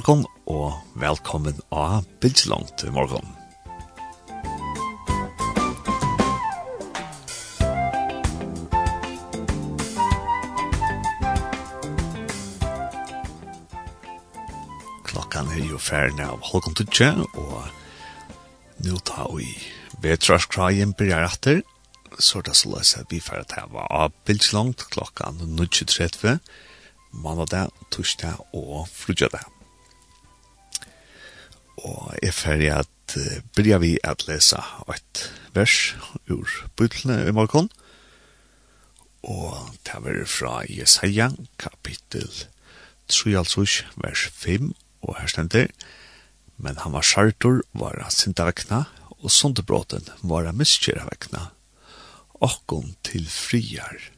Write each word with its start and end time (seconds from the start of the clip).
morgon 0.00 0.22
og 0.48 0.78
velkommen 0.96 1.58
av 1.74 2.06
Bildslangt 2.22 2.86
i 2.86 2.92
morgon. 2.94 3.39
ferden 15.90 16.22
av 16.22 16.44
Holkon 16.46 16.76
Tudje, 16.78 17.08
og 17.34 18.84
nå 18.84 18.98
tar 19.08 19.30
vi 19.34 19.48
vetrarskrajen 20.04 20.92
byrjar 20.94 21.26
etter, 21.26 21.62
så 22.18 22.42
det 22.46 22.54
så 22.58 22.70
løs 22.70 22.92
at 22.98 23.10
vi 23.10 23.18
ferdig 23.22 23.48
til 23.50 23.66
å 23.66 23.72
være 23.74 24.02
avbildt 24.04 24.50
langt 24.54 24.84
klokka 24.94 25.32
9.30, 25.40 26.38
mandag, 27.24 27.72
torsdag 27.90 28.38
og 28.54 28.86
frugjadag. 28.92 29.48
Og 31.80 32.12
jeg 32.20 32.36
ferdig 32.36 32.70
at 32.76 33.16
byrjar 33.56 33.82
vi 33.82 33.96
at 34.06 34.28
lesa 34.28 34.62
et 34.94 35.24
vers 35.56 35.96
ur 36.30 36.54
bytlene 36.78 37.24
i 37.26 37.34
morgen, 37.34 37.70
og 39.26 39.74
det 39.84 39.98
er 39.98 40.22
fra 40.30 40.60
Jesaja 40.70 41.32
kapittel 41.58 42.30
3, 43.10 43.42
vers 43.98 44.28
5 44.38 44.70
og 45.00 45.16
her 45.20 45.30
stender, 45.32 45.70
men 46.60 46.80
han 46.84 46.92
var 46.92 47.06
sartor 47.06 47.62
var 47.72 48.00
han 48.02 48.12
sinta 48.12 48.46
vekna, 48.48 48.84
og 49.20 49.32
sondebråten 49.32 50.06
var 50.22 50.48
han 50.48 50.58
miskjera 50.60 51.06
vekna. 51.08 51.50
Okkon 52.40 52.94
til 53.04 53.26
friar 53.28 54.10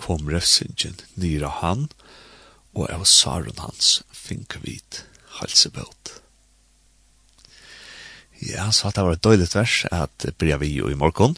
kom 0.00 0.28
refsingen 0.30 1.00
nyra 1.20 1.50
han, 1.60 1.88
og 2.76 2.86
av 2.92 3.04
saron 3.08 3.60
hans 3.64 3.98
finkavit 4.14 5.02
halsebøt. 5.40 6.18
Ja, 8.38 8.68
så 8.70 8.92
det 8.94 9.02
var 9.02 9.16
et 9.16 9.24
døyligt 9.24 9.56
vers 9.56 9.82
at 9.90 10.28
bria 10.38 10.60
vi 10.62 10.70
jo 10.76 10.92
i 10.92 10.98
morgon. 10.98 11.34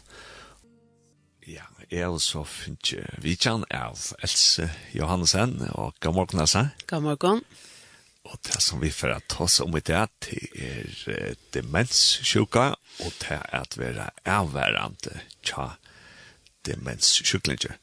Ja, 1.48 1.64
jeg 1.88 2.04
er 2.04 2.18
så 2.20 2.44
finnes 2.44 3.16
vi 3.24 3.38
kjenn 3.40 3.64
av 3.72 4.10
Else 4.20 4.68
Johansen, 4.92 5.56
og 5.72 5.96
god 6.04 6.18
morgen, 6.18 6.44
Else. 6.44 6.68
God 6.86 7.08
morgen. 7.08 7.18
God 7.18 7.40
morgen. 7.40 7.69
Og 8.30 8.38
det 8.46 8.60
som 8.62 8.80
vi 8.80 8.92
får 8.94 9.18
ta 9.26 9.44
oss 9.44 9.58
om 9.60 9.74
i 9.76 9.82
det, 9.82 10.04
det 10.22 10.40
er 11.10 11.36
demenssjuka, 11.54 12.66
og 13.02 13.12
det 13.24 13.36
er 13.36 13.62
at 13.64 13.76
vi 13.78 13.88
er 13.90 14.10
avværende 14.24 15.22
tja 15.42 15.72
demenssjuklinger. 16.68 17.74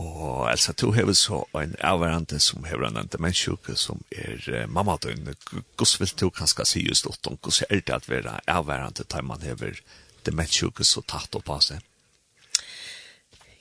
Og 0.00 0.48
Elsa, 0.48 0.72
du 0.72 0.94
hever 0.96 1.12
så 1.12 1.42
en 1.58 1.74
avværende 1.84 2.40
som 2.40 2.64
har 2.64 2.80
en 2.86 3.08
demenssjuka 3.12 3.76
som 3.76 4.00
er 4.10 4.66
mamma 4.66 4.96
døgn. 4.96 5.34
Hvordan 5.76 6.00
vil 6.00 6.14
du 6.20 6.30
kanskje 6.30 6.66
si 6.66 6.86
just 6.88 7.06
åt 7.06 7.26
om 7.28 7.36
hvordan 7.36 7.68
er 7.68 7.80
det 7.84 7.96
at 7.98 8.08
vi 8.08 8.22
er 8.22 8.40
avværende 8.48 9.04
til 9.04 9.24
man 9.24 9.42
har 9.42 9.80
demenssjuka 10.24 10.84
så 10.84 11.04
tatt 11.04 11.36
opp 11.36 11.50
av 11.52 11.60
seg? 11.60 11.82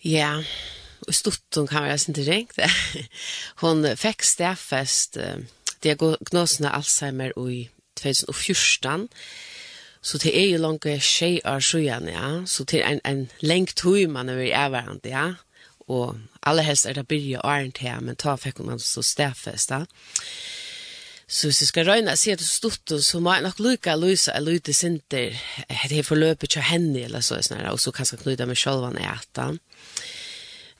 Ja, 0.07 0.37
og 1.03 1.13
stort 1.13 1.43
kan 1.51 1.83
være 1.83 1.97
sin 1.97 2.15
til 2.15 2.31
ringt. 2.31 2.55
Hon 3.65 3.83
fikk 3.99 4.23
stedfest... 4.23 5.19
Uh 5.19 5.41
diagnosen 5.83 6.67
av 6.69 6.81
Alzheimer 6.81 7.33
i 7.49 7.69
2014, 7.99 9.09
så 10.01 10.17
det 10.17 10.31
er 10.33 10.47
jo 10.49 10.61
langt 10.63 10.87
tjej 11.05 11.41
av 11.45 11.61
sjøen, 11.61 12.07
ja, 12.09 12.29
så 12.49 12.65
det 12.65 12.81
er 12.81 12.95
en, 12.95 13.01
en 13.05 13.27
lengt 13.45 13.83
høy 13.85 14.07
man 14.09 14.29
er 14.29 14.41
i 14.41 14.49
ja, 15.09 15.27
og 15.91 16.17
alle 16.41 16.63
helst 16.65 16.87
er 16.87 16.97
det 16.97 17.07
byrje 17.07 17.41
og 17.41 17.51
ærent 17.51 17.81
her, 17.83 17.99
men 18.01 18.15
ta 18.15 18.35
fikk 18.39 18.63
man 18.65 18.79
så 18.79 19.03
stedfest, 19.05 19.69
da. 19.69 19.85
Så 21.31 21.47
hvis 21.47 21.61
jeg 21.61 21.69
skal 21.69 21.87
røyne, 21.87 22.15
sier 22.19 22.35
det 22.35 22.47
stort, 22.47 22.91
så 22.91 23.19
må 23.23 23.31
jeg 23.33 23.45
nok 23.45 23.59
lykke 23.63 23.93
løse 23.95 24.33
en 24.35 24.43
lyte 24.43 24.73
sinter, 24.75 25.37
det 25.69 25.99
er 25.99 26.03
forløpet 26.03 26.57
til 26.57 26.65
henne, 26.67 27.05
eller 27.05 27.23
så, 27.23 27.39
og 27.71 27.79
så 27.79 27.93
kan 27.95 28.09
jeg 28.11 28.19
knyte 28.19 28.49
meg 28.49 28.59
selv 28.59 28.89
an 28.89 28.99
etter. 28.99 29.55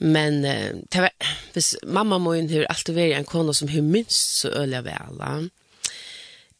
Men 0.01 0.45
eh, 0.45 0.73
var, 0.93 1.11
hvis 1.53 1.75
mamma 1.83 2.17
min 2.17 2.49
har 2.49 2.65
alltid 2.69 2.95
vært 2.97 3.19
en 3.19 3.27
kone 3.29 3.53
som 3.53 3.69
har 3.69 3.85
minst 3.85 4.41
så 4.41 4.49
øyelig 4.49 4.83
vel. 4.85 5.49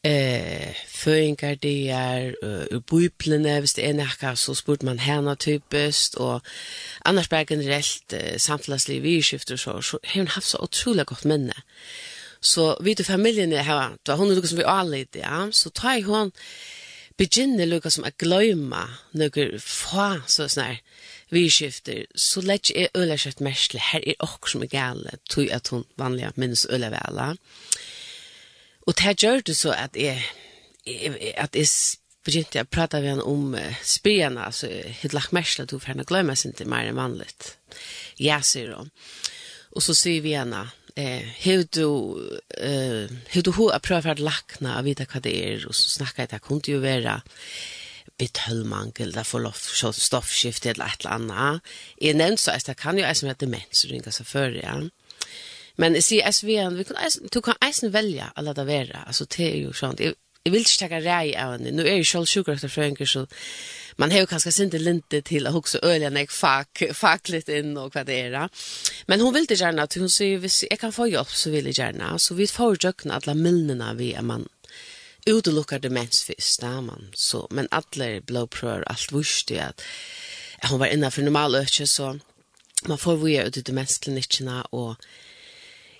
Eh, 0.04 0.74
Føringer 1.02 1.54
det 1.58 1.90
er 1.90 2.34
uh, 2.42 2.80
bøyplene, 2.86 3.58
hvis 3.60 3.74
det 3.74 3.84
er 3.88 4.34
så 4.34 4.54
spurte 4.54 4.86
man 4.86 4.98
henne 4.98 5.34
typisk, 5.34 6.16
og 6.16 6.40
annars 7.04 7.28
bare 7.28 7.44
generelt 7.44 8.14
uh, 8.14 8.38
samfunnsliv 8.38 9.04
i 9.04 9.22
skifter, 9.22 9.56
så, 9.56 9.80
så 9.80 9.98
har 10.04 10.20
hun 10.20 10.28
haft 10.28 10.46
så 10.46 10.58
utrolig 10.62 11.06
godt 11.06 11.24
minne. 11.24 11.54
Så 12.40 12.76
vi 12.80 12.94
til 12.94 13.04
familien 13.04 13.52
her, 13.52 13.64
här 13.64 14.16
hun 14.16 14.30
er 14.30 14.34
noe 14.34 14.46
som 14.46 14.58
vi 14.58 14.64
alle 14.66 15.06
ja, 15.14 15.48
så 15.50 15.70
tar 15.70 16.02
hun 16.02 16.32
begynner 17.18 17.66
lukka 17.66 17.90
som 17.90 18.04
att 18.04 18.18
gløyma, 18.18 18.88
noe 19.12 19.58
få, 19.58 20.22
så 20.26 20.48
sånn 20.48 20.78
vi 21.32 21.46
skifter, 21.50 22.04
så 22.14 22.42
lett 22.44 22.70
er 22.76 22.92
øyla 22.96 23.16
kjøtt 23.16 23.40
mersle, 23.44 23.80
her 23.80 24.04
er 24.06 24.20
okkur 24.24 24.52
som 24.52 24.64
er 24.64 24.72
gale, 24.72 25.16
tog 25.30 25.48
at 25.50 25.72
hun 25.72 25.86
vanlig 26.00 26.30
minnes 26.36 26.66
øyla 26.68 26.92
vela. 26.92 27.32
Og 28.86 28.96
det 28.98 29.16
gjør 29.22 29.44
det 29.46 29.56
så 29.56 29.72
at 29.72 29.96
jeg, 29.96 30.20
at 31.36 31.56
jeg 31.56 31.68
begynte 32.24 32.62
å 32.62 32.68
prate 32.68 33.00
med 33.00 33.14
henne 33.14 33.26
om 33.26 33.56
uh, 33.56 33.80
spyrene, 33.86 34.44
altså 34.44 34.68
hitt 35.00 35.16
lagt 35.16 35.32
mersle, 35.32 35.66
tog 35.66 35.82
for 35.82 35.94
henne 35.94 36.06
glemmer 36.06 36.38
seg 36.38 36.56
til 36.58 36.70
mer 36.70 36.90
enn 36.90 37.00
vanlig. 37.00 37.30
Ja, 38.20 38.42
sier 38.44 38.76
hun. 38.76 38.92
Og 39.72 39.82
så 39.82 39.96
sier 39.96 40.20
vi 40.22 40.36
henne, 40.36 40.66
eh 40.96 41.22
hur 41.44 41.62
du 41.62 41.88
eh 42.58 43.08
hur 43.32 43.42
du 43.42 43.50
har 43.50 43.78
provat 43.78 44.06
att 44.06 44.18
lackna 44.18 44.78
och 44.78 44.86
vita 44.86 45.06
vad 45.14 45.22
det 45.22 45.52
är 45.52 45.66
och 45.66 45.74
så 45.74 45.90
snackar 45.90 46.22
jag 46.22 46.30
det 46.30 46.38
kunde 46.38 46.70
ju 46.70 46.78
vara 46.78 47.22
betölmangel, 48.18 49.12
där 49.12 49.24
får 49.24 49.40
lov 49.40 49.52
til 49.52 50.02
stoffskift 50.02 50.66
eller 50.66 50.84
et 50.84 51.00
eller 51.00 51.14
annet. 51.14 51.60
Jeg 52.00 52.14
nevnte 52.14 52.42
så 52.42 52.50
att 52.50 52.66
det 52.66 52.76
kan 52.76 52.98
jo 52.98 53.04
være 53.04 53.14
som 53.14 53.28
heter 53.28 53.46
demens, 53.46 53.84
ringa 53.84 54.10
sig 54.10 54.26
för 54.26 54.50
det. 54.50 54.62
Ja. 54.62 54.80
Men 55.76 55.94
jeg 55.94 56.04
sier, 56.04 56.32
SVN, 56.32 56.76
vi 56.78 56.84
kan, 56.84 56.96
du 57.34 57.40
kan 57.40 57.56
eisen 57.64 57.92
velge 57.92 58.28
å 58.36 58.44
la 58.44 58.52
det 58.52 58.66
være, 58.66 59.06
altså 59.06 59.24
det 59.24 59.46
er 59.46 59.56
jo 59.62 59.72
sånn, 59.72 59.96
jeg, 59.98 60.14
jeg 60.44 60.52
vil 60.52 60.66
ikke 60.66 60.80
takke 60.82 61.00
rei 61.04 61.32
av 61.38 61.54
henne. 61.54 61.72
nå 61.72 61.82
er 61.82 61.96
jeg 61.96 62.06
selv 62.06 62.26
själv 62.26 62.26
sjukare 62.26 62.68
frönker 62.68 63.06
så 63.06 63.26
man 63.96 64.10
har 64.10 64.24
jo 64.24 64.26
kanskje 64.26 64.50
ju 64.50 64.70
kanske 64.70 64.70
til 64.70 65.18
å 65.18 65.22
till 65.22 65.46
att 65.46 65.54
också 65.54 65.78
jeg 65.82 66.30
fak, 66.30 66.82
fak 66.92 67.28
litt 67.28 67.48
inn 67.48 67.76
og 67.76 67.92
hva 67.92 68.04
det 68.04 68.14
er. 68.14 68.48
Men 69.06 69.20
hun 69.20 69.34
vil 69.34 69.46
det 69.46 69.60
gjerne, 69.60 69.82
att 69.82 69.94
hon 69.94 70.10
säger 70.10 70.38
hvis 70.38 70.64
jeg 70.70 70.78
kan 70.78 70.92
få 70.92 71.06
jobb 71.06 71.28
så 71.28 71.50
vil 71.50 71.64
jeg 71.64 71.74
gjerne, 71.74 72.18
Så 72.18 72.34
vi 72.34 72.46
får 72.46 72.84
jökna 72.84 73.14
alle 73.14 73.34
milnerna 73.34 73.94
vi 73.94 74.12
er 74.14 74.22
man 74.22 74.46
utelukkar 75.26 75.82
demens 75.82 76.24
fyrst, 76.26 76.60
da 76.62 76.80
man. 76.80 77.10
Så, 77.14 77.46
men 77.50 77.70
alle 77.70 78.20
blodprøver, 78.26 78.84
alt 78.90 79.12
vurste 79.12 79.60
at, 79.62 79.82
at 80.62 80.70
hun 80.70 80.80
var 80.82 80.92
innenfor 80.92 81.22
normal 81.22 81.62
økje, 81.62 81.86
så 81.86 82.16
man 82.88 82.98
får 82.98 83.20
vi 83.22 83.36
ut 83.46 83.56
i 83.56 83.62
demensklinikkene, 83.62 84.62
og 84.72 84.96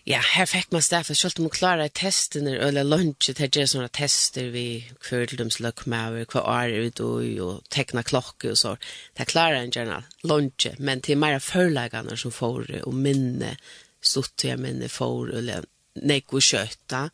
ja, 0.03 0.19
her 0.35 0.49
fikk 0.51 0.73
man 0.75 0.83
stedet, 0.83 1.07
for 1.07 1.15
selv 1.15 1.39
om 1.39 1.47
hun 1.47 1.55
klarer 1.55 1.91
testene, 1.95 2.57
eller 2.59 2.87
lunsjet, 2.87 3.39
her 3.39 3.51
gjør 3.55 3.69
sånne 3.71 3.91
tester 3.95 4.49
vi 4.51 4.83
hver 5.07 5.29
til 5.31 5.39
dems 5.39 5.61
løkmauer, 5.63 6.27
hva 6.27 6.43
år 6.43 6.73
er 6.75 6.89
ute 6.89 7.07
og, 7.07 7.29
og 7.45 7.71
tekna 7.71 8.03
klokke 8.03 8.51
og 8.51 8.59
så. 8.59 8.75
Det 9.15 9.29
klarer 9.31 9.61
en 9.61 9.71
gjerne 9.71 10.01
lunsjet, 10.27 10.83
men 10.83 11.05
til 11.07 11.21
mer 11.23 11.39
førleggene 11.39 12.19
som 12.19 12.35
får, 12.35 12.67
og 12.83 12.99
minne, 12.99 13.55
stort 14.03 14.35
til 14.43 14.59
minne 14.59 14.91
får, 14.91 15.37
eller 15.39 15.71
nekko 16.03 16.43
kjøtta. 16.43 17.07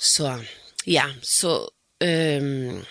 Så 0.00 0.32
Ja, 0.86 1.06
så 1.22 1.68
ehm 2.00 2.68
um, 2.68 2.84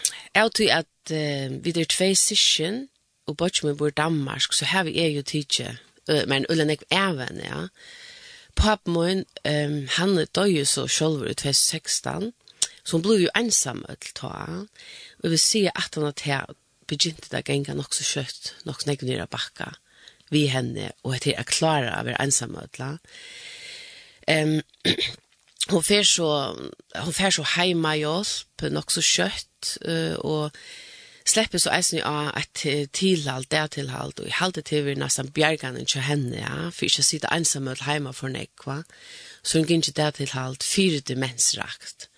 tror 0.53 0.71
at 0.71 1.11
uh, 1.11 1.63
vi 1.65 1.71
der 1.71 1.85
tvei 1.85 2.13
session 2.15 2.87
og 3.27 3.37
bort 3.37 3.63
med 3.63 3.73
vår 3.73 3.89
Danmark, 3.89 4.53
så 4.53 4.65
har 4.65 4.83
vi 4.83 4.99
er 4.99 5.07
jo 5.07 5.21
tidje, 5.21 5.77
uh, 6.11 6.27
men 6.27 6.45
ulen 6.49 6.69
är 6.69 6.77
even, 6.89 7.41
ja. 7.43 7.67
Papp 8.55 8.87
min, 8.87 9.25
um, 9.45 9.87
han 9.87 10.27
døg 10.35 10.57
jo 10.57 10.65
så 10.65 10.81
ut 11.09 11.31
i 11.31 11.33
2016, 11.33 12.33
så 12.83 12.97
hun 12.97 13.01
ble 13.01 13.21
jo 13.21 13.29
ensam 13.35 13.85
til 14.01 14.13
ta. 14.15 14.65
Og 15.23 15.31
vi 15.31 15.37
sier 15.37 15.71
at 15.75 15.95
han 15.95 16.05
at 16.05 16.55
begynte 16.87 17.29
det 17.31 17.45
genga 17.45 17.73
nok 17.73 17.93
så 17.93 18.03
kjøtt, 18.03 18.55
nok 18.65 18.81
så 18.81 18.89
nekker 18.89 19.07
nere 19.07 19.27
bakka 19.27 19.73
vi 20.33 20.47
henne, 20.51 20.91
og 21.03 21.15
etter 21.17 21.35
jeg 21.35 21.49
klarer 21.51 21.91
å 21.93 22.05
være 22.07 22.21
ensam 22.23 22.57
til. 22.73 22.97
Um, 24.27 24.59
hon 25.69 25.83
fer 25.83 26.03
så 26.03 26.29
hon 26.95 27.13
fer 27.13 27.31
så 27.31 27.43
heima 27.55 27.95
i 27.97 28.05
oss 28.05 28.45
på 28.57 28.69
nok 28.69 28.91
så 28.91 29.01
kött 29.01 29.77
uh, 29.87 30.15
og 30.19 30.51
släpper 31.25 31.57
så 31.57 31.69
eisen 31.71 32.01
av 32.03 32.37
ett 32.37 32.91
tillhalt, 32.91 33.49
det 33.49 33.67
tillhalt 33.67 34.19
och 34.19 34.27
i 34.27 34.29
halvt 34.29 34.65
till 34.65 34.83
vi 34.83 34.95
nästan 34.95 35.27
bjärgan 35.27 35.77
inte 35.77 35.99
henne 35.99 36.37
ja. 36.37 36.71
För 36.71 36.85
inte 36.85 37.03
sitta 37.03 37.27
ensam 37.27 37.67
ut 37.67 37.79
hemma 37.79 38.13
för 38.13 38.29
nek 38.29 38.65
va. 38.65 38.83
Så 39.41 39.57
hon 39.57 39.67
gick 39.67 39.95
det 39.95 40.11
tillhalt 40.11 40.63
fyra 40.63 41.01
demensrakt 41.07 42.09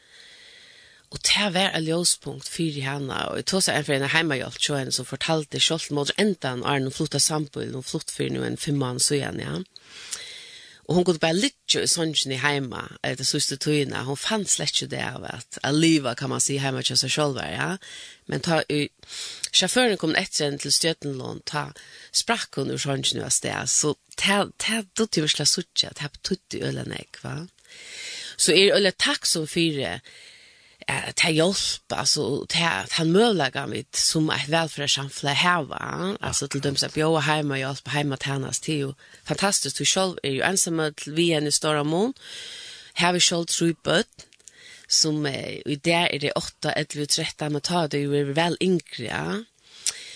Og 1.16 1.20
det 1.24 1.54
var 1.54 1.72
en 1.72 1.86
ljøspunkt 1.86 2.48
för 2.50 2.82
henne 2.82 3.16
og 3.30 3.38
jeg 3.38 3.46
tog 3.46 3.64
seg 3.64 3.78
en 3.78 3.86
for 3.86 3.94
henne 3.94 4.10
hemma 4.12 4.36
jag 4.36 4.58
så 4.60 4.76
henne 4.76 4.92
som 4.92 5.06
fortalte 5.06 5.62
kjolt 5.64 5.92
mot 5.92 6.12
er 6.18 6.26
noen 6.42 6.66
hon 6.66 6.92
flottat 6.92 7.22
sambo 7.22 7.82
flott 7.82 8.12
for 8.12 8.30
nu 8.30 8.44
en 8.44 8.58
femman 8.58 9.00
så 9.00 9.16
igjen, 9.16 9.40
ja. 9.40 9.62
Og 10.86 10.96
hun 10.96 11.06
kunne 11.06 11.22
bare 11.22 11.38
lytte 11.38 11.82
i 11.82 11.90
sånn 11.90 12.14
i 12.30 12.38
heima, 12.38 12.84
etter 13.06 13.26
siste 13.26 13.58
tøyene. 13.62 14.04
Hun 14.06 14.20
fann 14.20 14.46
slett 14.50 14.76
ikke 14.76 14.92
det 14.94 15.02
av 15.02 15.26
at 15.30 15.58
livet, 15.74 16.18
kan 16.20 16.30
man 16.30 16.44
si, 16.44 16.60
heima 16.62 16.84
til 16.86 17.00
seg 17.00 17.14
selv, 17.16 17.40
ja. 17.42 17.72
Men 18.30 18.44
ta, 18.46 18.62
i, 18.70 18.90
sjåføren 19.50 19.98
kom 20.02 20.14
etter 20.20 20.46
en 20.50 20.60
til 20.62 20.74
Støtenlån, 20.74 21.42
ta, 21.50 21.72
sprakk 22.14 22.62
hun 22.62 22.74
ur 22.74 22.82
sånn 22.82 23.02
i 23.02 23.32
sted. 23.34 23.72
Så 23.72 23.96
ta, 24.14 24.46
ta, 24.62 24.84
ta, 24.94 25.08
ta, 25.10 25.26
ta, 25.26 25.26
ta, 25.26 25.50
ta, 25.50 25.50
ta, 25.50 25.50
ta, 25.74 25.90
ta, 25.90 25.98
ta, 25.98 26.06
ta, 26.06 26.38
ta, 26.38 27.18
ta, 28.94 29.18
ta, 29.18 29.18
ta, 29.18 29.82
ta, 29.82 30.35
ta 31.16 31.30
hjälp 31.30 31.92
alltså 31.92 32.46
ta 32.50 32.86
han 32.90 33.12
möjliga 33.12 33.68
mitt 33.68 33.96
som 33.96 34.30
ett 34.30 34.50
välfärdssamhälle 34.50 35.30
här 35.30 35.64
va 35.64 36.18
alltså 36.20 36.48
till 36.48 36.62
dem 36.62 36.76
som 36.76 36.90
bor 36.96 37.20
hemma 37.20 37.54
och 37.54 37.60
hjälp 37.60 37.88
hemma 37.88 38.16
att 38.16 38.62
till 38.62 38.76
ju 38.76 38.94
fantastiskt 39.24 39.78
du 39.78 39.86
själv 39.86 40.18
är 40.24 40.32
ju 40.32 40.42
ensam 40.42 40.94
vi 41.06 41.32
en 41.32 41.52
stor 41.52 41.84
mån. 41.84 42.14
Här 42.94 43.14
vi 43.14 43.20
själv 43.20 43.46
tror 43.46 43.74
på 43.74 44.04
som 44.88 45.28
i 45.28 45.80
där 45.84 46.08
är 46.08 46.20
det 46.20 46.32
8 46.32 46.72
11 46.72 47.06
13 47.06 47.52
men 47.54 47.62
ta 47.62 47.88
det 47.88 47.98
ju 47.98 48.20
är 48.20 48.24
väl 48.24 48.58
yngre. 48.60 49.06
Ja 49.06 49.44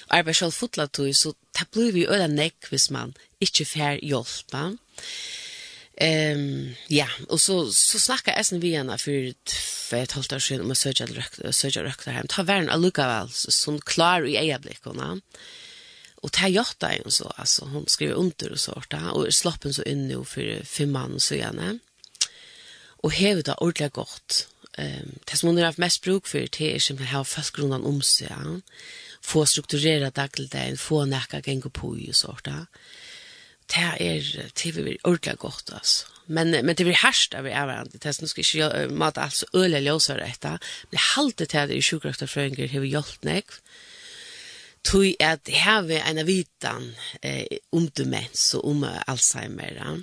arbetar 0.10 0.34
själv 0.34 0.52
fotlat 0.52 1.00
så 1.14 1.34
ta 1.52 1.66
blir 1.72 1.92
vi 1.92 2.06
öda 2.06 2.28
näck 2.28 2.72
vis 2.72 2.90
man 2.90 3.14
inte 3.40 3.66
får 3.66 4.04
hjälp. 4.04 4.52
Ehm 6.02 6.76
ja, 6.88 7.08
och 7.28 7.42
så 7.42 7.72
så 7.72 8.00
snackar 8.00 8.36
jag 8.36 8.46
sen 8.46 8.60
vi 8.60 8.76
henne 8.76 8.98
för 8.98 9.34
för 9.90 9.98
ett 9.98 10.12
halvt 10.12 10.34
år 10.34 10.40
sedan 10.40 10.62
om 10.62 10.72
att 10.72 10.78
söka 10.78 11.06
rökt 11.06 11.56
söka 11.56 11.84
rökt 11.84 12.06
hem. 12.06 12.28
Ta 12.28 12.44
värn 12.44 12.70
Aluka 12.70 13.08
väl 13.08 13.30
sån 13.32 13.82
klar 13.82 14.28
i 14.28 14.38
ögonblickarna. 14.38 15.22
Och 16.16 16.32
ta 16.32 16.48
gjort 16.48 16.80
det 16.80 16.96
ju 16.96 17.12
så 17.12 17.34
alltså 17.36 17.66
hon 17.66 17.86
skriver 17.88 18.14
under 18.14 18.52
och 18.52 18.60
sånt 18.60 18.90
där 18.90 19.12
och 19.12 19.34
slappen 19.34 19.74
så 19.74 19.84
in 19.84 20.08
nu 20.08 20.26
för 20.26 20.64
fem 20.64 20.92
man 20.92 21.20
så 21.20 21.36
gärna. 21.36 21.80
Och 22.86 23.14
hevet 23.14 23.46
det 23.46 23.54
ordentligt 23.54 23.94
gott. 23.94 24.48
Ehm 24.78 25.20
det 25.26 25.38
som 25.38 25.48
hon 25.48 25.58
har 25.58 25.66
haft 25.66 25.78
mest 25.78 26.02
bruk 26.02 26.28
för 26.28 26.48
det 26.58 26.76
är 26.76 26.80
som 26.80 26.98
har 26.98 27.24
fast 27.24 27.52
grundan 27.52 27.84
om 27.84 28.02
sig. 28.02 28.32
Få 29.22 29.46
strukturera 29.46 30.10
dagligdagen, 30.10 30.78
få 30.78 31.06
näka 31.06 31.42
gänga 31.46 31.70
på 31.70 31.98
ju 31.98 32.14
sånt 32.14 32.44
där 32.44 32.66
det 33.70 33.90
er 34.02 34.50
TV 34.56 34.98
ordentlig 35.04 35.38
godt, 35.38 35.74
altså. 35.74 36.06
Men, 36.30 36.52
men 36.52 36.76
det 36.78 36.86
blir 36.86 36.98
herst 37.02 37.34
av 37.34 37.48
hverandre. 37.48 37.98
Det 37.98 38.06
er 38.06 38.14
sånn 38.14 38.30
skal 38.30 38.46
ikke 38.46 38.84
mate 38.94 39.22
alt 39.24 39.40
så 39.40 39.48
øle 39.58 39.82
løsere 39.82 40.28
etter. 40.30 40.62
Men 40.90 40.98
det 40.98 41.06
halte 41.16 41.48
til 41.50 41.62
at 41.64 41.72
det 41.72 41.80
i 41.80 41.86
sjukkrafterfrøynger 41.88 42.70
har 42.70 42.84
vi 42.84 42.92
gjort 42.94 43.26
meg. 43.26 43.56
Tui 44.86 45.16
at 45.20 45.42
det 45.50 45.58
har 45.64 45.88
vi 45.90 45.98
en 45.98 46.22
vitan 46.28 46.92
eh, 47.26 47.58
om 47.74 47.90
demens 47.98 48.54
og 48.60 48.70
om 48.70 48.86
Alzheimer. 48.86 49.74
ja. 49.82 49.98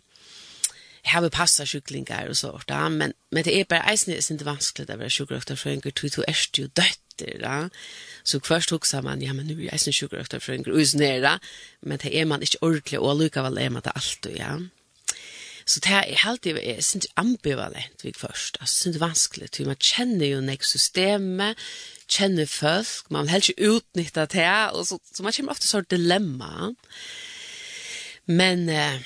Jeg 1.06 1.12
har 1.12 1.22
vi 1.22 1.30
passa 1.30 1.64
sjuklingar 1.64 2.26
og 2.28 2.36
sånt. 2.36 2.70
ja. 2.70 2.88
Men, 2.88 3.14
men 3.30 3.44
det 3.44 3.54
er 3.54 3.70
bare 3.70 3.86
eisen 3.92 4.10
det 4.10 4.18
er 4.18 4.34
ikke 4.34 4.50
vanskelig 4.50 4.90
å 4.90 4.98
være 4.98 5.14
sjukkrafterfrøynger. 5.14 5.94
Tui 5.94 6.10
to 6.10 6.26
er 6.26 6.42
jo 6.58 6.66
dødt 6.66 7.05
sitter. 7.16 7.38
Ja? 7.40 7.68
Så 8.24 8.40
først 8.44 8.70
husker 8.70 9.00
man, 9.00 9.22
ja, 9.22 9.32
men 9.32 9.46
nu 9.46 9.54
er 9.54 9.68
jeg 9.72 9.80
sin 9.80 9.92
sjukrøkter 9.92 10.38
for 10.38 10.52
en 10.52 10.64
grusnere, 10.64 11.38
men 11.82 11.98
det 11.98 12.18
er 12.20 12.24
man 12.24 12.42
ikke 12.42 12.62
ordentlig, 12.62 12.98
og 12.98 13.18
likevel 13.18 13.58
er 13.58 13.68
man 13.68 13.82
det 13.82 13.92
alltid, 13.94 14.36
ja. 14.36 14.56
Så 15.66 15.80
det 15.80 15.90
er 15.90 16.28
alltid, 16.28 16.60
jeg 16.62 16.84
synes 16.84 17.06
ambivalent 17.16 18.04
vi 18.04 18.12
først, 18.16 18.56
jeg 18.60 18.68
synes 18.68 18.94
det 18.94 19.02
er 19.02 19.06
vanskelig, 19.06 19.48
for 19.56 19.64
man 19.66 19.76
kjenner 19.76 20.26
jo 20.26 20.40
nek 20.40 20.62
systemet, 20.62 21.58
kjenner 22.08 22.46
folk, 22.46 23.10
man 23.10 23.26
vil 23.26 23.30
helst 23.30 23.48
ikke 23.48 23.70
utnytte 23.70 24.26
det, 24.26 24.70
og 24.72 24.86
så, 24.86 24.98
så 25.14 25.22
man 25.22 25.32
kommer 25.32 25.56
ofte 25.56 25.66
sånn 25.66 25.88
dilemma. 25.90 26.70
Men, 28.26 28.68
eh, 28.70 29.02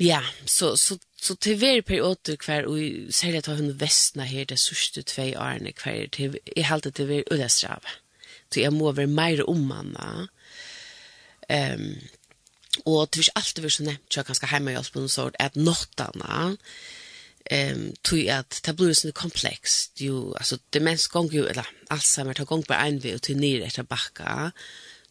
ja, 0.00 0.22
så, 0.46 0.76
så 0.76 0.96
så 1.20 1.34
til 1.34 1.58
hver 1.58 1.80
periode 1.82 2.36
hver, 2.46 2.66
og 2.70 3.12
særlig 3.14 3.38
at 3.42 3.56
hun 3.56 3.80
vestna 3.80 4.22
her 4.22 4.44
det 4.44 4.58
sørste 4.58 5.02
tve 5.02 5.32
årene 5.38 5.72
hver, 5.82 6.06
til, 6.14 6.38
jeg 6.56 6.66
halte 6.66 6.90
til 6.90 7.06
hver 7.10 7.26
udestrave. 7.32 7.96
Så 8.52 8.60
jeg 8.60 8.72
må 8.72 8.92
være 8.92 9.06
mer 9.06 9.42
ommanna. 9.48 10.28
Um, 11.50 11.98
og 12.84 13.08
det 13.10 13.18
vil 13.18 13.34
alltid 13.36 13.62
være 13.62 13.70
så 13.70 13.82
nevnt, 13.82 14.16
jeg 14.16 14.26
kanskje 14.28 14.50
hjemmehjelp 14.52 14.92
på 14.92 15.02
noen 15.02 15.12
sort, 15.12 15.36
at 15.42 15.56
nottene, 15.56 16.56
ehm 17.50 17.86
tui 18.04 18.26
at 18.32 18.60
det 18.64 18.74
blir 18.76 18.94
sånn 18.94 19.16
komplekst. 19.16 20.00
jo 20.00 20.34
altså, 20.36 20.56
det 20.56 20.80
demens 20.80 21.08
gong 21.08 21.32
jo, 21.32 21.46
eller 21.48 21.66
alt 21.90 22.06
sammen, 22.06 22.34
det 22.36 22.46
gong 22.46 22.66
bare 22.68 22.88
en 22.88 23.02
vei, 23.02 23.14
og 23.14 23.22
til 23.22 23.40
ner 23.40 23.64
etter 23.66 23.88
bakka, 23.88 24.52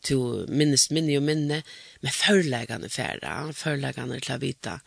til 0.03 0.45
minnes 0.47 0.89
minne 0.91 1.17
og 1.17 1.23
minne 1.23 1.63
med 2.01 2.13
förläggande 2.13 2.89
færre, 2.89 3.53
förläggande 3.53 4.19
til 4.21 4.35
å 4.35 4.39
vite, 4.39 4.79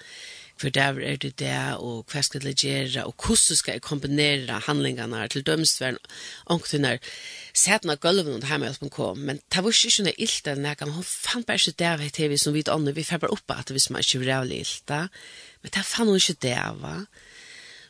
hver 0.60 0.72
dag 0.76 0.98
er 1.02 1.16
det 1.16 1.32
det, 1.40 1.56
og 1.80 2.10
hva 2.10 2.22
skal 2.24 2.42
det 2.44 2.58
gjøre, 2.60 3.04
og 3.08 3.14
hvordan 3.16 3.56
skal 3.56 3.76
jeg 3.76 3.84
kombinere 3.84 4.60
handlingene 4.66 5.22
til 5.32 5.44
dømstvern, 5.46 5.96
og 6.52 6.66
hun 6.70 6.84
når 6.84 7.00
setene 7.56 7.96
av 7.96 8.02
gulven 8.02 8.34
under 8.34 8.48
hjemme 8.48 8.68
hjelpen 8.68 8.92
kom, 8.92 9.22
men 9.28 9.40
det 9.48 9.64
var 9.64 9.72
ikke 9.72 10.04
noe 10.04 10.16
ilt 10.18 10.44
den 10.44 10.68
jeg 10.68 10.80
kan, 10.80 10.92
hun 10.96 11.06
fant 11.06 11.48
bare 11.48 11.62
ikke 11.62 11.78
det 11.80 11.88
av 11.88 12.04
et 12.04 12.16
TV 12.16 12.36
som 12.38 12.56
vi 12.56 12.64
andre, 12.68 12.94
vi 12.96 13.06
får 13.08 13.22
bare 13.24 13.36
opp 13.36 13.56
at 13.56 13.72
hvis 13.72 13.88
man 13.90 14.04
ikke 14.04 14.20
var 14.22 14.32
rævlig 14.34 14.60
ilt 14.66 14.94
men 15.62 15.72
det 15.74 15.86
fant 15.86 16.12
hun 16.12 16.20
ikke 16.20 16.42
det 16.44 16.54
av, 16.60 16.86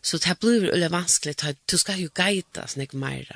så 0.03 0.23
det 0.23 0.39
blir 0.41 0.71
veldig 0.71 0.93
vanskelig, 0.95 1.37
du 1.67 1.77
skal 1.79 2.01
jo 2.01 2.15
guide 2.15 2.69
snakk 2.69 2.95
mer, 2.95 3.27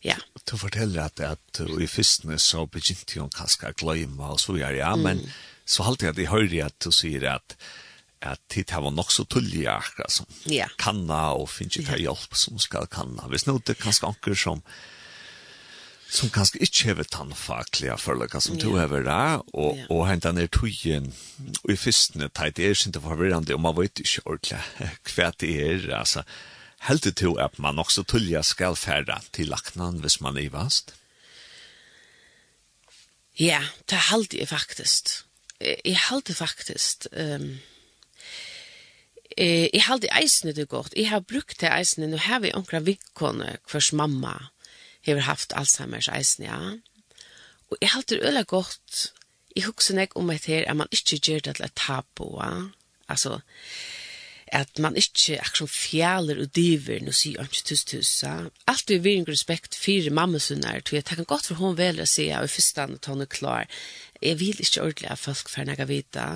Ja. 0.00 0.16
Du 0.48 0.56
forteller 0.56 1.02
at, 1.04 1.20
at 1.20 1.60
i 1.60 1.86
fyrstene 1.86 2.38
så 2.40 2.64
begynte 2.64 3.20
hun 3.20 3.28
kanskje 3.28 3.68
å 3.68 3.76
glemme 3.76 4.30
og 4.32 4.40
så 4.40 4.54
gjør 4.56 4.78
ja, 4.78 4.94
men 4.96 5.20
så 5.68 5.84
halte 5.84 6.06
jeg 6.06 6.14
at 6.14 6.20
jeg 6.22 6.30
hører 6.32 6.70
at 6.70 6.78
du 6.80 6.88
sier 6.94 7.26
at 7.28 7.56
at 8.20 8.40
tid 8.52 8.70
har 8.74 8.84
nok 8.92 9.12
så 9.12 9.24
tullig 9.24 9.66
akkurat 9.70 10.12
som 10.12 10.28
ja. 10.50 10.68
kanna 10.80 11.30
og 11.38 11.48
finnes 11.48 11.80
ikke 11.80 11.96
yeah. 11.96 12.06
hjelp 12.08 12.36
som 12.36 12.60
skal 12.60 12.88
kanna. 12.92 13.28
Hvis 13.32 13.46
nå 13.48 13.56
det 13.64 13.76
er 13.76 13.84
kanskje 13.84 14.10
anker 14.10 14.36
som 14.36 14.64
som 16.10 16.26
kanskje 16.34 16.58
ikke 16.66 16.88
hever 16.88 17.06
tannfaklige 17.06 17.94
forløkka 18.02 18.40
som 18.42 18.56
yeah. 18.56 18.64
to 18.64 18.76
hever 18.76 19.04
det, 19.06 19.26
og, 19.54 19.76
yeah. 19.78 19.90
og 19.94 20.08
hentan 20.08 20.40
er 20.42 20.50
tøyen, 20.50 21.12
og 21.62 21.70
i 21.70 21.78
fyrstene 21.78 22.28
teit 22.34 22.58
er 22.58 22.74
sin 22.74 22.92
til 22.92 23.04
forvirrande, 23.04 23.54
og 23.54 23.62
man 23.62 23.76
vet 23.78 24.02
ikke 24.02 24.24
ordentlig 24.26 24.58
hva 25.14 25.30
det 25.38 25.52
er, 25.62 25.86
altså, 26.00 26.24
helt 26.88 27.06
til 27.16 27.38
at 27.38 27.58
man 27.62 27.78
også 27.78 28.02
tullig 28.02 28.42
skal 28.44 28.76
færre 28.76 29.20
til 29.32 29.52
laknan 29.54 30.02
hvis 30.02 30.20
man 30.20 30.36
er 30.40 30.50
vast? 30.50 30.96
Ja, 33.38 33.62
det 33.88 33.96
er 33.96 34.06
heldig 34.10 34.48
faktisk. 34.48 35.22
Jeg 35.60 35.94
er 35.94 36.06
heldig 36.10 36.36
faktisk. 36.36 37.06
Um, 37.12 37.60
eh, 39.36 39.68
jeg 39.72 39.86
halte 39.86 40.10
eisene 40.16 40.54
det 40.56 40.68
godt. 40.68 40.94
Jeg 40.96 41.10
har 41.10 41.20
brukt 41.20 41.60
det 41.60 41.70
eisene, 41.72 42.10
nå 42.10 42.16
har 42.16 42.40
vi 42.44 42.54
omkring 42.54 42.86
vikkene 42.86 43.56
hvers 43.70 43.92
mamma 43.92 44.36
har 45.06 45.20
haft 45.24 45.52
Alzheimer's 45.56 46.10
eisene, 46.12 46.46
ja. 46.46 46.76
Og 47.70 47.78
jeg 47.80 47.90
halte 47.94 48.16
det 48.16 48.26
øyelig 48.26 48.46
godt, 48.46 49.12
jeg 49.56 49.64
husker 49.64 49.94
meg 49.94 50.16
om 50.16 50.30
et 50.30 50.46
her, 50.50 50.66
at 50.68 50.76
man 50.76 50.90
ikke 50.92 51.18
gjør 51.18 51.40
det 51.46 51.56
til 51.56 51.64
et 51.64 51.76
tabu, 51.76 52.36
ja. 52.42 52.68
Altså, 53.08 53.40
at 54.46 54.78
man 54.78 54.96
ikke 54.96 55.38
akkurat 55.40 55.70
fjaler 55.70 56.40
og 56.42 56.54
diver, 56.54 57.00
nå 57.02 57.12
sier 57.14 57.38
han 57.38 57.50
ikke 57.50 57.68
tuss 57.70 57.84
tuss, 57.86 58.12
ja. 58.22 58.34
Alt 58.70 58.90
vi 58.90 58.98
vil 58.98 59.24
respekt 59.28 59.78
for 59.78 60.10
mamma 60.10 60.26
mammasunner, 60.26 60.80
tror 60.80 60.96
jeg, 60.98 61.08
det 61.08 61.16
kan 61.16 61.30
godt 61.32 61.50
for 61.50 61.62
hun 61.62 61.78
vel 61.78 62.02
å 62.02 62.06
si, 62.06 62.28
ja, 62.28 62.42
og 62.42 62.50
første 62.50 62.74
stand 62.74 62.98
at 62.98 63.10
hun 63.10 63.22
er 63.22 63.30
klar, 63.30 63.70
Jeg 64.20 64.40
vil 64.40 64.60
ikke 64.60 64.82
ordentlig 64.82 65.10
at 65.10 65.22
folk 65.22 65.48
får 65.48 65.68
noe 65.68 65.86
vite. 65.88 66.26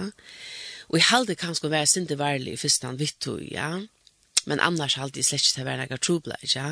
Og 0.88 0.98
jeg 0.98 1.08
halde 1.10 1.36
kanskje 1.38 1.68
å 1.68 1.72
være 1.72 1.90
sinte 1.90 2.16
varlig 2.20 2.56
i 2.56 2.60
første 2.60 2.88
han 2.88 3.00
vitt 3.00 3.18
tog, 3.24 3.42
ja. 3.44 3.70
Men 4.48 4.60
annars 4.60 4.98
halde 5.00 5.20
jeg 5.20 5.28
slett 5.28 5.44
ikke 5.44 5.56
til 5.56 5.64
å 5.64 5.68
være 5.68 5.86
noe 5.88 6.00
trobla, 6.00 6.38
ja. 6.54 6.70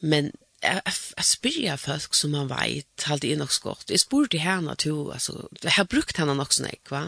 Men 0.00 0.30
jeg, 0.62 0.94
spyr 1.26 1.58
jeg 1.64 1.82
folk 1.82 2.14
som 2.16 2.36
man 2.36 2.50
vet, 2.52 3.06
halde 3.08 3.28
jeg 3.28 3.40
nok 3.40 3.52
skått. 3.54 3.90
Jeg 3.90 4.04
spurte 4.04 4.40
henne 4.40 4.76
to, 4.80 5.10
altså, 5.14 5.48
jeg 5.62 5.76
har 5.76 5.88
brukt 5.90 6.20
henne 6.20 6.36
nok 6.38 6.54
sånn, 6.54 6.70
ikke, 6.72 6.94
va? 6.94 7.04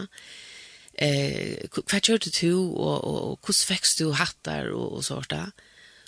Eh, 0.95 1.65
hva 1.75 1.99
kjørte 1.99 2.31
du, 2.31 2.51
og, 2.55 2.97
og, 3.03 3.21
og 3.31 3.39
hvordan 3.47 3.69
fikk 3.71 3.89
du 3.99 4.05
hattar 4.15 4.69
og, 4.73 4.99
og 4.99 5.07
sånt, 5.07 5.33
da? 5.33 5.49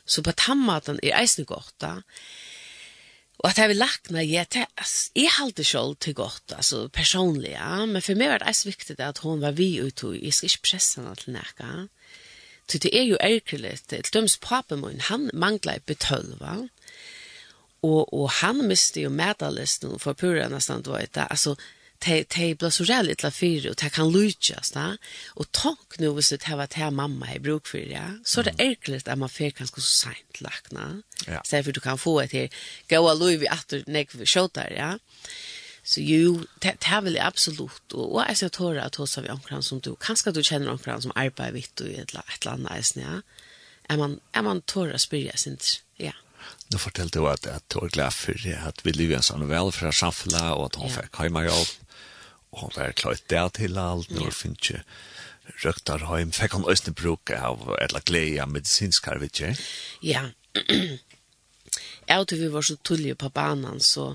Så 0.08 0.24
på 0.24 0.32
tammaten 0.40 1.02
er 1.04 1.18
eisen 1.22 1.48
godt, 1.48 1.76
da. 1.84 1.98
Ja 1.98 2.57
Og 3.38 3.52
at 3.52 3.60
jeg 3.62 3.70
vil 3.70 3.78
lagt 3.78 4.10
meg, 4.14 4.32
jeg, 4.32 4.50
det, 4.54 4.66
altså, 4.82 5.12
jeg 5.16 5.34
halte 5.38 5.64
selv 5.68 5.94
til 6.02 6.16
godt, 6.18 6.56
altså 6.56 6.88
personlig, 6.90 7.52
ja. 7.54 7.86
Men 7.86 8.02
for 8.02 8.18
meg 8.18 8.32
var 8.34 8.42
det 8.42 8.56
så 8.58 8.70
viktig 8.72 8.98
at 8.98 9.22
hun 9.22 9.44
var 9.44 9.54
vi 9.58 9.76
ute, 9.82 10.10
og 10.10 10.18
jeg 10.18 10.34
skal 10.34 10.50
ikke 10.50 10.66
presse 10.72 10.98
henne 10.98 11.14
til 11.20 11.36
nækka. 11.36 11.74
Så 12.68 12.82
det 12.84 12.92
er 12.92 13.06
jo 13.06 13.20
ærgerlig, 13.22 13.78
til 13.88 14.10
døms 14.14 14.38
papen 14.42 14.82
min, 14.82 15.06
han 15.06 15.30
manglet 15.34 15.86
betøll, 15.86 16.34
va? 16.42 16.58
Og, 17.86 18.14
og 18.14 18.32
han 18.42 18.66
miste 18.68 19.04
jo 19.06 19.14
medalisten 19.14 20.00
for 20.02 20.18
pura 20.18 20.50
nesten, 20.50 20.82
du 20.82 20.96
vet 20.96 21.14
det. 21.16 21.28
Altså, 21.30 21.54
te 22.00 22.24
te 22.24 22.56
blir 22.56 22.70
så 22.70 22.84
rädd 22.84 23.06
lite 23.06 23.32
fyr 23.32 23.70
och 23.70 23.76
det 23.76 23.90
kan 23.90 24.12
lutas 24.12 24.76
va 24.76 24.98
och 25.36 25.52
tank 25.52 26.00
nu 26.00 26.22
så 26.22 26.36
det 26.36 26.44
här 26.44 26.58
var 26.58 26.68
här 26.74 26.92
mamma 26.92 27.34
i 27.36 27.40
bruk 27.40 27.68
för 27.68 27.78
ja. 27.78 28.20
Så 28.24 28.42
det 28.42 28.54
är 28.58 28.76
klart 28.76 29.08
att 29.08 29.18
man 29.18 29.30
får 29.30 29.50
kanske 29.50 29.82
så 29.82 30.08
sent 30.08 30.42
lackna 30.42 31.02
ja. 31.28 31.42
så 31.44 31.64
för 31.64 31.72
du 31.72 31.80
kan 31.80 31.98
få 31.98 32.22
ett 32.22 32.32
här 32.32 32.50
gå 32.90 33.00
och 33.00 33.20
lov 33.20 33.44
i 33.44 33.48
för 33.68 33.84
näck 33.92 34.12
där 34.54 34.74
ja 34.78 35.00
så 35.84 36.02
ju 36.02 36.44
det 36.60 36.84
här 36.84 37.02
vill 37.02 37.20
absolut 37.20 37.94
och 37.94 38.16
och 38.16 38.24
jag 38.42 38.52
tror 38.52 38.78
att 38.78 38.96
hos 38.96 39.18
vi 39.18 39.30
omkring 39.30 39.64
som 39.64 39.80
du 39.80 39.96
kanske 40.00 40.32
du 40.32 40.44
känner 40.44 40.70
omkring 40.70 41.02
som 41.02 41.12
arbetar 41.16 41.52
vitt 41.52 41.80
och 41.80 41.88
ett 41.88 42.16
ett 42.16 42.46
land 42.46 42.64
nästan 42.64 43.04
ja. 43.04 43.22
Är 43.90 43.98
man 43.98 44.20
är 44.32 44.42
man 44.42 44.62
tårar 44.62 44.98
spyrja 44.98 45.36
sin 45.36 45.58
ja. 45.96 46.12
Nu 46.68 46.78
fortalte 46.78 47.20
du 47.20 47.28
at 47.30 47.46
jeg 47.48 47.64
tog 47.72 47.92
glad 47.92 48.14
for 48.14 48.48
at 48.68 48.82
vi 48.84 48.92
lever 48.92 49.20
en 49.20 49.26
sånn 49.26 49.48
velfra 49.48 49.92
samfunnet, 49.96 50.52
og 50.52 50.66
at 50.68 50.80
hun 50.82 50.92
fikk 50.92 51.22
hjemme 51.24 51.46
jobb 51.48 51.87
og 52.52 52.60
hon 52.60 52.72
var 52.76 52.92
klart 52.92 53.30
der 53.30 53.50
til 53.50 53.78
alt, 53.78 54.12
når 54.12 54.30
yeah. 54.30 54.34
finnes 54.34 54.70
ikke 54.70 54.84
røktar 55.64 56.06
heim, 56.10 56.32
fikk 56.36 56.58
han 56.58 56.68
østene 56.70 56.96
bruk 56.98 57.32
av 57.34 57.64
eller 57.80 58.04
glede 58.06 58.42
av 58.44 58.52
medisinsk 58.52 59.08
her, 59.08 59.22
vet 59.22 59.40
ikke? 59.40 59.54
Ja, 60.04 60.24
jeg 62.10 62.20
og 62.20 62.36
vi 62.36 62.52
var 62.54 62.68
så 62.68 62.78
tullige 62.84 63.16
på 63.16 63.30
banan, 63.34 63.80
så, 63.80 64.14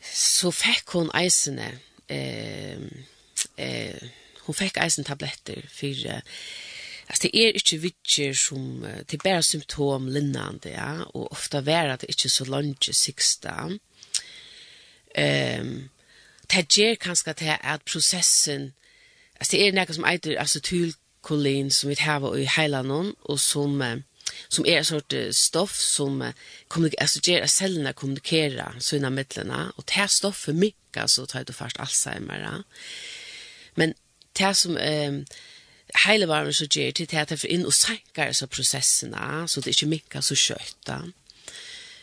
så 0.00 0.52
fikk 0.54 0.96
hun 0.96 1.12
eisene, 1.16 1.68
eh, 2.08 2.80
eh, 3.56 4.10
hun 4.46 4.58
fikk 4.58 4.80
eisen 4.82 5.08
tabletter 5.08 5.64
for 5.72 6.06
eh, 6.16 6.22
Alltså 7.06 7.28
det 7.28 7.36
är 7.36 7.52
inte 7.52 7.76
vittjer 7.76 8.34
som 8.34 8.80
det 8.80 9.14
är 9.14 9.18
bara 9.18 9.42
symptom 9.42 10.08
linnande 10.08 10.70
ja 10.70 11.02
och 11.04 11.32
ofta 11.32 11.58
är 11.58 11.88
det 11.88 12.04
inte 12.08 12.28
så 12.28 12.44
långt 12.44 12.94
sexta. 12.94 13.78
Ehm 15.14 15.66
um, 15.66 15.88
det 16.52 16.68
gjør 16.68 16.94
kanskje 17.00 17.32
til 17.32 17.52
at 17.60 17.82
prosessen, 17.88 18.72
altså 19.40 19.56
det 19.56 19.66
er 19.66 19.76
noe 19.76 19.94
som 19.96 20.06
eitir 20.08 20.40
acetylkolin 20.40 21.70
som 21.70 21.90
vi 21.90 21.96
har 22.00 22.26
i 22.36 22.48
heilanon, 22.56 23.14
og 23.24 23.40
som, 23.40 23.80
som 24.48 24.66
er 24.68 24.82
en 24.82 24.88
sort 24.88 25.16
stoff 25.36 25.74
som 25.74 26.20
altså 26.22 27.22
gjør 27.24 27.46
at 27.46 27.50
cellene 27.50 27.92
kommunikerer 27.92 28.78
sina 28.80 29.10
midlene, 29.10 29.72
og 29.76 29.88
det 29.88 30.02
er 30.04 30.12
stoffet 30.12 30.56
mykka, 30.56 31.06
så 31.08 31.26
tar 31.26 31.48
du 31.48 31.52
først 31.52 31.80
Alzheimer. 31.80 32.62
Men 33.74 33.94
det 34.38 34.56
som... 34.56 34.76
Eh, 34.76 35.24
hele 36.06 36.28
varmen 36.28 36.52
så 36.52 36.66
gjør 36.66 36.90
til 36.90 37.16
at 37.16 37.30
det 37.30 37.44
er 37.44 37.50
inn 37.52 37.66
og 37.68 37.74
senker 37.76 38.32
så 38.32 38.46
prosessene, 38.50 39.48
så 39.48 39.60
det 39.60 39.74
ikke 39.74 39.90
minker 39.90 40.24
så 40.24 40.36
kjøtt. 40.38 40.92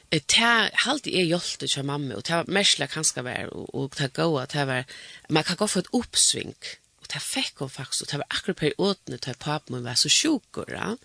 Det 0.09 0.41
halte 0.85 1.11
er 1.13 1.27
hjelpte 1.29 1.67
til 1.69 1.85
mamma, 1.85 2.15
og 2.17 2.25
det 2.25 2.33
var 2.33 2.47
mersla 2.49 2.87
kanskje 2.89 3.23
vær, 3.27 3.51
og, 3.53 3.67
og 3.75 3.97
det 3.97 4.13
gav 4.17 4.37
at 4.41 4.53
det 4.53 4.65
var, 4.67 4.87
man 5.29 5.45
kan 5.45 5.57
gå 5.59 5.67
for 5.69 5.83
et 5.83 5.91
oppsving, 5.93 6.55
og 7.01 7.11
det 7.13 7.21
fikk 7.21 7.61
hun 7.61 7.69
faktisk, 7.69 8.01
og 8.01 8.11
det 8.11 8.19
var 8.23 8.31
akkurat 8.33 8.61
periodene 8.63 9.19
til 9.21 9.37
papen 9.39 9.75
min 9.75 9.85
var 9.85 9.99
så 10.01 10.09
sjukker, 10.09 10.73
ja, 10.73 10.95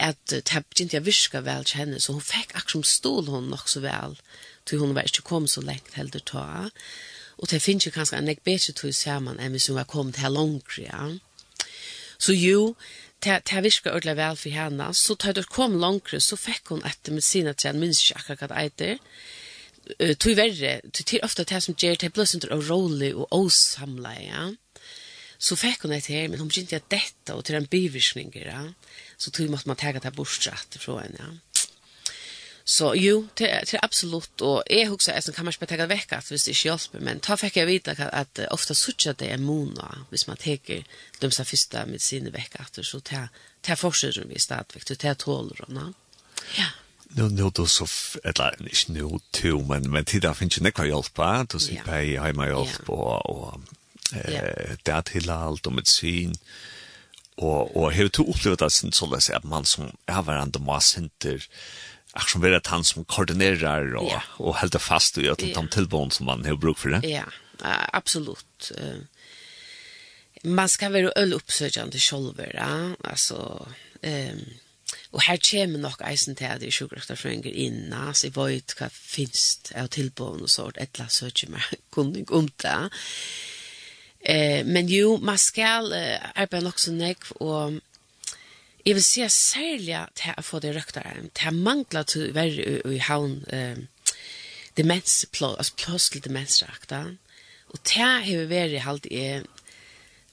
at 0.00 0.16
det 0.32 0.64
begynte 0.70 0.96
jeg 0.96 1.06
virka 1.06 1.42
vel 1.44 1.68
til 1.68 1.82
henne, 1.82 2.00
så 2.00 2.16
hun 2.16 2.24
fikk 2.24 2.56
akkurat 2.56 2.78
som 2.78 2.86
stål 2.88 3.28
hun 3.34 3.52
nok 3.52 3.68
så 3.68 3.84
vel, 3.84 4.16
til 4.64 4.80
hun 4.80 4.94
var 4.96 5.04
ikke 5.04 5.28
kom 5.28 5.46
så 5.46 5.60
lengt 5.60 5.92
heller 6.00 6.24
ta, 6.24 6.70
og 7.36 7.50
det 7.50 7.60
finnes 7.60 7.84
jo 7.84 7.92
kanskje 7.92 8.16
en 8.16 8.32
jeg 8.32 8.40
bedre 8.48 8.72
tog 8.72 8.94
sammen 8.96 9.40
enn 9.40 9.52
hvis 9.52 9.68
hun 9.68 9.76
var 9.76 9.90
kommet 9.92 10.22
her 10.24 10.32
langt, 10.32 10.78
ja. 10.80 11.10
Så 12.22 12.32
jo, 12.32 12.76
det 13.22 13.54
har 13.54 13.62
virket 13.62 13.92
ordentlig 13.92 14.16
vel 14.18 14.38
for 14.38 14.56
henne. 14.56 14.88
Så 14.94 15.14
tar 15.14 15.36
det 15.36 15.46
kom 15.52 15.78
langere, 15.80 16.20
så 16.20 16.38
fikk 16.38 16.74
hun 16.74 16.82
etter 16.88 17.14
medisiner 17.14 17.54
til 17.54 17.70
tre, 17.70 17.78
minns 17.78 18.02
ikke 18.02 18.20
akkurat 18.20 18.50
hva 18.50 18.64
det 18.80 18.90
er. 18.94 20.16
Tog 20.22 20.36
verre, 20.38 20.74
tog 20.94 21.14
er 21.16 21.24
ofte 21.26 21.46
det 21.48 21.62
som 21.64 21.78
gjør, 21.78 22.00
det 22.00 22.12
ble 22.14 22.26
sånn 22.26 22.44
rolig 22.68 23.12
og 23.14 23.30
åsamlet, 23.34 24.26
ja. 24.28 24.48
Så 25.42 25.58
fikk 25.58 25.86
hun 25.86 25.94
etter 25.96 26.14
her, 26.14 26.28
men 26.30 26.38
hun 26.38 26.50
begynte 26.50 26.78
å 26.78 26.86
dette, 26.86 27.34
og 27.34 27.42
til 27.46 27.58
en 27.58 27.66
bivirkninger, 27.70 28.46
ja. 28.46 28.62
Så 29.18 29.34
tog 29.34 29.50
måtte 29.50 29.70
man 29.70 29.78
tega 29.78 30.02
det 30.02 30.14
bortsatt 30.14 30.78
fra 30.82 31.00
henne, 31.02 31.18
ja. 31.18 31.51
Så 32.64 32.94
jo, 32.94 33.26
det 33.38 33.52
er, 33.52 33.60
det 33.60 33.74
er, 33.74 33.84
absolut 33.84 34.40
och 34.40 34.62
jag 34.70 34.86
huxar 34.86 35.12
att 35.12 35.34
kan 35.34 35.44
man 35.44 35.54
inte 35.60 35.76
ta 35.76 35.86
vekk 35.86 36.12
at 36.12 36.28
hvis 36.28 36.44
det 36.44 36.50
ikke 36.50 36.68
hjelper, 36.68 37.00
men 37.00 37.20
ta 37.20 37.36
fick 37.36 37.56
jag 37.56 37.66
vita 37.66 37.90
at 37.90 38.12
att 38.12 38.38
ofta 38.50 38.74
sucha 38.74 39.12
det 39.12 39.32
er 39.32 39.36
mona, 39.36 40.06
hvis 40.10 40.26
man 40.26 40.36
teker 40.36 40.82
de 41.20 41.30
som 41.30 41.44
første 41.44 41.86
medisiner 41.86 42.30
vekk 42.30 42.54
at 42.60 42.78
att 42.78 42.86
så 42.86 43.00
ta 43.00 43.28
ta 43.62 43.74
forskar 43.74 44.24
vi 44.28 44.38
stadväck 44.38 44.84
till 44.84 44.96
ta 44.96 45.14
tåler 45.14 45.62
og 45.62 45.94
Ja. 46.58 46.66
Nu 47.14 47.28
nu 47.28 47.50
då 47.50 47.66
så 47.66 47.86
eller 48.24 48.62
inte 48.62 48.92
nu 48.92 49.18
till 49.30 49.56
men 49.56 49.90
men 49.90 50.04
det 50.04 50.20
där 50.22 50.34
finns 50.34 50.58
ju 50.58 50.62
nekva 50.62 51.02
va 51.16 51.44
då 51.44 51.58
så 51.58 51.74
på 51.84 51.96
i 51.96 52.16
hemma 52.16 52.46
hjälp 52.46 52.84
på 52.84 52.94
och 52.94 53.60
eh 54.12 54.76
där 54.82 55.02
till 55.02 55.30
allt 55.30 55.66
och 55.66 55.72
med 55.72 55.86
sin 55.86 56.34
och 57.36 57.76
och 57.76 57.92
hur 57.92 58.08
du 58.08 58.22
upplevt 58.22 58.62
att 58.62 58.72
sen 58.72 58.92
så 58.92 59.06
läs 59.06 59.30
att 59.30 59.44
man 59.44 59.64
som 59.64 59.96
är 60.06 60.22
varandra 60.22 60.60
massinter 60.60 61.34
eh 61.34 61.91
Ach, 62.12 62.28
som 62.28 62.42
vil 62.42 62.54
at 62.54 62.68
han 62.68 62.84
som 62.84 63.04
koordinerer 63.08 63.94
og, 63.96 64.04
yeah. 64.04 64.22
och 64.36 64.56
helt 64.56 64.82
fast 64.82 65.16
och 65.16 65.22
gör 65.22 65.36
yeah. 65.40 65.54
de 65.54 65.68
tillbån 65.68 66.10
som 66.10 66.26
man 66.26 66.44
har 66.44 66.56
bruk 66.56 66.78
for 66.78 66.88
det. 66.88 67.00
Ja, 67.02 67.08
yeah. 67.08 67.28
uh, 67.64 67.88
absolutt. 67.92 68.72
Uh, 68.78 69.00
man 70.44 70.68
skal 70.68 70.92
være 70.92 71.12
øl 71.16 71.34
oppsøkjende 71.34 72.00
selv, 72.00 72.40
Ja? 72.54 72.94
Altså, 73.04 73.66
um, 74.02 74.44
og 75.12 75.22
her 75.22 75.36
kommer 75.50 75.78
nok 75.78 76.02
eisen 76.10 76.34
til 76.36 76.46
till 76.46 76.56
att 76.56 76.62
i 76.62 76.70
sjukvårdsföreningar 76.70 77.52
inn, 77.54 77.94
Så 78.14 78.26
jeg 78.26 78.36
vet 78.36 78.74
hva 78.78 78.88
finnes 78.90 79.56
det 79.56 79.76
av 79.76 79.86
tillbån 79.86 80.42
och 80.42 80.50
sånt. 80.50 80.76
eller 80.76 80.88
annet 80.98 81.12
söker 81.12 81.50
man 81.50 81.60
kunning 81.92 82.26
om 82.30 82.48
det. 82.62 82.90
Uh, 84.30 84.66
men 84.66 84.88
jo, 84.88 85.16
man 85.16 85.38
skal 85.38 85.92
uh, 85.92 86.30
arbeide 86.34 86.64
nok 86.64 86.78
så 86.78 86.92
nekv 86.92 87.32
og 87.40 87.80
jeg 88.84 88.96
vil 88.98 89.04
si 89.04 89.22
særlig 89.30 90.00
til 90.18 90.38
å 90.38 90.44
få 90.44 90.60
det 90.62 90.74
røktare, 90.76 91.14
til 91.34 91.50
å 91.50 91.64
mangle 91.68 92.02
til 92.08 92.28
å 92.28 92.36
være 92.36 92.78
i 92.90 93.00
havn 93.06 93.36
um, 93.52 93.82
demens, 94.78 95.22
plå, 95.32 95.52
altså 95.54 95.76
plåslig 95.84 96.24
demensrakta, 96.24 97.04
og 97.72 97.82
til 97.88 98.04
å 98.04 98.48
vært 98.48 98.50
være 98.50 98.86
halvt 98.86 99.06
i 99.10 99.24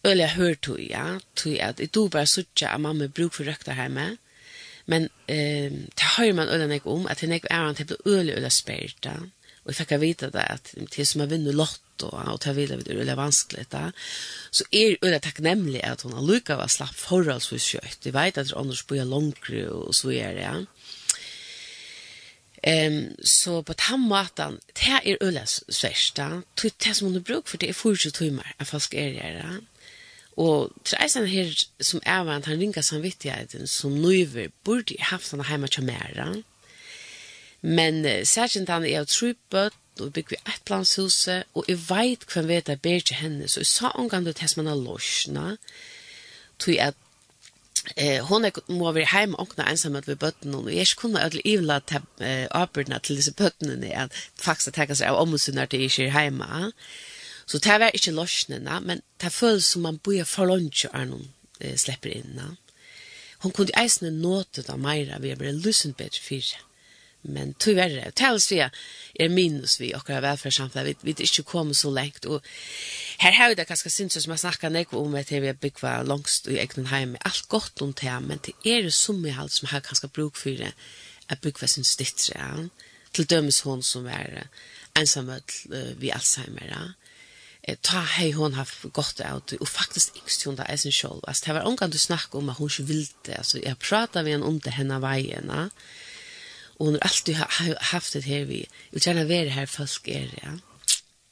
øyelig 0.06 0.24
jeg 0.24 0.36
hørt 0.38 0.62
til, 0.66 0.80
ja, 0.90 1.06
til 1.36 1.60
at 1.64 1.80
jeg 1.80 1.94
do 1.94 2.08
bare 2.10 2.30
sutja 2.30 2.74
at 2.74 2.82
mamma 2.82 3.10
bruk 3.12 3.36
for 3.38 3.50
røkta 3.50 3.76
hjemme, 3.78 4.16
men 4.90 5.10
um, 5.10 5.82
til 5.94 6.16
høyre 6.18 6.38
man 6.40 6.50
øyelig 6.50 6.80
jeg 6.80 6.88
om, 6.90 7.06
at 7.08 7.22
jeg 7.22 7.44
er 7.50 7.68
han 7.68 7.78
til 7.78 7.94
å 7.94 8.02
øl 8.06 8.16
øyelig 8.16 8.40
øl 8.40 8.50
jeg 8.50 8.58
spyrta, 8.58 9.20
og 9.64 9.72
jeg 9.72 9.82
fikk 9.84 10.00
vite 10.02 10.32
det 10.34 10.48
at 10.56 10.74
til 10.90 11.06
som 11.06 11.22
jeg 11.22 11.36
vinner 11.36 11.58
lott, 11.58 11.84
og 12.04 12.14
og 12.34 12.40
ta 12.42 12.52
vidare 12.52 12.78
vid 12.78 13.06
det 13.08 13.18
vanskligt 13.18 13.72
där. 13.72 13.92
Så 14.52 14.64
är 14.72 14.98
er, 15.02 15.12
det 15.12 15.22
tacknämligt 15.22 15.86
att 15.86 16.02
hon 16.02 16.14
har 16.14 16.22
lyckats 16.22 16.58
vara 16.58 16.68
slapp 16.68 16.96
förhållsvis 16.96 17.64
skött. 17.64 18.06
Vi 18.06 18.12
vet 18.12 18.38
att 18.38 18.54
Anders 18.54 18.88
bor 18.88 19.06
långt 19.06 19.50
och 19.70 19.96
så 19.96 20.12
är 20.12 20.34
det. 20.34 20.42
Ja. 20.42 20.66
Ehm 22.64 22.94
um, 22.94 23.16
så 23.24 23.62
på 23.62 23.74
den 23.74 24.00
måten, 24.00 24.60
det 24.76 25.00
er 25.06 25.18
øles 25.22 25.64
sversta, 25.70 26.42
det 26.62 26.96
som 26.96 27.08
hun 27.08 27.14
har 27.14 27.22
bruk 27.22 27.48
for 27.48 27.58
det 27.58 27.70
er 27.70 27.74
40 27.74 28.12
timer, 28.12 28.54
jeg 28.60 28.68
faktisk 28.68 28.94
er 28.94 29.12
det. 29.12 29.62
Og 30.38 30.72
treisen 30.86 31.28
her 31.28 31.52
som 31.82 32.02
er 32.06 32.24
vant, 32.24 32.46
han 32.46 32.60
ringer 32.60 32.82
samvittigheten 32.82 33.68
som 33.68 33.92
nøyver, 33.92 34.48
burde 34.64 34.96
haft 35.00 35.32
han 35.32 35.44
hjemme 35.50 35.68
til 35.68 35.84
mer. 35.84 36.44
Men 37.62 38.06
særskilt 38.26 38.70
han 38.70 38.86
er 38.86 39.04
trupet 39.04 39.74
og 40.02 40.10
vi 40.10 40.22
bygger 40.22 40.42
et 40.48 40.64
planshuset, 40.66 41.44
og 41.54 41.66
jeg 41.68 41.80
vet 41.90 42.26
hvem 42.34 42.48
vet 42.48 42.70
jeg 42.70 42.82
ber 42.82 43.00
til 43.00 43.20
henne, 43.20 43.48
så 43.48 43.60
jeg 43.60 43.70
sa 43.70 43.92
omgang 43.96 44.26
til 44.26 44.42
hess 44.42 44.58
man 44.58 44.72
har 44.72 44.80
losjene, 44.80 45.58
tog 46.60 46.80
at 46.84 46.98
eh, 47.96 48.20
hon 48.28 48.46
er, 48.46 48.62
må 48.68 48.92
være 48.92 49.08
hjemme 49.14 49.38
og 49.38 49.48
åkne 49.48 49.68
ensamhet 49.72 50.08
ved 50.08 50.20
bøttene, 50.22 50.58
og 50.58 50.72
jeg 50.72 50.88
ikke 50.88 51.02
kunne 51.04 51.26
ødelig 51.26 51.46
ivla 51.46 51.80
til 51.80 52.06
eh, 52.22 52.48
arbeidene 52.52 53.00
til 53.00 53.16
disse 53.16 53.34
bøttene, 53.34 53.94
at 53.94 54.16
faktisk 54.36 54.76
tenker 54.76 55.00
seg 55.00 55.12
av 55.12 55.22
omhetssynet 55.24 55.70
til 55.70 55.86
jeg 55.86 55.92
ikke 55.92 56.08
er 56.10 56.28
hjemme. 56.28 56.72
Så 57.50 57.58
det 57.58 57.80
var 57.82 57.92
ikke 57.94 58.14
losjene, 58.14 58.80
men 58.86 59.02
det 59.22 59.34
føles 59.34 59.66
som 59.66 59.82
man 59.82 59.98
bor 59.98 60.24
for 60.30 60.50
lunsje 60.50 60.92
er 60.94 61.08
noen 61.10 61.30
eh, 61.60 61.78
slipper 61.78 62.14
inn. 62.14 62.58
Hon 63.40 63.56
kunne 63.56 63.76
eisne 63.80 64.12
nåte 64.12 64.66
da 64.68 64.76
meira, 64.78 65.20
vi 65.20 65.32
har 65.32 65.40
bare 65.40 65.56
lusen 65.56 65.96
bedre 65.98 66.20
fyrir 66.20 66.60
men 67.22 67.54
tyvärr 67.54 68.12
tals 68.12 68.52
vi 68.52 68.70
är 69.14 69.30
minus 69.30 69.82
vi 69.82 69.96
och 69.96 70.10
våra 70.10 70.22
välfärdssamhälle 70.22 70.84
vi 70.90 70.96
vi 71.02 71.10
inte 71.10 71.44
kommer 71.44 71.74
så 71.74 71.92
långt 71.92 72.26
och 72.26 72.46
här 73.18 73.32
har 73.32 73.56
det 73.56 73.66
kanske 73.66 73.90
syns 73.90 74.24
som 74.24 74.32
man 74.32 74.38
snackar 74.38 74.70
nek 74.70 74.94
om 74.94 75.16
att 75.16 75.32
vi 75.32 75.54
bygga 75.54 76.04
långst 76.04 76.48
i 76.48 76.58
egen 76.58 76.86
hem 76.86 77.18
allt 77.20 77.48
gott 77.48 77.82
om 77.82 77.94
det 78.02 78.20
men 78.20 78.40
det 78.44 78.70
är 78.74 78.84
det 78.84 78.92
som 78.92 79.26
i 79.26 79.32
allt 79.32 79.52
som 79.52 79.68
har 79.68 79.80
kanske 79.80 80.08
bruk 80.08 80.38
för 80.38 80.50
det 80.50 80.72
att 81.28 81.42
bygga 81.42 81.68
sin 81.68 81.84
stittre 81.84 82.36
ja. 82.40 82.68
till 83.12 83.26
dömes 83.26 83.62
hon 83.62 83.84
som 83.84 84.06
är 84.08 84.48
ensam 84.94 85.32
vi 85.98 86.12
Alzheimer 86.12 86.68
ja 86.72 86.94
ta 87.82 88.00
hej 88.00 88.32
hon 88.32 88.54
har 88.54 88.68
gått 88.92 89.20
ut 89.20 89.62
och 89.62 89.70
faktiskt 89.70 90.16
yngst 90.18 90.44
hon 90.44 90.56
där 90.56 90.64
är 90.64 90.78
sin 90.78 90.92
sjål. 90.92 91.24
alltså 91.28 91.46
det 91.46 91.54
var 91.54 91.62
omgang 91.62 91.94
snack 91.94 92.36
om 92.36 92.50
att 92.50 92.58
hon 92.58 92.70
inte 92.70 92.84
ville 92.84 93.08
det. 93.22 93.44
jag 93.54 93.78
jeg 93.80 94.24
med 94.24 94.36
en 94.36 94.44
om 94.44 94.60
det 94.60 94.72
henne 94.72 95.00
vägen 95.00 95.46
Ja 95.48 95.70
Og 96.80 96.86
hun 96.86 96.96
har 96.96 97.10
alltid 97.10 97.36
haft 97.82 98.14
det 98.14 98.24
her 98.24 98.46
vi. 98.46 98.66
Jag 98.92 99.02
känner 99.02 99.22
att 99.22 99.62
vi 99.62 99.66
folk 99.68 100.08
er, 100.08 100.30
ja. 100.44 100.52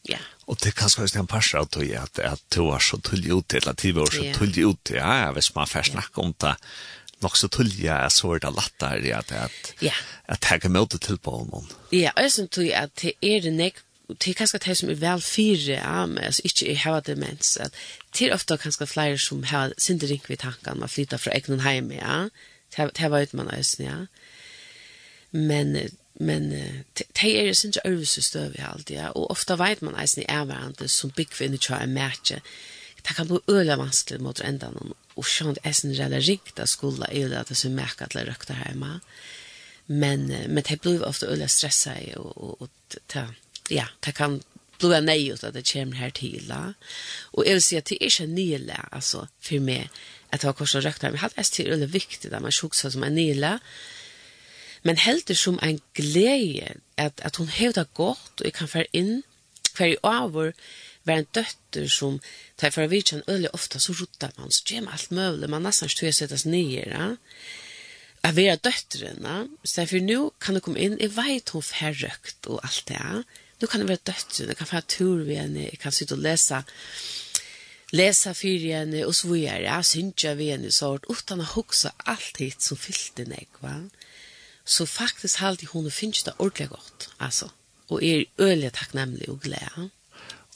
Ja. 0.10 0.18
Og 0.46 0.58
det 0.64 0.76
kan 0.76 0.90
är 0.98 1.18
en 1.18 1.28
passar 1.28 1.60
av 1.60 1.66
tog 1.66 1.92
at, 1.92 2.20
at 2.20 2.42
du 2.56 2.62
var 2.62 2.80
så 2.80 2.98
tullig 2.98 3.32
ut 3.32 3.48
til, 3.50 3.70
at 3.70 3.82
du 3.82 3.92
var 3.92 4.06
så 4.06 4.34
tullig 4.34 4.64
ut. 4.64 4.90
Ja, 4.90 5.26
ja, 5.26 5.32
hvis 5.32 5.56
man 5.56 5.68
får 5.68 5.84
snacka 5.84 6.22
om 6.22 6.34
det. 6.42 6.56
nok 7.20 7.38
så 7.38 7.48
tulliga 7.48 8.10
så 8.10 8.38
det 8.38 8.50
lätt 8.50 8.80
där 8.80 9.00
det 9.00 9.12
at, 9.12 9.32
att 9.32 9.74
ja. 9.80 9.94
jeg 10.28 10.62
kan 10.62 10.72
møte 10.72 10.98
til 10.98 11.18
på 11.18 11.32
noen. 11.52 11.66
Ja, 11.92 12.12
og 12.16 12.24
jeg 12.24 12.32
synes 12.32 12.50
tog 12.52 12.72
at 12.72 12.92
det 13.02 13.14
er 13.22 13.42
det 13.42 13.54
näck 13.54 13.84
det 14.24 14.36
kanske 14.38 14.58
det 14.58 14.78
som 14.78 14.90
er 14.90 14.96
vel 14.96 15.22
fire, 15.22 15.74
ja, 15.84 16.06
men 16.06 16.24
altså 16.24 16.42
ikke 16.46 16.68
jag 16.68 16.78
har 16.78 17.00
demens 17.00 17.58
at 17.58 17.74
det 18.20 18.28
er 18.28 18.34
ofte 18.34 18.58
kanskje 18.58 18.88
flere 18.88 19.18
som 19.18 19.44
har 19.44 19.74
sinterink 19.78 20.30
ved 20.30 20.38
tankene 20.38 20.64
tankarna 20.64 20.88
flytter 20.88 21.18
fra 21.18 21.36
egna 21.36 21.58
hem 21.64 21.92
ja. 21.92 22.30
Det 22.78 23.12
var 23.12 23.22
ut 23.22 23.34
man 23.34 23.52
ösn 23.52 23.84
ja 23.84 24.06
men 25.32 25.76
men 26.20 26.50
det 26.98 27.06
er 27.14 27.54
sin 27.54 27.70
ikke 27.70 27.86
øvelse 27.86 28.22
støv 28.22 28.56
i 28.58 28.64
alt, 28.66 28.90
ja. 28.90 29.10
Og 29.14 29.32
ofte 29.32 29.58
vet 29.60 29.82
man 29.82 29.98
eisen 30.02 30.24
i 30.24 30.30
erværende 30.30 30.88
som 30.90 31.12
bygger 31.14 31.46
inn 31.46 31.54
i 31.54 31.62
tja 31.62 31.78
er 31.78 31.92
mærke. 31.92 32.42
Det 32.98 33.16
kan 33.16 33.28
bli 33.30 33.38
øyla 33.50 33.78
vanskelig 33.78 34.22
mot 34.22 34.42
enda 34.42 34.72
noen, 34.74 34.96
og 35.16 35.26
skjønt 35.26 35.62
eisen 35.66 35.94
reller 35.94 36.26
ringt 36.26 36.60
av 36.60 36.66
skola 36.68 37.06
er 37.12 37.30
det 37.30 37.38
at 37.38 37.52
det 37.54 37.60
er 37.66 37.76
mærke 37.76 38.08
at 38.08 38.18
det 38.18 38.26
røkter 38.28 38.58
hjemme. 38.66 39.00
Men, 39.88 40.26
men 40.50 40.64
det 40.66 40.82
blir 40.82 41.06
ofte 41.06 41.30
øyla 41.30 41.48
stressa 41.48 41.94
i, 42.02 42.16
og, 42.18 42.34
og, 42.36 42.62
og 42.62 42.98
det, 43.14 43.28
ja, 43.70 43.86
det 44.06 44.16
kan 44.18 44.42
blir 44.78 44.94
jeg 44.94 45.06
nøy 45.06 45.34
ut 45.34 45.44
at 45.44 45.56
det 45.56 45.66
kommer 45.70 45.98
her 45.98 46.12
til. 46.14 46.42
La. 46.50 46.74
Og 47.34 47.46
jeg 47.46 47.58
vil 47.58 47.64
si 47.66 47.78
at 47.78 47.90
det 47.90 47.98
er 47.98 48.10
ikke 48.10 48.28
nøyla, 48.30 48.82
altså, 48.92 49.26
for 49.42 49.64
meg, 49.64 49.88
at 50.32 50.42
det 50.42 50.50
var 50.50 50.58
korset 50.58 50.86
røkter. 50.86 51.14
Men 51.14 51.22
det 51.22 51.60
er 51.64 51.72
veldig 51.72 51.94
viktig 51.94 52.34
at 52.34 52.42
man 52.42 52.54
sjukker 52.54 52.90
som 52.94 53.06
er 53.06 53.14
nøyla, 53.14 53.54
og 53.58 53.97
men 54.84 54.98
heldur 54.98 55.36
som 55.36 55.60
en 55.62 55.82
glädje 55.94 56.76
at, 56.98 57.22
at 57.22 57.36
hon 57.36 57.48
hevda 57.48 57.86
gott 57.94 58.42
og 58.42 58.46
jag 58.46 58.54
kan 58.54 58.68
fære 58.68 58.92
inn 58.94 59.24
hver 59.78 59.94
i 59.94 59.98
avur, 60.04 60.52
være 61.06 61.24
en 61.24 61.30
døtter 61.36 61.88
som 61.92 62.20
tar 62.58 62.74
for 62.74 62.90
vidtjen 62.92 63.24
øyelig 63.30 63.54
ofta 63.54 63.80
så 63.80 63.94
ruttar 63.94 64.34
man, 64.38 64.52
så 64.52 64.64
gjør 64.66 64.88
man 64.88 64.98
alt 64.98 65.12
møvlig, 65.12 65.50
man 65.50 65.66
nesten 65.68 65.94
tog 65.94 66.14
settes 66.14 66.46
nye, 66.46 66.84
ja. 66.86 67.16
Jeg 68.24 68.36
vil 68.36 68.50
ha 68.50 69.46
så 69.64 69.86
för 69.86 70.00
nu 70.00 70.32
kan 70.42 70.56
du 70.56 70.60
komma 70.60 70.80
inn, 70.80 70.98
jeg 71.00 71.16
vet 71.16 71.50
hun 71.50 71.62
færrøkt 71.62 72.48
og 72.48 72.60
alt 72.64 72.84
det, 72.88 72.94
ja. 72.94 73.24
Kan 73.68 73.80
det 73.80 73.88
vara 73.88 74.06
døtterene, 74.06 74.50
jeg 74.50 74.58
kan 74.58 74.68
fære 74.68 74.82
tur 74.88 75.24
ved 75.24 75.36
henne, 75.36 75.64
jeg 75.64 75.80
kan 75.80 75.92
sitta 75.92 76.16
og 76.16 76.22
läsa 76.22 76.64
läsa 77.94 78.34
for 78.34 78.60
henne, 78.60 79.08
og 79.08 79.16
så 79.16 79.28
videre, 79.28 79.62
ja, 79.62 79.82
synes 79.82 80.24
jeg 80.24 80.38
ved 80.38 80.52
henne, 80.52 80.72
så 80.72 80.98
utan 81.10 81.40
å 81.40 81.54
huske 81.56 81.92
allt 82.06 82.38
hit 82.38 82.62
som 82.64 82.78
fyllte 82.78 83.24
nek, 83.30 83.48
va. 83.62 83.70
Ja 83.70 84.08
så 84.68 84.86
faktisk 84.86 85.40
halte 85.40 85.70
hun 85.72 85.92
finnes 85.92 86.24
det 86.28 86.34
ordentlig 86.40 86.70
godt, 86.70 87.10
altså. 87.20 87.50
Og 87.88 88.04
er 88.04 88.26
øyelig 88.40 88.74
takknemlig 88.76 89.30
og 89.32 89.40
glede. 89.46 89.90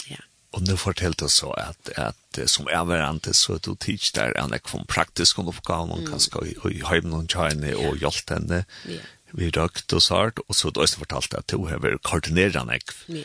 Ja. 0.10 0.20
Og 0.52 0.66
nu 0.68 0.76
fortalte 0.76 1.26
du 1.26 1.30
så 1.32 1.54
at, 1.56 1.92
at 1.96 2.50
som 2.50 2.68
avverante 2.68 3.34
så 3.34 3.56
du 3.58 3.76
tids 3.76 4.12
der 4.12 4.36
en 4.36 4.54
ek 4.54 4.68
von 4.68 4.84
praktisk 4.86 5.40
oppgave, 5.40 5.88
man 5.88 6.04
kan 6.06 6.20
skal 6.20 6.52
i, 6.52 6.58
i 6.76 6.82
høyden 6.84 7.16
og 7.16 7.30
kjøyne 7.32 7.72
og 7.78 8.02
hjelpe 8.04 8.36
henne. 8.36 8.66
Ja. 8.90 9.06
Vi 9.32 9.48
røkt 9.56 9.94
og 9.96 10.02
sart, 10.04 10.44
og 10.48 10.56
så 10.56 10.70
du 10.70 10.82
også 10.82 11.00
fortalte 11.00 11.40
at 11.40 11.48
du 11.52 11.64
har 11.72 11.80
vært 11.80 12.04
koordinerende 12.04 12.76
ek. 12.76 12.92
Ja 13.08 13.24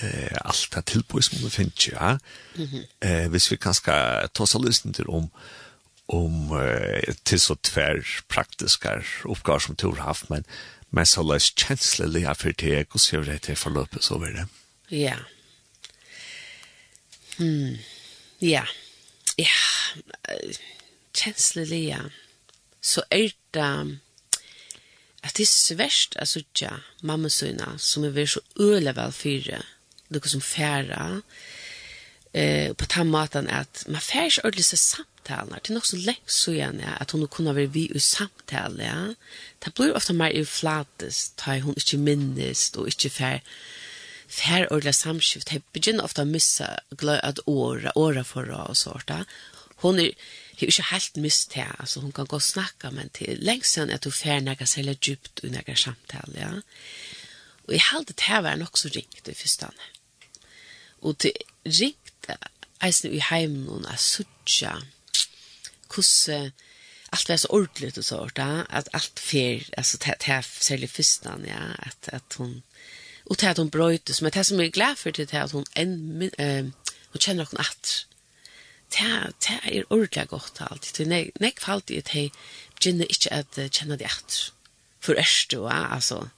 eh 0.00 0.38
alt 0.44 0.68
det 0.74 0.84
tillbud 0.86 1.22
som 1.22 1.38
du 1.38 1.48
finns 1.48 1.88
ja. 1.88 2.18
Mm 2.56 2.64
-hmm. 2.64 2.84
Eh 3.00 3.28
hvis 3.28 3.50
vi 3.50 3.56
kan 3.56 3.74
skal 3.74 4.28
ta 4.34 4.46
så 4.46 4.58
lyssna 4.66 4.92
til 4.92 5.08
om 5.08 5.30
om 6.08 6.52
eh, 6.58 7.14
til 7.24 7.40
så 7.40 7.56
tver 7.62 8.04
praktiske 8.28 8.90
oppgaver 9.24 9.58
som 9.58 9.76
du 9.76 9.90
har 9.94 10.08
haft 10.12 10.30
men 10.30 10.44
men 10.94 11.06
så 11.06 11.22
løs 11.22 11.52
känsliga 11.56 12.34
for 12.34 12.52
det 12.52 12.86
och 12.94 13.00
så 13.00 13.20
det 13.20 13.42
til 13.42 13.56
forløpet 13.56 14.04
så 14.04 14.18
vidare. 14.18 14.46
Ja. 14.90 15.16
Hmm. 17.38 17.78
Ja. 18.40 18.64
Ja. 19.38 19.58
Känsliga. 21.14 22.10
Så 22.80 23.02
er 23.10 23.30
det 23.54 23.98
at 25.24 25.36
det 25.36 25.42
er 25.42 25.50
svært 25.50 26.16
å 26.20 26.26
söka 26.28 26.82
mamma 27.02 27.28
syna 27.28 27.78
som 27.78 28.04
er 28.04 28.12
väl 28.12 28.28
så 28.28 28.40
øle 28.60 28.92
vel 28.96 29.12
fyra. 29.12 29.62
noe 30.10 30.28
som 30.28 30.40
færre, 30.40 31.22
Eh 32.34 32.74
på 32.74 32.84
den 32.84 33.10
måten 33.10 33.48
at 33.48 33.84
man 33.86 34.00
färs 34.00 34.38
ordentligt 34.38 34.66
så 34.66 35.04
samtalar. 35.24 35.60
Det 35.62 35.70
er 35.70 35.74
nok 35.74 35.86
så 35.86 35.96
lengt 35.96 36.30
så 36.30 36.52
gjerne 36.52 37.00
at 37.00 37.10
hun 37.10 37.26
kunne 37.28 37.54
være 37.54 37.72
vi 37.72 37.90
i 37.94 37.98
samtale. 37.98 38.84
Ja. 38.84 39.14
Det 39.64 39.74
blir 39.74 39.94
ofte 39.94 40.12
mer 40.12 40.30
inflatest, 40.30 41.36
da 41.44 41.58
hun 41.60 41.74
ikke 41.76 41.98
minnes 41.98 42.72
og 42.76 42.88
ikke 42.88 43.10
fer 43.10 43.40
fer 44.28 44.66
ordla 44.72 44.92
samskift. 44.92 45.52
Jeg 45.52 45.62
begynner 45.72 46.04
ofte 46.04 46.22
å 46.22 46.26
missa 46.26 46.78
at 47.22 47.40
åra, 47.46 47.92
åra 47.94 48.24
forra 48.24 48.66
og 48.68 48.76
sånt. 48.76 49.08
Ja. 49.08 49.24
Hun 49.82 49.98
er, 49.98 50.14
er 50.56 50.66
ikke 50.66 50.90
helt 50.90 51.16
mist 51.16 51.50
til, 51.52 51.68
altså 51.78 52.00
hun 52.00 52.12
kan 52.12 52.26
gå 52.26 52.36
og 52.36 52.42
snakke, 52.42 52.90
men 52.90 53.10
til 53.10 53.38
lengst 53.38 53.74
siden 53.74 53.90
at 53.90 54.04
hun 54.04 54.12
fer 54.12 54.40
nægge 54.40 54.66
særlig 54.66 54.98
djupt 55.00 55.44
og 55.44 55.50
nægge 55.50 55.76
samtale. 55.76 56.34
Ja. 56.34 56.50
Og 57.66 57.72
jeg 57.72 57.86
halte 57.92 58.12
det 58.12 58.26
her 58.26 58.42
var 58.42 58.56
nok 58.56 58.76
så 58.76 58.90
ringt 58.94 59.28
i 59.28 59.34
første 59.34 59.68
Og 61.02 61.16
det 61.22 61.32
ringte 61.64 62.36
eisen 62.82 63.12
i 63.12 63.20
heimen 63.30 63.68
og 63.68 63.86
er 63.88 64.00
suttja 64.00 64.74
hvordan 65.94 66.52
allt 67.12 67.28
var 67.28 67.36
så 67.36 67.48
ordentligt 67.48 67.98
och 67.98 68.04
så 68.04 68.28
där 68.34 68.66
att 68.68 68.88
allt 68.92 69.20
fel 69.20 69.64
alltså 69.76 69.98
det 69.98 70.22
här 70.22 70.42
särskilt 70.42 70.92
fyrstan 70.92 71.44
ja 71.48 71.86
att 71.86 72.08
att 72.08 72.34
hon 72.38 72.62
och 73.24 73.36
det 73.36 73.50
att 73.50 73.56
hon 73.56 73.68
bröt 73.68 74.14
som 74.14 74.30
det 74.30 74.44
som 74.44 74.60
är 74.60 74.66
glad 74.66 74.98
för 74.98 75.12
det 75.12 75.34
att 75.34 75.52
hon 75.52 75.64
en 75.74 76.22
eh 76.38 76.64
hon 77.12 77.20
känner 77.20 77.48
hon 77.50 77.60
att 77.60 78.06
det 78.88 79.32
det 79.38 79.78
är 79.78 79.92
ordentligt 79.92 80.30
gott 80.30 80.60
allt 80.60 80.94
det 80.94 81.06
nej 81.06 81.30
nej 81.40 81.54
fallt 81.58 81.86
det 81.86 82.08
hej 82.08 82.32
gynner 82.80 83.06
inte 83.12 83.30
att 83.30 83.74
känna 83.74 83.96
det 83.96 84.04
att 84.04 84.52
för 85.00 85.14
ärst 85.14 85.50
då 85.50 85.68
alltså 85.68 86.28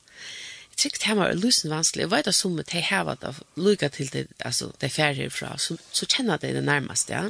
tyckt 0.77 1.03
hemma 1.03 1.23
var 1.23 1.35
lusen 1.35 1.71
vanskelig. 1.71 2.03
Jeg 2.03 2.11
vet 2.11 2.27
at 2.27 2.35
som 2.35 2.57
de 2.57 2.83
har 2.83 3.05
vært 3.05 3.43
lykket 3.57 3.93
til 3.93 4.13
det, 4.13 4.27
altså 4.41 4.71
de 4.81 4.89
færre 4.89 5.15
herfra, 5.15 5.57
så, 5.59 5.77
så 5.93 6.07
kjenner 6.07 6.37
de 6.37 6.53
det 6.53 6.65
nærmest, 6.65 7.11
ja. 7.11 7.29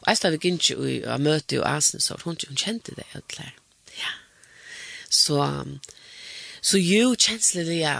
Og 0.00 0.08
jeg 0.10 0.20
stadig 0.20 0.40
ikke 0.44 0.76
i 0.88 0.96
å 1.06 1.18
møte 1.18 1.60
og 1.60 1.68
asen, 1.70 2.02
så 2.02 2.18
hun, 2.24 2.38
hun 2.48 2.58
kjente 2.58 2.94
det, 2.96 3.06
helt 3.12 3.28
klær. 3.32 3.54
Ja. 3.96 4.12
Så, 5.10 5.40
så 6.60 6.80
jo, 6.80 7.14
kjenslelig, 7.14 7.80
ja, 7.80 7.96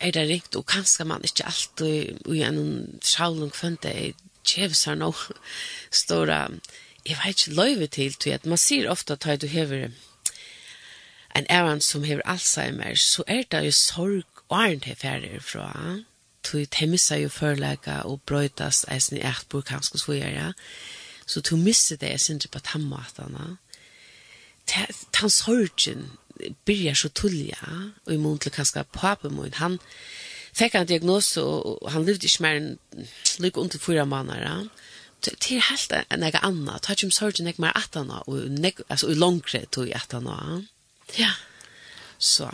er 0.00 0.16
det 0.16 0.26
riktig, 0.28 0.60
og 0.60 0.68
kanskje 0.70 1.06
man 1.08 1.24
ikke 1.24 1.48
alltid, 1.48 2.20
i 2.26 2.42
en 2.44 2.60
gjennom 3.00 3.54
funnet 3.54 3.86
det, 3.86 3.94
kjeves 4.44 4.84
kjevsar 4.84 5.00
nå, 5.00 5.12
stora, 5.92 6.42
jeg 7.06 7.18
vet 7.22 7.40
ikke 7.40 7.56
løyve 7.56 7.88
til, 7.88 8.14
til 8.20 8.36
at 8.36 8.46
man 8.48 8.60
sier 8.60 8.90
ofte 8.90 9.16
at 9.16 9.42
du 9.42 9.46
hever 9.48 9.90
en 11.36 11.46
æren 11.48 11.80
som 11.80 12.04
hever 12.04 12.26
Alzheimer, 12.28 12.94
så 12.98 13.24
er 13.26 13.44
det 13.50 13.64
jo 13.64 13.72
sorg 13.76 14.40
og 14.50 14.56
er 14.58 14.80
det 14.82 14.96
ferdig 14.98 15.38
fra, 15.46 15.70
ja 15.76 15.98
tog 16.42 16.70
temmisa 16.70 17.16
jo 17.16 17.28
förläga 17.28 18.02
og 18.02 18.20
brøytas 18.26 18.84
eisen 18.88 19.18
i 19.18 19.20
eit 19.20 19.48
burkansk 19.48 19.94
og 19.94 20.00
svojere. 20.00 20.52
Så 21.26 21.40
tog 21.40 21.58
misse 21.58 21.96
det, 21.96 22.08
jeg 22.08 22.20
synes 22.20 22.46
på 22.46 22.58
tammatene. 22.58 23.56
Tan 25.12 25.30
sorgen 25.30 26.10
byrjar 26.64 26.94
så 26.94 27.08
tullja, 27.08 27.58
og 28.06 28.14
i 28.14 28.16
mån 28.16 28.38
til 28.38 28.52
kanskje 28.52 28.84
papemoen, 28.92 29.54
han 29.54 29.78
fikk 30.56 30.74
en 30.74 30.86
diagnose, 30.86 31.42
og 31.42 31.90
han 31.92 32.04
levde 32.04 32.26
ikke 32.26 32.42
mer 32.42 32.58
enn 32.60 32.78
lykke 33.38 33.60
under 33.60 33.78
fyra 33.78 34.04
måneder. 34.04 34.68
Det 35.24 35.36
er 35.52 35.68
helt 35.70 35.92
en 36.10 36.22
jeg 36.22 36.40
anna, 36.42 36.78
det 36.78 36.86
har 36.86 36.94
ikke 36.94 37.06
om 37.06 37.10
sorgen 37.10 37.46
jeg 37.46 37.54
mer 37.58 37.76
at 37.76 37.94
han, 37.94 38.10
og 38.10 38.38
i 39.10 39.14
langre 39.14 39.64
tog 39.66 39.88
jeg 39.88 40.00
at 40.00 40.12
han. 40.12 40.66
Ja, 41.18 41.32
så 42.18 42.50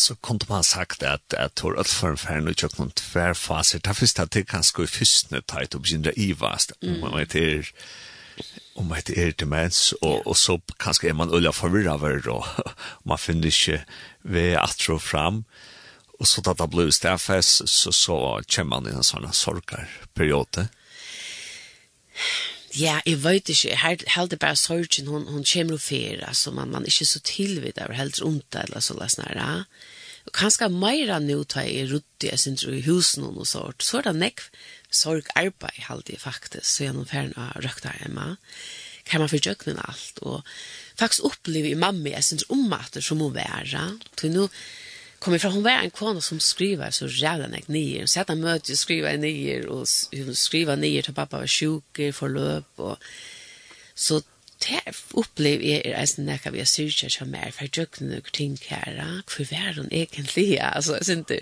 så 0.00 0.14
kunde 0.14 0.46
man 0.48 0.64
sagt 0.64 1.02
at 1.02 1.34
att 1.34 1.54
tor 1.54 1.78
att 1.78 1.88
för 1.88 2.16
för 2.16 2.40
nu 2.40 2.54
jag 2.62 2.72
kunde 2.72 2.94
tvär 2.94 3.34
faser 3.34 3.78
ta 3.78 3.94
först 3.94 4.18
att 4.18 4.30
det 4.30 4.46
kan 4.46 4.64
ska 4.64 4.82
i 4.82 4.86
förstne 4.86 5.42
tajt 5.42 5.74
och 5.74 5.80
bindra 5.80 6.12
i 6.12 6.32
vast 6.32 6.72
om 6.82 7.00
man 7.00 7.18
heter 7.18 7.72
om 8.74 8.88
man 8.88 8.96
heter 8.96 9.34
demens 9.38 9.92
och 9.92 10.26
och 10.26 10.36
så 10.36 10.60
kanske 10.76 11.08
är 11.08 11.12
man 11.12 11.30
ulla 11.30 11.52
förvirrad 11.52 11.94
över 11.94 12.22
då. 12.24 12.46
Man 13.04 13.18
finner 13.18 13.46
inte 13.46 13.84
vi 14.22 14.56
att 14.56 14.88
fram. 15.00 15.44
Och 16.18 16.28
så 16.28 16.50
att 16.50 16.58
det 16.58 16.66
blir 16.66 16.90
stäffes 16.90 17.62
så 17.70 17.92
så 17.92 18.40
kommer 18.56 18.70
man 18.70 18.86
i 18.86 18.90
en 18.90 19.04
sån 19.04 19.32
sorgarperiod. 19.32 20.68
Ja, 22.70 23.00
jeg 23.06 23.18
vet 23.24 23.48
ikke, 23.50 23.72
jeg 23.72 24.02
heldig 24.14 24.38
bare 24.38 24.56
sorgen, 24.56 25.08
hun, 25.10 25.24
hun 25.26 25.44
kommer 25.44 25.74
og 25.74 25.80
fer, 25.82 26.20
altså 26.22 26.52
man, 26.54 26.70
man 26.70 26.84
er 26.84 26.92
ikke 26.92 27.08
så 27.08 27.20
tilvidt 27.26 27.80
av 27.82 27.94
helt 27.98 28.20
ondt, 28.22 28.54
eller 28.54 28.84
så 28.84 28.94
løsner 28.94 29.34
ja 29.34 29.48
kanskje 30.36 30.68
meira 30.72 31.18
nu 31.22 31.42
ta 31.44 31.64
i 31.66 31.84
rutt 31.90 32.26
i 32.26 32.36
sin 32.38 32.58
tro 32.60 32.74
i 32.74 32.84
husen 32.86 33.26
og 33.28 33.46
sånt, 33.48 33.82
så 33.82 34.00
er 34.00 34.10
det 34.10 34.18
nekv 34.20 34.50
sorg 34.90 35.30
arbeid 35.38 35.86
halde 35.86 36.18
faktisk, 36.18 36.66
så 36.66 36.86
gjennom 36.86 37.08
ferien 37.08 37.34
av 37.38 37.58
røkta 37.62 37.94
hjemme, 38.00 38.36
kan 39.08 39.22
man 39.22 39.30
forjøkne 39.32 39.78
alt, 39.80 40.20
og 40.22 40.46
faktisk 40.98 41.26
oppleve 41.30 41.72
i 41.72 41.78
mamma 41.78 42.14
jeg 42.14 42.26
synes 42.26 42.46
om 42.52 42.72
at 42.76 42.94
det 42.94 43.04
som 43.06 43.22
hun 43.22 43.34
være, 43.34 43.86
til 44.18 44.34
nå 44.34 44.48
kom 45.20 45.34
jeg 45.36 45.42
fra, 45.42 45.52
hun 45.52 45.64
var 45.64 45.84
en 45.84 45.92
kone 45.92 46.22
som 46.24 46.40
skriver 46.40 46.90
så 46.96 47.06
jävla 47.06 47.50
nek 47.52 47.68
nyer, 47.68 48.06
så 48.08 48.22
jeg 48.22 48.40
møter 48.40 48.76
skriver 48.76 49.18
nyer, 49.20 49.66
og 49.68 49.84
hun 50.16 50.34
skriver 50.34 50.80
nyer 50.80 51.04
til 51.04 51.16
pappa 51.16 51.42
var 51.42 51.50
sjuk, 51.50 52.00
forløp, 52.16 52.70
og 52.78 52.96
så 53.94 54.22
det 54.60 54.80
opplever 55.16 55.64
jeg 55.64 55.82
er 55.84 55.98
eisen 56.00 56.26
nekka 56.28 56.52
vi 56.54 56.62
har 56.62 56.68
syrkja 56.68 57.10
som 57.12 57.34
er 57.34 57.52
for 57.56 57.70
djøkken 57.72 58.12
og 58.16 58.32
ting 58.36 58.58
kjæra, 58.60 59.22
hvor 59.24 59.48
vær 59.50 59.78
hun 59.80 59.88
egentlig, 59.90 60.48
ja, 60.56 60.72
altså, 60.76 60.98
jeg 61.00 61.04
synes 61.04 61.26
det, 61.28 61.40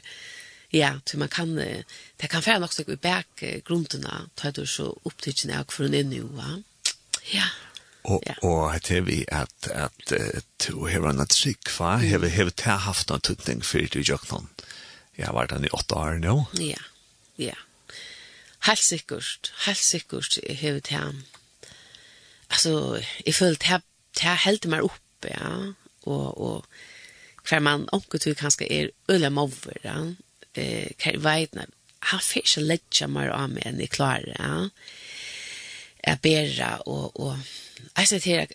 ja, 0.73 0.93
så 1.07 1.19
man 1.19 1.29
kan, 1.29 1.57
det 1.57 2.31
kan 2.31 2.43
fære 2.43 2.61
nok 2.61 2.73
så 2.73 2.85
i 2.87 2.97
bæk 2.97 3.65
grunnene, 3.65 4.29
ta 4.37 4.51
du 4.51 4.67
så 4.67 4.93
opptidsen 5.05 5.51
av 5.51 5.67
hvor 5.67 5.89
hun 5.89 5.95
er 5.95 6.07
nu, 6.07 6.29
ja. 7.33 7.49
Og, 8.09 8.23
ja. 8.25 8.35
og 8.47 8.71
hette 8.73 9.03
vi 9.05 9.25
at, 9.29 9.69
at 9.69 10.13
to 10.63 10.87
hever 10.89 11.11
en 11.11 11.27
trygg, 11.27 11.69
hva? 11.77 11.99
Hever, 12.01 12.31
hever 12.33 12.55
det 12.57 12.77
haft 12.87 13.11
noen 13.11 13.25
tutning 13.25 13.65
for 13.67 13.85
du 13.93 14.01
djøkken? 14.01 14.49
Jeg 15.19 15.27
har 15.27 15.35
vært 15.37 15.53
den 15.53 15.67
i 15.67 15.73
åtte 15.75 15.99
år 15.99 16.21
nå. 16.23 16.37
Ja, 16.63 16.81
ja. 17.37 17.57
Helt 18.69 18.83
sikkert, 18.83 19.53
helt 19.67 19.83
sikkert 19.83 20.39
hever 20.47 20.81
det 20.87 21.03
alltså 22.49 23.01
jag 23.25 23.35
följt 23.35 23.63
här 23.63 23.83
här 24.21 24.35
helt 24.35 24.65
mer 24.67 24.81
upp 24.81 25.03
ja. 25.21 25.75
Och 26.01 26.39
och 26.39 26.67
för 27.45 27.61
man 27.61 27.89
onkel 27.93 28.21
du 28.25 28.35
kanske 28.35 28.67
är 28.67 28.91
ölla 29.09 29.31
mover 29.31 29.79
ja. 29.83 30.15
Eh 30.53 30.89
kan 30.97 31.21
vet 31.21 31.55
när 31.55 31.67
han 31.99 32.21
fick 32.21 32.49
så 32.49 32.61
lägga 32.61 33.09
mer 33.09 33.29
av 33.29 33.59
än 33.63 33.81
i 33.81 33.87
klar 33.87 34.35
ja. 34.39 34.69
Är 36.03 36.19
bära 36.23 36.77
och 36.77 37.21
och 37.21 37.37
alltså 37.93 38.19
det 38.19 38.35
är 38.35 38.49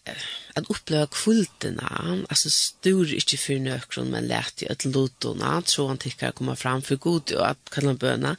att 0.54 0.70
uppleva 0.70 1.08
kvulterna 1.08 2.24
alltså 2.30 2.50
stor 2.50 3.14
inte 3.14 3.38
för 3.38 3.60
nökron 3.60 4.08
men 4.08 4.28
lärt 4.28 4.62
i 4.62 4.66
ett 4.66 4.86
lotorna 4.86 5.64
så 5.66 5.88
han 5.88 5.98
tycker 5.98 6.32
komma 6.32 6.56
fram 6.56 6.82
för 6.82 6.96
god 6.96 7.32
och 7.32 7.50
att 7.50 7.70
kunna 7.70 7.94
böna 7.94 8.36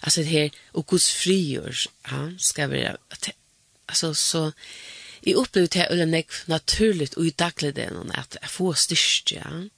alltså 0.00 0.20
det 0.20 0.26
här 0.26 0.50
och 0.72 0.86
kus 0.86 1.10
frigjör 1.10 1.76
ja 2.02 2.32
ska 2.38 2.68
vara 2.68 2.96
alltså 3.88 4.14
så 4.14 4.52
i 5.20 5.34
upplevt 5.34 5.70
det 5.70 5.80
eller 5.80 6.06
nek 6.06 6.30
naturligt 6.46 7.14
och 7.14 7.26
i 7.26 7.30
dagligdagen 7.30 8.10
att 8.14 8.36
få 8.50 8.74
styrka 8.74 9.68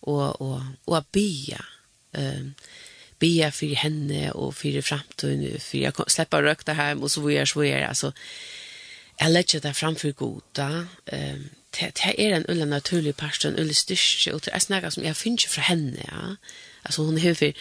och 0.00 0.40
och 0.40 0.60
och 0.84 0.98
att 0.98 1.12
bia 1.12 1.64
ehm 2.12 2.54
bia 3.18 3.52
för 3.52 3.74
henne 3.74 4.30
och 4.30 4.56
för 4.56 4.80
framtiden 4.80 5.60
för 5.60 5.78
jag 5.78 6.10
släppa 6.10 6.42
rökta 6.42 6.72
hem 6.72 7.02
och 7.02 7.10
så 7.10 7.20
vidare 7.20 7.46
så 7.46 7.60
vidare. 7.60 7.88
Alltså 7.88 8.12
jag 9.16 9.30
lägger 9.30 9.60
det 9.60 9.74
framför 9.74 10.12
goda 10.12 10.86
ehm 11.06 11.48
det 11.80 12.04
är 12.04 12.32
en 12.32 12.44
ullen 12.48 12.70
naturlig 12.70 13.16
part 13.16 13.44
en 13.44 13.58
ulla 13.58 13.74
styrka 13.74 14.34
och 14.34 14.40
det 14.40 14.50
är 14.50 14.58
snäga 14.58 14.90
som 14.90 15.04
jag 15.04 15.16
finner 15.16 15.48
från 15.48 15.64
henne 15.64 16.04
ja. 16.10 16.36
Alltså 16.82 17.02
hon 17.02 17.20
har 17.20 17.34
för 17.34 17.52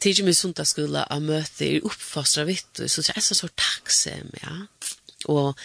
tidlig 0.00 0.24
min 0.24 0.36
sundagsskola 0.36 1.04
av 1.12 1.30
i 1.60 1.80
oppfostret 1.84 2.48
vitt, 2.48 2.82
så 2.86 3.04
det 3.04 3.14
er 3.16 3.24
så 3.24 3.36
så 3.36 3.50
taksam, 3.56 4.32
ja. 4.42 4.56
Og 5.28 5.58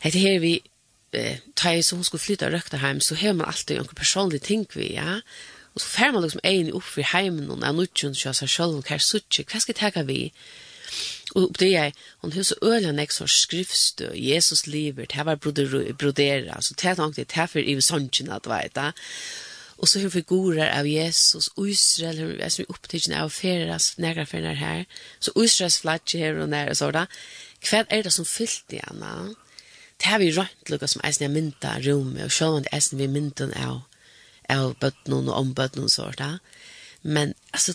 heter 0.00 0.18
her 0.18 0.38
vi, 0.40 0.54
eh, 1.12 1.38
tar 1.54 1.76
jeg 1.76 1.84
så 1.84 1.96
hun 1.96 2.04
skulle 2.04 2.24
flytta 2.24 2.48
og 2.48 2.56
røkta 2.56 2.80
heim, 2.82 3.00
så 3.00 3.14
har 3.14 3.36
man 3.36 3.48
alltid 3.48 3.78
noen 3.78 3.96
personlig 3.96 4.42
ting 4.42 4.66
vi, 4.74 4.94
ja. 4.94 5.20
Og 5.74 5.82
så 5.82 5.86
fer 5.86 6.12
man 6.12 6.24
liksom 6.24 6.40
en 6.44 6.72
opp 6.72 6.82
for 6.82 7.02
heimen, 7.12 7.50
og 7.50 7.60
nå 7.60 7.84
ikke 7.84 8.08
hun 8.08 8.16
kjører 8.16 8.40
seg 8.40 8.50
selv, 8.50 8.78
og 8.78 8.88
hva 8.88 8.96
er 8.96 9.04
suttje, 9.04 9.44
hva 9.44 9.60
skal 9.60 9.74
jeg 9.74 9.82
teka 9.82 10.02
vi? 10.08 10.32
Og 11.36 11.44
opp 11.44 11.58
det 11.60 11.68
jeg, 11.70 11.92
hun 12.22 12.32
har 12.32 12.46
så 12.48 12.56
øyla 12.64 12.92
nek 12.96 13.12
som 13.12 13.28
skriftstø, 13.28 14.08
Jesus 14.16 14.66
lever, 14.66 15.06
det 15.12 15.26
var 15.26 15.36
brodera, 15.36 16.62
så 16.64 16.74
det 16.74 16.88
er 16.88 16.98
noe, 16.98 17.12
det 17.12 17.28
er 17.36 17.46
for 17.46 17.60
i 17.60 17.76
sannsyn, 17.84 18.32
at 18.32 18.48
vet 18.48 18.74
da. 18.74 18.92
Och 19.78 19.88
så 19.88 19.98
hur 19.98 20.10
figurer 20.10 20.80
av 20.80 20.86
Jesus 20.86 21.48
och 21.48 21.68
Israel 21.68 22.18
hur 22.18 22.42
alltså 22.42 22.62
upptäckten 22.62 23.14
av 23.14 23.30
Feras 23.30 23.98
några 23.98 24.26
färnar 24.26 24.54
här. 24.54 24.86
Så 25.18 25.44
Israels 25.44 25.78
flagga 25.78 26.18
här 26.18 26.34
och 26.34 26.48
där 26.48 26.74
så 26.74 26.90
da. 26.90 27.06
Hva 27.62 27.84
er 27.90 28.02
det 28.02 28.10
som 28.10 28.24
fyllt 28.24 28.72
igjen 28.72 29.00
da? 29.00 29.34
Det 29.96 30.06
har 30.06 30.18
vi 30.18 30.30
rønt 30.30 30.70
lukka 30.70 30.88
som 30.88 31.00
är 31.04 31.28
mynta 31.28 31.80
rum 31.80 32.18
och 32.24 32.32
själva 32.32 32.60
det 32.60 32.74
eisen 32.76 32.98
vi 32.98 33.08
mynten 33.08 33.52
av 33.54 33.80
av 34.48 34.74
bötnon 34.80 35.28
og 35.28 35.38
ombötnon 35.38 35.84
og 35.84 35.90
så 35.90 36.10
da. 36.18 36.38
Men 37.02 37.34
alltså 37.52 37.74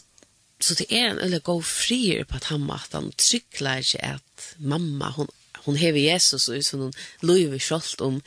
så 0.59 0.73
det 0.73 0.85
er 0.89 1.09
en 1.09 1.19
eller 1.19 1.39
gå 1.39 1.61
frier 1.61 2.23
på 2.23 2.35
att 2.35 2.43
han 2.43 2.71
att 2.71 2.93
han 2.93 3.11
trycklar 3.11 3.77
ikke 3.77 4.01
at 4.01 4.55
mamma 4.57 5.09
hon 5.09 5.27
hon 5.65 5.75
hever 5.75 5.99
Jesus 5.99 6.49
och 6.49 6.65
så 6.65 6.77
noen 6.77 6.93
lovar 7.21 7.59
själv 7.59 8.01
om 8.01 8.21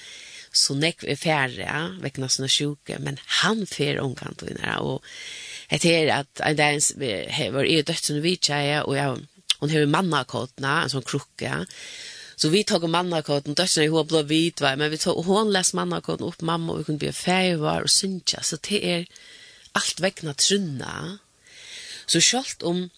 så 0.56 0.76
nek 0.78 1.04
er 1.04 1.18
færre, 1.20 1.76
vekkna 2.02 2.28
sånne 2.32 2.50
sjuke, 2.50 2.98
men 3.02 3.20
han 3.42 3.64
fer 3.68 4.00
omkant 4.02 4.44
og 4.44 4.50
innere, 4.52 4.76
og 4.80 5.04
jeg 5.70 5.82
ter 5.82 6.12
at 6.14 6.42
en 6.46 6.58
dag 6.58 6.80
var 7.54 7.68
jeg 7.68 7.86
dødt 7.86 8.10
som 8.10 8.20
vi 8.24 8.36
tjeje, 8.36 8.82
og 8.84 8.96
jeg, 8.96 9.24
hun 9.60 9.72
har 9.72 9.88
mannakåtene, 9.92 10.76
en 10.82 10.94
sånn 10.96 11.06
krukke, 11.06 11.64
Så 12.36 12.50
vi 12.52 12.66
tog 12.68 12.84
mannakåten, 12.84 13.54
døtsen 13.56 13.86
i 13.86 13.88
hår 13.88 14.04
blå 14.10 14.20
hvit, 14.28 14.60
men 14.60 14.90
vi 14.92 14.98
tog, 15.00 15.16
og 15.16 15.24
hon 15.24 15.52
les 15.54 15.72
mannakåten 15.72 16.26
opp 16.26 16.42
mamma, 16.44 16.74
og 16.74 16.82
vi 16.82 16.84
kunne 16.84 17.00
bli 17.00 17.12
feivar 17.16 17.86
og 17.86 17.88
synja, 17.88 18.42
så 18.44 18.58
det 18.60 18.80
er 18.84 19.06
alt 19.72 20.02
vekkene 20.04 20.34
trunna. 20.36 21.16
Så 22.04 22.20
sjalt 22.20 22.60
om 22.62 22.90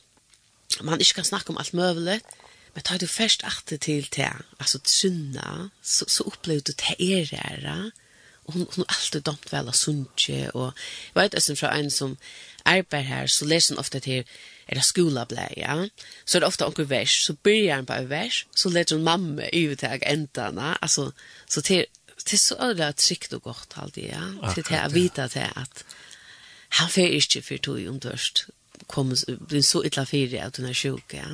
man 0.83 0.99
ikke 0.99 1.21
kan 1.21 1.29
snakke 1.31 1.55
om 1.55 1.61
alt 1.63 1.71
møvelet, 1.71 2.27
Men 2.75 2.85
tar 2.85 2.99
du 2.99 3.07
først 3.07 3.45
achte 3.45 3.77
til 3.77 4.09
det, 4.17 4.31
altså 4.61 4.79
sunna, 4.85 5.69
så, 5.83 6.05
så 6.09 6.27
opplevde 6.27 6.73
du 6.73 6.77
det 6.79 6.95
er 6.99 7.35
ære, 7.43 7.79
og 8.49 8.53
hun, 8.53 8.67
hun 8.75 8.85
er 8.85 8.95
alltid 8.95 9.21
domt 9.27 9.51
vel 9.53 9.69
av 9.69 9.77
sunnje, 9.77 10.51
og 10.55 10.73
jeg 11.15 11.17
vet 11.23 11.35
også 11.37 11.57
fra 11.59 11.75
en 11.77 11.91
som 11.93 12.17
arbeider 12.65 13.09
her, 13.09 13.27
så 13.27 13.49
leser 13.49 13.75
hun 13.75 13.83
ofte 13.83 14.01
til, 14.01 14.25
er 14.69 14.77
det 14.77 14.85
skolableie, 14.85 15.57
ja? 15.57 15.77
så 16.25 16.39
er 16.39 16.45
det 16.45 16.49
ofte 16.49 16.67
onker 16.67 16.89
vers, 16.89 17.13
så 17.25 17.35
byrjar 17.45 17.81
han 17.81 17.89
på 17.89 17.97
en 17.97 18.11
vers, 18.11 18.43
så 18.57 18.73
leser 18.73 18.97
hun 18.97 19.05
mamma 19.05 19.49
i 19.53 19.67
uttak 19.73 20.05
endene, 20.07 20.75
altså, 20.83 21.11
så 21.49 21.65
til, 21.65 21.85
til 22.25 22.41
så 22.41 22.57
er 22.61 22.77
det 22.77 22.95
trygt 22.97 23.37
og 23.37 23.43
godt 23.43 23.77
alltid, 23.77 24.11
ja? 24.13 24.25
Til 24.55 24.65
det 24.69 24.85
å 24.85 24.93
vite 24.93 25.29
til 25.33 25.49
at 25.49 25.85
han 26.81 26.91
fer 26.93 27.17
ikke 27.17 27.43
for 27.43 27.65
tog 27.65 27.85
om 27.89 28.01
dørst, 28.01 28.49
kom 28.87 29.15
blir 29.49 29.63
så 29.63 29.83
illa 29.87 30.05
fyrir 30.09 30.43
at 30.47 30.57
hun 30.61 30.69
er 30.69 30.77
sjuk, 30.77 31.15
ja. 31.15 31.29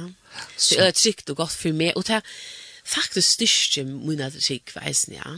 Så 0.57 0.79
det 0.79 0.87
er 0.87 0.97
trygt 0.99 1.31
og 1.31 1.37
godt 1.43 1.57
for 1.57 1.77
meg, 1.77 1.93
og 1.97 2.07
det 2.09 2.21
er 2.21 2.37
faktisk 2.85 3.37
styrke 3.39 3.85
min 3.89 4.23
at 4.25 4.39
sjuk 4.43 4.75
veisen, 4.77 5.19
ja. 5.19 5.37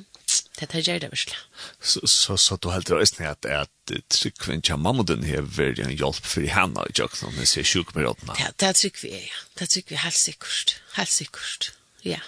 Det 0.56 0.66
er 0.72 0.80
gjerne 0.80 1.10
virkelig. 1.12 1.36
Så, 1.80 2.00
så, 2.06 2.36
så 2.36 2.56
du 2.56 2.70
heldur 2.70 2.98
øyne 2.98 3.28
at, 3.28 3.44
at 3.44 3.92
tryggven 4.10 4.62
til 4.62 4.78
mammuden 4.78 5.24
hever 5.24 5.76
en 5.84 5.92
hjelp 5.92 6.24
for 6.24 6.40
henne 6.40 6.86
i 6.88 6.94
jøkken 6.98 7.28
når 7.28 7.36
hun 7.36 7.46
ser 7.46 7.62
sjuk 7.68 7.94
med 7.94 8.08
rådene? 8.08 8.38
Ja, 8.40 8.48
det 8.60 8.68
er 8.68 8.90
vi 9.02 9.12
ja. 9.12 9.42
Det 9.58 9.76
er 9.76 9.82
vi 9.88 10.00
helt 10.00 10.18
sikkert. 10.18 10.80
Helt 10.96 11.12
sikkert, 11.12 11.72
ja. 12.04 12.20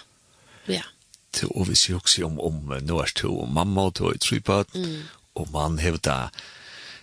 Ja. 0.67 0.85
Og 1.55 1.67
vi 1.69 1.77
jo 1.89 1.97
også 1.97 2.25
om, 2.25 2.39
om 2.39 2.73
nå 2.81 3.01
er 3.01 3.11
det 3.21 3.49
mamma 3.49 3.89
og 3.89 3.97
du 3.97 4.07
er 4.07 4.17
tre 4.17 4.39
bøtt, 4.39 4.77
og 5.35 5.51
man 5.51 5.79
hever 5.79 5.97
det 5.97 6.21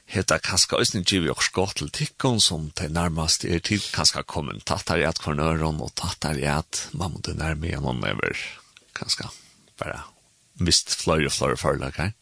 heta 0.06 0.38
kanska 0.38 0.76
ösnen 0.76 1.02
givi 1.02 1.28
och 1.28 1.42
skottel 1.42 1.90
tikkon 1.90 2.40
som 2.40 2.70
te 2.70 2.88
närmast 2.88 3.44
är 3.44 3.58
till 3.58 3.80
kanska 3.80 4.22
kommen 4.22 4.60
tattar 4.60 4.98
i 4.98 5.04
att 5.04 5.18
kornöron 5.18 5.80
och 5.80 5.94
tattar 5.94 6.38
i 6.38 6.46
att 6.46 6.88
man 6.90 7.12
måste 7.12 7.34
närma 7.34 7.66
igen 7.66 7.82
någon 7.82 8.04
över 8.04 8.36
kanska 8.92 9.30
bara 9.78 10.04
mist 10.52 10.94
flöjr 10.94 11.26
och 11.26 11.32
flöjr 11.32 11.56
förlagar. 11.56 12.12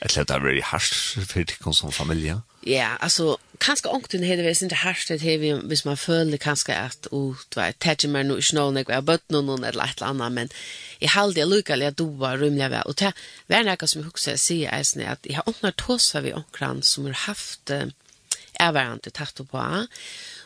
Ett 0.00 0.16
lätt 0.16 0.30
av 0.30 0.42
väldigt 0.42 0.64
harskt 0.64 1.30
för 1.32 1.44
tikkon 1.44 1.74
som 1.74 1.92
familja. 1.92 2.42
Ja, 2.64 2.96
alltså 3.00 3.38
kanske 3.58 3.88
ångten 3.88 4.20
det 4.20 4.36
väl 4.36 4.62
inte 4.62 4.74
haft 4.74 5.08
det 5.08 5.38
vi, 5.38 5.52
hvis 5.52 5.84
man 5.84 5.96
føler 5.96 6.36
kanskje 6.36 6.74
at, 6.74 7.06
och 7.06 7.36
du 7.48 7.60
vet 7.60 7.78
täcker 7.78 8.08
man 8.08 8.28
nu 8.28 8.42
snå 8.42 8.70
när 8.70 8.84
jag 8.88 9.04
bött 9.04 9.30
noen, 9.30 9.64
eller 9.64 9.84
et 9.84 9.96
eller 9.96 10.06
annet, 10.06 10.32
men 10.32 10.48
jeg 11.00 11.10
halde 11.10 11.40
jag 11.40 11.48
lyckade 11.48 11.84
jeg 11.84 11.94
doa 11.98 12.36
rymlig, 12.36 12.70
väl 12.70 12.82
og 12.86 12.96
det 12.96 13.12
er 13.48 13.62
nekka 13.62 13.86
som 13.86 14.00
jag 14.00 14.08
också 14.08 14.36
säger 14.36 14.70
är 14.70 14.82
snä 14.82 15.06
at 15.06 15.26
jeg 15.26 15.36
har 15.36 15.48
ångnar 15.48 15.70
tåsa 15.70 16.20
vi 16.20 16.32
ångkran 16.32 16.82
som 16.82 17.04
har 17.04 17.12
haft 17.12 17.70
uh, 17.70 17.86
ävarande 18.60 19.10
tatt 19.10 19.40
på 19.50 19.86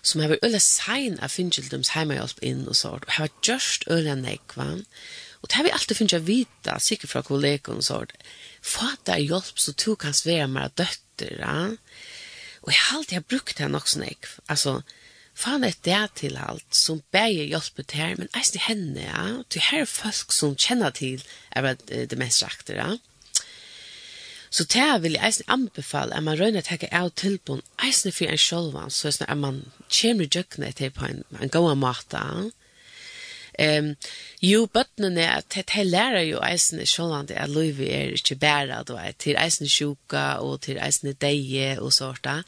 som 0.02 0.20
har 0.20 0.28
vært 0.28 0.44
öle 0.44 0.60
sein 0.60 1.18
av 1.20 1.28
finnkildums 1.28 1.88
hemmahjälp 1.88 2.38
inn 2.42 2.68
og 2.68 2.76
sånt 2.76 3.04
og 3.04 3.12
har 3.12 3.28
vært 3.28 3.48
gjørst 3.48 3.88
öle 3.90 4.14
nekva, 4.14 4.80
og 5.42 5.48
det 5.48 5.56
har 5.56 5.64
vi 5.64 5.70
alltid 5.70 5.96
finns 5.96 6.12
jag 6.12 6.20
vita 6.20 6.78
sikkert 6.78 7.10
fra 7.10 7.22
kollegor 7.22 7.76
og 7.76 7.84
sånt 7.84 8.12
fatar 8.66 9.22
hjelp 9.22 9.58
så 9.62 9.74
to 9.78 9.96
kan 10.00 10.14
være 10.26 10.48
med 10.50 10.74
døtter. 10.78 11.38
Ja? 11.40 11.58
Og 12.66 12.72
jeg 12.72 12.82
har 12.82 12.98
alltid 12.98 13.28
brukt 13.30 13.58
det 13.58 13.68
nok 13.70 13.88
sånn, 13.90 14.06
ikke? 14.10 14.32
Altså, 14.50 14.80
fan 15.36 15.64
er 15.66 15.76
det 15.86 16.02
til 16.22 16.38
alt 16.40 16.74
som 16.74 17.02
bæger 17.14 17.46
hjelp 17.52 17.82
til 17.84 18.00
her, 18.00 18.16
men 18.18 18.32
eis 18.34 18.50
til 18.54 18.64
henne, 18.66 19.04
ja? 19.06 19.26
Til 19.50 19.62
her 19.68 19.84
er 19.84 19.92
folk 19.92 20.34
som 20.34 20.56
kjenner 20.58 20.94
til 20.96 21.22
er 21.52 21.76
det 21.86 22.08
det 22.10 22.18
mest 22.18 22.42
rakt, 22.42 22.74
ja? 22.74 22.96
Så 24.50 24.64
det 24.72 25.02
vil 25.02 25.16
jeg 25.18 25.26
eisen 25.26 25.50
anbefale 25.52 26.16
at 26.16 26.24
man 26.24 26.38
røyner 26.38 26.64
tekke 26.64 26.88
av 26.94 27.10
tilbund 27.18 27.62
eisen 27.82 28.14
for 28.14 28.30
en 28.30 28.40
sjolvan, 28.40 28.90
så 28.94 29.10
er 29.10 29.26
at 29.28 29.38
man 29.38 29.64
kommer 29.90 30.24
i 30.24 30.30
djøkne 30.32 30.70
til 30.72 30.94
på 30.94 31.04
en, 31.06 31.24
en 31.40 31.52
god 31.52 31.74
måte, 31.78 32.18
ja? 32.18 32.46
Ehm 33.58 33.94
jo 34.44 34.66
bøttene 34.68 35.22
er 35.22 35.38
at 35.40 35.54
det 35.56 35.86
lærer 35.86 36.26
jo 36.28 36.42
eisen 36.44 36.82
sjålande 36.86 37.38
at 37.40 37.50
Løyvi 37.50 37.88
er 37.88 38.12
ikke 38.14 38.36
bæra, 38.36 38.82
du 38.84 38.94
er 39.00 39.12
til 39.18 39.38
eisen 39.40 39.68
sjuka 39.68 40.36
og 40.44 40.60
til 40.66 40.78
eisen 40.82 41.14
deie 41.20 41.80
og 41.80 41.92
sårta. 41.92 42.42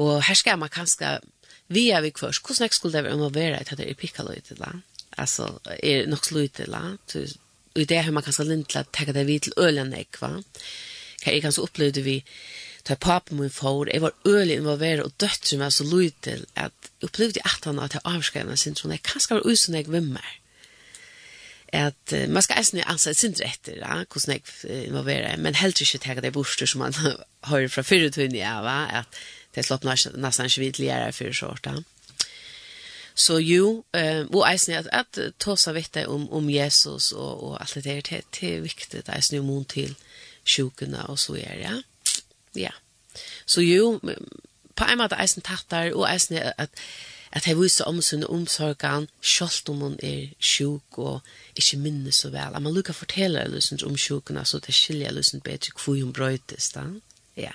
Og 0.00 0.22
her 0.24 0.34
skal 0.34 0.58
man 0.58 0.72
kanskje 0.72 1.18
via 1.68 2.00
vi 2.00 2.10
kvørs, 2.10 2.38
hvordan 2.38 2.64
jeg 2.64 2.72
skulle 2.74 2.96
det 2.96 3.04
være 3.04 3.14
om 3.14 3.26
å 3.28 3.34
være 3.34 3.60
at 3.60 3.76
det 3.78 3.88
er 3.88 4.00
pikka 4.00 4.24
løyte 4.24 4.56
da? 4.58 4.72
Altså, 5.18 5.52
er 5.82 6.08
nok 6.10 6.24
sløyte 6.26 6.66
da? 6.66 6.82
Og 7.74 7.80
i 7.80 7.86
det 7.90 8.02
har 8.02 8.12
man 8.12 8.24
kanskje 8.24 8.48
lindla 8.48 8.84
tega 8.92 9.12
det 9.12 9.26
vi 9.26 9.38
til 9.38 9.54
ølen 9.58 9.94
ekva. 9.94 10.36
Hva 11.22 11.32
er 11.32 11.42
kanskje 11.44 11.64
opplevde 11.64 12.04
vi 12.04 12.18
ta 12.84 12.94
pappa 13.00 13.34
min 13.34 13.50
for, 13.50 13.86
jeg 13.92 14.02
var 14.02 14.12
øyelig 14.26 14.56
involveret 14.56 15.02
og 15.02 15.12
døtteren 15.20 15.60
var 15.60 15.70
så 15.72 15.84
lyd 15.84 16.10
til 16.26 16.46
at 16.56 16.72
jeg 17.00 17.08
opplevde 17.08 17.44
at 17.44 17.64
han 17.64 17.78
at 17.78 17.94
jeg 17.94 18.00
avskrev 18.04 18.56
sin 18.56 18.74
tron. 18.74 18.92
jeg 18.92 19.02
kan 19.02 19.20
skal 19.20 19.34
være 19.34 19.46
usen 19.46 19.74
jeg 19.74 19.92
vimmer. 19.92 20.26
At 21.72 22.12
uh, 22.12 22.28
man 22.30 22.42
skal 22.42 22.58
eisne 22.58 22.88
ansa 22.88 23.10
et 23.10 23.18
sindre 23.18 23.48
etter, 23.48 23.80
ja, 23.80 24.04
hvordan 24.04 24.36
jeg 24.36 24.84
involverer, 24.86 25.36
men 25.36 25.54
helt 25.54 25.80
ikke 25.80 25.98
tenke 25.98 26.20
det 26.20 26.32
borster 26.32 26.66
som 26.66 26.78
man 26.84 26.94
hører 27.44 27.68
fra 27.68 27.82
fyrre 27.82 28.10
tunne, 28.10 28.38
ja, 28.38 28.60
va? 28.62 28.84
at 29.00 29.06
det 29.54 29.62
er 29.62 29.66
slått 29.66 29.84
nesten 29.84 30.46
ikke 30.46 30.60
vidt 30.60 30.78
lærere 30.78 31.12
fyrre 31.12 31.34
sort, 31.34 31.66
ja. 31.66 31.74
Så 33.14 33.38
jo, 33.38 33.84
uh, 33.96 34.22
og 34.26 34.44
eisne 34.50 34.78
at, 34.78 34.88
at 34.92 35.18
ta 35.38 35.56
seg 35.56 35.74
vitt 35.74 35.98
om, 36.06 36.28
om 36.34 36.50
Jesus 36.50 37.12
og, 37.12 37.42
og 37.42 37.58
alt 37.60 37.74
det 37.74 37.84
der, 37.84 38.00
det, 38.10 38.22
det 38.38 38.54
er 38.54 38.62
viktig, 38.62 39.02
det 39.06 39.16
eisne 39.16 39.40
jo 39.40 39.46
mon 39.46 39.64
til 39.64 39.96
sjukene 40.44 41.06
og 41.08 41.18
så 41.18 41.38
er, 41.40 41.58
ja 41.58 41.74
ja. 42.56 42.72
Så 43.46 43.60
jo, 43.60 44.00
på 44.74 44.84
en 44.84 44.98
måte 44.98 45.18
eisen 45.20 45.44
tattar, 45.44 45.92
og 45.94 46.06
eisen 46.10 46.36
at, 46.36 46.70
at 47.32 47.46
jeg 47.46 47.58
viser 47.58 47.84
om 47.84 48.00
sin 48.02 48.24
omsorgan, 48.24 49.08
selv 49.22 49.70
om 49.70 49.80
hun 49.80 49.98
er 50.02 50.34
sjuk 50.38 50.98
og 50.98 51.20
ikke 51.56 51.78
minnes 51.82 52.22
så 52.22 52.30
vel. 52.30 52.54
At 52.54 52.62
man 52.62 52.74
lukker 52.74 52.92
fortelle 52.94 53.46
løsens 53.48 53.82
om 53.82 53.96
sjukene, 53.96 54.44
så 54.44 54.58
det 54.58 54.74
skiljer 54.74 55.12
løsen 55.12 55.40
bedre 55.40 55.74
hvor 55.78 55.98
hun 55.98 56.12
brøytes 56.12 56.70
da. 56.74 56.86
Ja. 57.36 57.52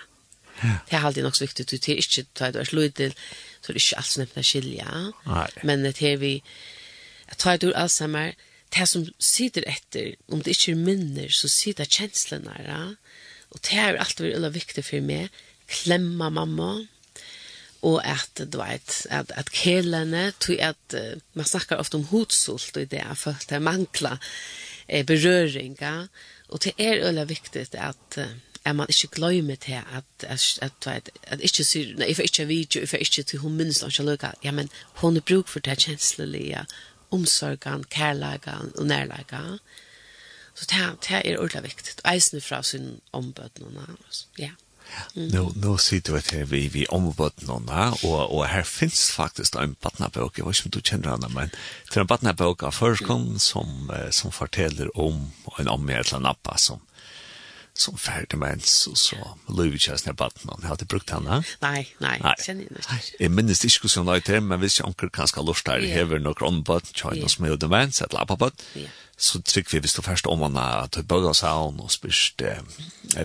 Ja. 0.64 0.76
Det 0.90 0.98
er 0.98 1.06
alltid 1.08 1.24
nok 1.24 1.36
så 1.36 1.46
viktig, 1.46 1.70
Det 1.72 1.90
er 1.90 1.96
ikke 1.96 2.26
da 2.40 2.52
du 2.52 2.60
er 2.60 2.64
sløydel, 2.64 3.14
så 3.62 3.72
er 3.72 3.74
det 3.74 3.82
ikke 3.82 3.98
alt 3.98 4.06
som 4.06 4.28
er 4.36 4.42
skilja. 4.42 5.12
Nei. 5.26 5.48
Men 5.64 5.86
det 5.86 6.02
er 6.04 6.18
vi, 6.18 6.44
jeg 7.30 7.38
tar 7.38 7.58
du 7.58 7.72
Alzheimer, 7.76 8.32
det 8.76 8.88
som 8.90 9.08
sitter 9.20 9.64
etter, 9.68 10.16
om 10.28 10.42
det 10.44 10.52
ikke 10.52 10.72
er 10.72 10.84
minner, 10.84 11.30
så 11.32 11.48
sitter 11.48 11.86
kjenslene, 11.86 12.54
ja 12.68 12.82
Og 13.54 13.62
det 13.66 13.78
er 13.78 13.98
alltid 13.98 14.26
vært 14.26 14.38
veldig 14.38 14.54
viktig 14.56 14.86
for 14.86 15.06
meg. 15.06 15.44
Klemma 15.70 16.30
mamma. 16.34 16.72
Og 17.88 18.02
at, 18.04 18.42
du 18.52 18.58
vet, 18.60 19.06
at, 19.10 19.32
at 19.40 19.52
kelene, 19.56 20.34
tog 20.44 20.60
at 20.60 20.98
uh, 21.00 21.22
man 21.34 21.48
snakker 21.48 21.80
ofte 21.80 21.96
om 21.96 22.10
hodsult 22.10 22.76
og 22.78 22.90
det, 22.92 23.06
for 23.16 23.40
det 23.50 23.62
mangler 23.64 24.20
eh, 24.88 25.06
berøringer. 25.08 26.10
Og 26.50 26.60
det 26.66 26.74
er 26.78 27.00
veldig 27.06 27.28
viktig 27.30 27.68
at 27.80 28.20
uh, 28.20 28.34
at 28.66 28.76
man 28.76 28.88
ikke 28.90 29.08
glemmer 29.08 29.56
til 29.56 29.74
at 29.74 30.04
at 30.22 30.60
at 30.62 30.88
at, 30.88 31.10
at 31.24 31.42
ikke 31.42 31.64
sier, 31.64 31.96
nei 31.98 32.14
for 32.14 32.22
ikke 32.28 32.46
video 32.48 32.86
for 32.86 32.98
ikke 32.98 33.24
til 33.24 33.40
hun 33.40 33.56
minst 33.56 33.84
ikke 33.84 34.04
lukka 34.04 34.32
ja 34.44 34.52
men 34.52 34.70
hun 35.02 35.18
er 35.18 35.22
bruk 35.22 35.48
for 35.48 35.60
det 35.60 35.78
kjenslelige 35.86 36.66
omsorgen 37.12 37.84
kærlagen 37.84 38.74
og 38.76 38.86
nærlagen 38.86 39.60
Så 40.60 40.66
det 40.70 40.98
det 41.08 41.26
er 41.26 41.58
är 41.58 41.62
viktig. 41.62 41.94
Og 42.04 42.14
Eisen 42.14 42.42
fra 42.42 42.62
sin 42.64 43.02
ombödnarna. 43.14 43.96
Ja. 44.40 44.50
Mm. 45.16 45.28
Nu, 45.32 45.52
nu 45.56 45.78
sitter 45.78 46.14
vi 46.14 46.20
här 46.32 46.46
vi, 46.46 46.68
vid 46.68 46.86
ombödnarna 46.90 47.94
och, 48.04 48.38
och 48.38 48.46
här 48.46 48.64
finns 48.64 49.12
faktiskt 49.12 49.56
en 49.56 49.76
badnabok. 49.82 50.40
Jag 50.40 50.46
vet 50.46 50.66
inte 50.66 50.78
om 50.78 50.82
du 50.82 50.90
känner 50.90 51.10
henne, 51.10 51.28
men 51.30 51.50
det 51.90 51.96
är 51.96 52.02
en 52.02 52.08
badnabok 52.08 52.64
av 52.64 52.72
förskom 52.72 53.40
som, 53.40 53.92
som 54.10 54.32
fortäller 54.32 54.98
om 54.98 55.32
en 55.60 55.68
omgärdlan 55.68 56.22
nappa 56.22 56.58
som 56.58 56.80
som 57.74 57.98
färdig 57.98 58.38
mens 58.38 58.88
och 58.88 58.98
så 58.98 59.16
Louis 59.48 59.82
Chesney 59.82 60.14
Button 60.14 60.52
han 60.52 60.64
hade 60.64 60.86
brukt 60.86 61.10
henne. 61.10 61.44
Nej, 61.60 61.96
nej, 61.98 62.22
sen 62.40 62.62
inte. 62.62 62.82
Jag 63.20 63.32
minns 63.32 63.66
inte 63.66 64.00
hur 64.00 64.28
hon 64.30 64.48
men 64.48 64.60
visst 64.60 64.80
jag 64.80 64.88
onkel 64.88 65.10
kanske 65.10 65.42
lust 65.42 65.66
där 65.66 65.80
hever 65.80 66.20
några 66.20 66.48
on 66.48 66.64
button 66.64 66.94
tjej 66.94 67.30
som 67.30 67.46
med 67.46 67.60
demens 67.60 68.02
att 68.02 68.14
lappa 68.14 68.36
button 68.36 68.66
så 69.20 69.42
trykker 69.44 69.76
vi 69.76 69.82
hvis 69.84 69.98
du 69.98 70.02
først 70.02 70.28
om 70.32 70.46
han 70.46 70.58
at 70.60 70.96
bøga 71.08 71.34
saun 71.36 71.82
og 71.84 71.92
spyrst 71.92 72.42
eh, 72.48 72.62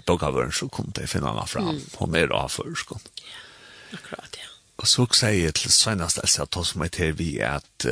bøga 0.07 0.33
vøren, 0.35 0.53
så 0.53 0.67
kom 0.69 0.91
det 0.97 1.09
finne 1.11 1.31
han 1.31 1.49
fram 1.49 1.71
mm. 1.77 1.85
hun 2.01 2.17
er 2.19 2.35
av 2.35 2.51
førskån. 2.51 3.05
Ja, 3.23 3.99
akkurat, 3.99 4.39
ja. 4.41 4.51
Og 4.83 4.91
så 4.91 5.07
sier 5.15 5.47
jeg 5.47 5.55
til 5.55 5.71
Sveinast 5.71 6.19
Elsa 6.19 6.49
at 6.49 6.59
hos 6.59 6.75
meg 6.75 6.91
til 6.97 7.15
vi 7.19 7.37
at 7.39 7.87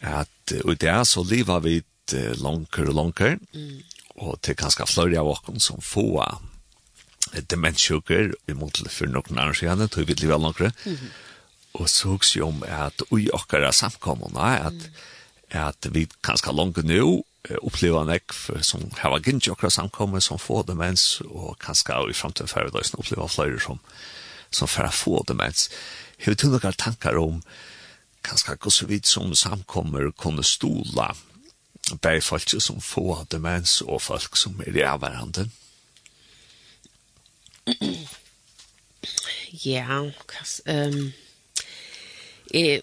at 0.00 0.54
og 0.64 0.78
det 0.80 0.88
er 0.88 1.04
så 1.04 1.24
liva 1.26 1.58
vi 1.60 1.82
langer 2.40 2.88
og 2.88 2.94
langer 2.96 3.36
mm. 3.52 3.80
og 4.24 4.38
til 4.40 4.56
kanskje 4.56 4.86
flere 4.88 5.20
av 5.20 5.28
oss 5.34 5.66
som 5.66 5.82
få 5.84 6.22
demenssjukker 7.50 8.32
i 8.48 8.56
måte 8.56 8.88
for 8.88 9.10
noen 9.10 9.36
andre 9.36 9.58
siden 9.58 9.90
til 9.92 10.08
vi 10.08 10.16
liva 10.22 10.38
langer 10.40 10.72
mm. 10.86 11.10
og 11.82 11.90
så 11.92 12.14
også 12.16 12.46
om 12.46 12.64
at 12.64 13.04
ui 13.12 13.26
okkara 13.36 13.74
samkommende 13.74 14.48
at 14.70 14.80
mm 14.80 15.16
at 15.50 15.88
vi 15.94 16.06
kanskje 16.24 16.52
langt 16.52 16.82
nå 16.84 17.22
opplever 17.62 18.02
en 18.02 18.12
ekv 18.12 18.58
som 18.66 18.82
har 18.98 19.14
vært 19.14 19.28
gynnti 19.30 19.52
okra 19.52 19.70
samkommet 19.72 20.24
som 20.24 20.40
får 20.40 20.66
demens 20.68 21.20
og 21.24 21.56
kanskje 21.62 21.96
i 22.10 22.16
fremtiden 22.16 22.50
færre 22.50 22.72
løsene 22.74 23.00
oppleva 23.00 23.28
flere 23.30 23.60
som, 23.62 23.80
som 24.50 24.68
får 24.68 24.92
få 24.92 25.22
demens. 25.28 25.68
Hei 26.18 26.34
vi 26.34 26.50
noen 26.50 26.76
tanker 26.76 27.16
om 27.16 27.40
kanskje 28.26 28.58
gå 28.60 28.70
så 28.74 28.88
vidt 28.90 29.06
som 29.06 29.32
samkommer 29.34 30.10
kunne 30.18 30.44
stola 30.44 31.14
bare 32.02 32.20
folk 32.20 32.50
som 32.60 32.80
får 32.80 33.24
demens 33.32 33.80
og 33.82 34.02
folk 34.02 34.36
som 34.36 34.60
er 34.66 34.76
i 34.76 34.84
avhverandre. 34.84 35.48
Ja, 39.64 40.02
kanskje... 40.28 40.62
Um, 40.68 41.12
eh, 42.54 42.82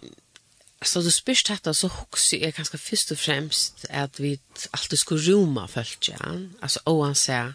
Så 0.81 1.01
du 1.01 1.11
spyrst 1.11 1.47
detta 1.47 1.73
så 1.73 1.87
huxar 1.87 2.37
jag 2.37 2.53
kanske 2.53 2.77
först 2.77 3.11
og 3.11 3.17
fremst 3.17 3.85
at 3.89 4.19
vi 4.19 4.39
alltid 4.71 4.99
ska 4.99 5.15
roma 5.15 5.67
följt, 5.67 6.09
ja. 6.09 6.49
Alltså 6.61 6.79
oansä 6.85 7.53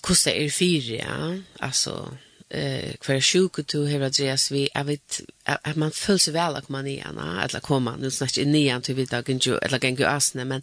kosta 0.00 0.30
er 0.30 0.50
fyra, 0.50 0.96
ja. 0.96 1.42
altså 1.60 2.16
eh 2.50 2.96
kvar 3.00 3.20
sjuku 3.20 3.62
tu 3.62 3.86
hevur 3.86 4.06
at 4.06 4.16
dress 4.18 4.50
vi 4.50 4.68
av 4.74 4.86
vit 4.86 5.20
at 5.44 5.76
man 5.76 5.90
föll 5.90 6.18
så 6.18 6.32
väl 6.32 6.56
att 6.56 6.68
man 6.68 6.86
är 6.86 7.06
ana 7.06 7.42
at 7.42 7.52
la 7.52 7.60
koma 7.60 7.96
nu 7.96 8.10
snart 8.10 8.38
i 8.38 8.44
nian 8.44 8.82
till 8.82 8.94
vidare 8.94 9.22
kan 9.22 9.38
ju 9.38 9.58
eller 9.62 9.78
kan 9.78 9.94
ju 9.94 10.04
asne 10.04 10.44
men 10.44 10.62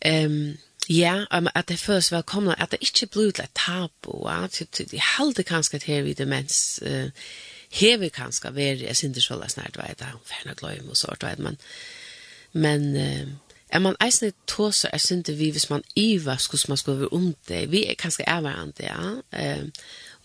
ehm 0.00 0.56
ja 0.88 1.26
um, 1.30 1.48
att 1.54 1.66
det 1.66 1.88
vel 1.88 2.22
koma 2.22 2.54
at 2.54 2.70
det 2.70 2.76
inte 2.80 3.06
blir 3.06 3.40
ett 3.40 3.54
tabu 3.54 4.28
att 4.28 4.62
det 4.90 5.00
halde 5.00 5.42
kanske 5.42 5.76
att 5.76 5.82
här 5.82 6.02
vid 6.02 6.16
demens 6.16 6.78
eh 6.78 7.10
hever 7.70 8.10
kanskje 8.14 8.54
veri 8.54 8.88
jeg 8.88 8.96
synes 8.96 9.24
så 9.24 9.36
snart 9.36 9.56
nært, 9.56 9.78
vet 9.78 10.02
jeg, 10.04 10.24
ferna 10.26 10.56
gløym 10.58 10.90
og 10.90 10.96
sort 10.98 11.24
vet 11.24 11.38
man. 11.38 11.58
Men, 12.52 12.90
uh, 12.96 13.50
er 13.70 13.78
man 13.78 13.96
eisne 14.02 14.32
tåsa, 14.50 14.88
er 14.92 14.98
synte 14.98 15.36
vi, 15.38 15.50
hvis 15.54 15.70
man 15.70 15.84
iva, 15.96 16.36
skulle 16.38 16.62
man 16.68 16.76
skulle 16.76 17.00
være 17.00 17.12
om 17.14 17.34
det, 17.48 17.70
vi 17.70 17.84
er 17.86 17.98
kanskje 17.98 18.26
ervarande, 18.26 18.82
ja. 18.82 19.54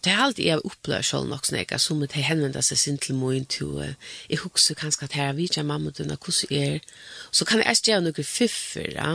Det 0.06 0.14
er 0.14 0.22
alltid 0.22 0.46
jeg 0.46 0.62
opplever 0.66 1.02
selv 1.02 1.30
nok 1.30 1.48
sånn 1.48 1.60
jeg, 1.62 1.80
som 1.82 2.04
at 2.06 2.14
jeg 2.14 2.28
henvender 2.28 2.62
seg 2.66 2.78
sin 2.78 2.98
til 3.02 3.18
min 3.18 3.46
til, 3.50 3.96
jeg 4.30 4.42
husker 4.44 4.78
kanskje 4.78 5.08
at 5.08 5.18
her 5.18 5.30
er 5.30 5.38
vi 5.38 5.48
ikke 5.50 5.64
mamma 5.66 5.92
til 5.92 6.06
dønne, 6.06 6.18
hvordan 6.22 6.58
er, 6.58 6.80
så 7.32 7.46
kan 7.46 7.62
jeg 7.62 7.78
ikke 7.78 7.92
gjøre 7.92 8.06
noe 8.08 8.28
fiffer, 8.30 8.92
ja. 8.94 9.12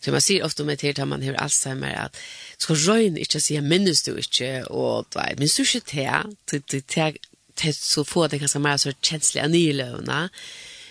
Så 0.00 0.14
man 0.14 0.24
sier 0.24 0.46
ofte 0.46 0.64
om 0.64 0.70
et 0.72 0.82
helt 0.86 1.02
man 1.04 1.22
har 1.22 1.36
Alzheimer 1.42 1.92
at 2.06 2.16
skal 2.58 2.78
røyne 2.86 3.20
ikke 3.20 3.40
si 3.42 3.58
minnes 3.60 4.02
du 4.06 4.14
ikke, 4.16 4.64
og 4.70 5.10
du 5.12 5.18
vet, 5.18 5.38
minnes 5.38 5.58
du 5.58 5.62
ikke 5.62 5.82
til, 5.90 6.36
til, 6.48 6.62
til, 6.62 6.82
til 6.88 7.18
det 7.62 7.74
så 7.76 8.04
få 8.04 8.26
det 8.26 8.40
kanskje 8.42 8.62
mer 8.64 8.76
så 8.80 8.92
kjenslige 9.02 9.48
nye 9.48 9.72
løvene. 9.78 10.20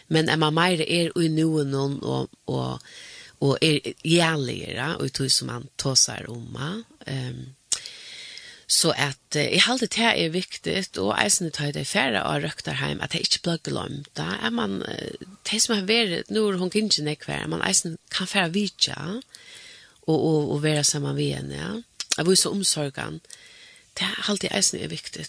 Men 0.09 0.31
man 0.41 0.57
mer 0.57 0.81
er 0.81 1.11
i 1.13 1.29
noen 1.29 1.75
og, 1.75 2.29
og, 2.49 2.81
og 3.45 3.57
er 3.61 3.93
gjerligere, 4.03 4.95
og 4.97 5.13
tog 5.13 5.31
som 5.31 5.51
han 5.53 5.67
tåser 5.77 6.25
om. 6.31 6.57
Um, 7.05 7.43
så 8.69 8.91
at 8.93 9.35
eh, 9.37 9.55
jeg 9.55 9.65
halde 9.65 9.87
det 9.89 10.05
er 10.05 10.29
viktig, 10.29 10.83
og 11.01 11.15
jeg 11.17 11.31
synes 11.31 11.57
det 11.57 11.81
er 11.81 11.89
færre 11.89 12.21
av 12.21 12.43
Røkterheim, 12.43 13.01
at 13.01 13.13
jeg 13.13 13.25
ikke 13.25 13.41
blir 13.47 13.61
glemt. 13.65 14.09
Da 14.17 14.35
er 14.45 14.53
man, 14.53 14.83
det 15.49 15.61
som 15.61 15.75
har 15.75 15.87
vært, 15.89 16.29
nå 16.29 16.43
er 16.45 16.59
hun 16.61 16.69
ikke 16.69 17.05
nekvær, 17.05 17.47
man 17.49 17.65
jeg 17.65 17.97
kan 18.13 18.29
færre 18.29 18.53
vidtja, 18.53 18.97
og, 20.05 20.17
og, 20.17 20.51
og 20.51 20.63
være 20.63 20.83
sammen 20.83 21.15
med 21.15 21.33
henne, 21.33 21.57
ja. 21.57 21.71
Jeg 22.17 22.25
var 22.27 22.35
så 22.35 22.51
omsorgen, 22.51 23.21
det 23.97 24.05
er 24.05 24.29
alltid 24.29 24.49
jeg 24.53 24.63
synes 24.63 24.83
er 24.83 24.93
viktig. 24.93 25.25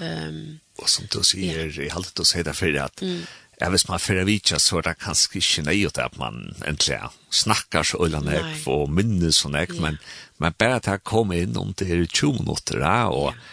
Um, 0.00 0.60
og 0.78 0.88
som 0.88 1.06
du 1.12 1.22
säger, 1.22 1.66
jeg 1.66 1.76
jag 1.76 1.90
har 1.90 1.96
alltid 1.96 2.20
att 2.20 2.32
det 2.34 2.42
därför 2.42 2.74
at 2.80 3.02
mm. 3.02 3.26
Ja, 3.60 3.68
hvis 3.70 3.84
man 3.88 4.00
fyrir 4.02 4.24
vitja, 4.26 4.58
så 4.58 4.80
er 4.80 4.86
det 4.88 4.98
kanskje 5.04 5.38
ikke 5.38 5.62
nøyot 5.68 5.98
at 6.02 6.16
man 6.18 6.40
egentlig 6.64 6.98
snakkar 7.30 7.86
så 7.86 8.00
øyla 8.02 8.18
nek 8.24 8.66
og 8.66 8.90
minnes 8.90 9.38
så 9.44 9.52
nek, 9.52 9.76
men, 9.78 10.00
men 10.42 10.56
bare 10.58 10.80
at 10.80 10.88
jeg 10.90 11.04
kom 11.06 11.30
inn 11.36 11.54
om 11.60 11.70
det 11.78 11.86
er 11.86 12.02
20 12.02 12.40
minutter 12.40 12.82
ja, 12.82 13.06
og 13.12 13.28
yeah. 13.30 13.52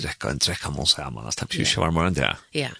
drekka 0.00 0.32
en 0.32 0.40
drekka 0.40 0.72
må 0.72 0.86
seg, 0.88 1.12
man 1.12 1.28
det 1.28 1.48
jo 1.52 1.66
ikke 1.66 1.84
varmere 1.84 2.08
enn 2.08 2.18
det. 2.22 2.32
Ja, 2.56 2.72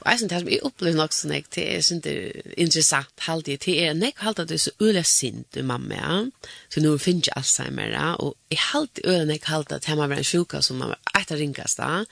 og 0.00 0.06
jeg 0.10 0.20
synes 0.20 0.30
det 0.32 0.42
som 0.42 0.52
jeg 0.52 0.62
opplever 0.68 1.00
nok 1.00 1.16
så 1.16 1.32
nek, 1.32 1.50
det 1.56 1.66
er 1.72 1.82
sånn 1.88 2.04
det 2.04 2.16
interessant 2.60 3.26
halvdig, 3.26 3.58
det 3.64 3.80
er 3.80 3.96
nek 3.96 4.20
halvdig 4.20 4.48
det 4.50 4.58
er 4.58 4.64
så 4.66 4.76
øyla 4.80 5.04
sint 5.08 5.48
du 5.56 5.62
mamma, 5.64 6.02
ja, 6.02 6.50
så 6.68 6.84
nå 6.84 6.98
finner 7.00 7.30
jeg 7.30 7.40
Alzheimer, 7.40 7.94
ja, 7.96 8.08
og 8.20 8.36
jeg 8.52 8.60
halvdig 8.74 9.06
øyla 9.06 9.28
nek 9.30 9.48
halvdig 9.48 9.80
at 9.80 9.88
jeg 9.88 10.00
må 10.00 10.08
være 10.10 10.24
en 10.26 10.32
sjuka 10.34 10.60
som 10.64 10.82
man 10.82 10.98
er 10.98 11.20
etter 11.22 11.40
ringast 11.40 11.80
da, 11.80 11.94
ja, 12.02 12.04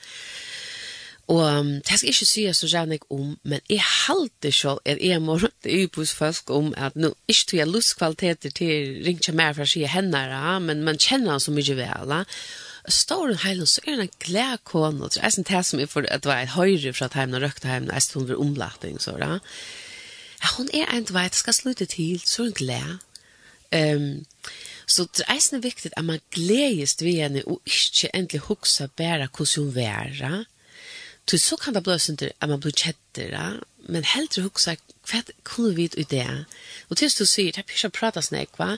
Og 1.29 1.59
um, 1.59 1.67
det 1.85 1.99
skal 1.99 2.09
ikke 2.09 2.25
si 2.25 2.43
så 2.57 2.67
gjerne 2.71 2.97
ikke 2.97 3.11
om, 3.13 3.35
men 3.45 3.61
jeg 3.69 3.83
halte 3.85 4.49
selv 4.51 4.79
at 4.89 4.97
jeg 5.03 5.21
må 5.21 5.35
rundt 5.37 5.67
i 5.69 5.83
hos 5.95 6.13
folk 6.17 6.49
om 6.49 6.71
at 6.73 6.97
nå 6.97 7.11
ikke 7.29 7.51
tog 7.51 7.59
jeg 7.59 7.69
lustkvaliteter 7.69 8.55
til 8.57 9.03
ringt 9.05 9.29
mer 9.37 9.53
for 9.53 9.67
å 9.67 9.69
si 9.69 9.83
henne, 9.85 10.23
ja, 10.31 10.57
men 10.63 10.81
man 10.87 10.97
kjenner 10.97 11.35
han 11.35 11.43
så 11.43 11.53
mye 11.53 11.77
vel. 11.77 12.15
Ja. 12.15 12.23
Står 12.89 13.27
hun 13.27 13.41
heilen, 13.43 13.69
så 13.69 13.85
er 13.85 13.99
hun 13.99 14.07
en 14.07 14.17
glede 14.25 14.57
kone. 14.65 15.11
Det 15.13 15.21
er 15.21 15.35
sånn 15.35 15.45
det 15.45 15.63
som 15.69 15.83
jeg 15.83 15.91
får, 15.93 16.09
at 16.09 16.25
det 16.25 16.31
var 16.31 16.41
et 16.41 16.55
høyre 16.55 16.95
fra 16.97 17.11
at 17.11 17.19
hjemme 17.19 17.37
og 17.37 17.45
røkte 17.45 17.69
hjemme, 17.69 17.93
jeg 17.93 18.07
stod 18.07 18.25
under 18.25 18.43
omlatning, 18.47 18.97
så 19.03 19.17
da. 19.21 19.35
Ja, 20.39 20.53
hun 20.57 20.73
er 20.73 20.89
en, 20.95 21.09
vei, 21.13 21.27
det 21.29 21.37
skal 21.37 21.53
slutte 21.53 21.85
til, 21.91 22.23
så 22.25 22.47
er 22.47 22.49
hun 22.49 22.57
glede. 22.63 22.99
Um, 23.69 24.13
Så 24.89 25.05
det 25.13 25.27
er 25.29 25.37
sånn 25.37 25.61
viktig 25.61 25.91
at 25.93 26.01
man 26.01 26.23
gledes 26.33 26.95
ved 26.97 27.19
henne 27.21 27.43
og 27.45 27.59
ikke 27.69 28.09
endelig 28.17 28.47
hukse 28.47 28.87
bare 28.97 29.27
hvordan 29.29 29.67
hun 29.67 29.77
er, 29.83 30.15
Ja 30.17 30.39
Så 31.29 31.37
så 31.37 31.57
kan 31.61 31.73
det 31.73 31.83
bli 31.85 31.99
sånn 32.01 32.17
at 32.25 32.49
man 32.49 32.61
blir 32.63 32.73
kjetter, 32.73 33.33
ja? 33.35 33.49
men 33.89 34.05
hellre 34.05 34.41
huxa 34.41 34.75
hva 35.09 35.21
kunne 35.45 35.75
vi 35.77 35.85
ut 35.85 36.09
det? 36.09 36.45
Og 36.89 36.97
til 36.97 37.09
du 37.09 37.25
säger, 37.25 37.51
det 37.51 37.55
här 37.55 37.63
pyrsar 37.63 37.89
prata 37.89 38.21
snäck 38.21 38.57
va? 38.57 38.77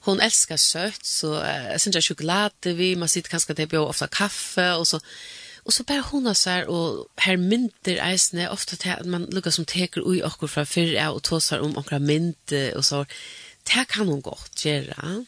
Hon 0.00 0.20
älskar 0.20 0.56
sött, 0.56 1.06
så 1.06 1.42
äh, 1.42 1.78
sen 1.78 1.92
jag 1.92 2.04
choklad 2.04 2.52
vi, 2.62 2.96
man 2.96 3.08
sitter 3.08 3.30
kanske 3.30 3.54
det 3.54 3.66
blir 3.66 3.80
ofta 3.80 4.06
kaffe 4.06 4.72
och 4.72 4.88
så. 4.88 5.00
Och 5.64 5.74
så 5.74 5.82
bara 5.82 6.00
hon 6.00 6.26
har 6.26 6.34
så 6.34 6.50
här, 6.50 6.66
och 6.66 7.06
här 7.16 7.36
mynter 7.36 7.96
eisne, 7.96 8.48
ofta 8.48 8.76
till 8.76 8.90
att 8.90 9.06
man 9.06 9.24
lukkar 9.24 9.50
som 9.50 9.64
teker 9.64 10.00
ui 10.00 10.22
okkur 10.22 10.46
fra 10.46 10.66
fyrra 10.66 11.10
och 11.10 11.22
tåsar 11.22 11.58
om 11.58 11.78
okra 11.78 11.98
mynt 11.98 12.52
och 12.76 12.84
så. 12.84 13.06
Det 13.62 13.84
kan 13.88 14.08
hon 14.08 14.20
gott 14.20 14.64
göra. 14.64 14.94
Ja 15.02 15.24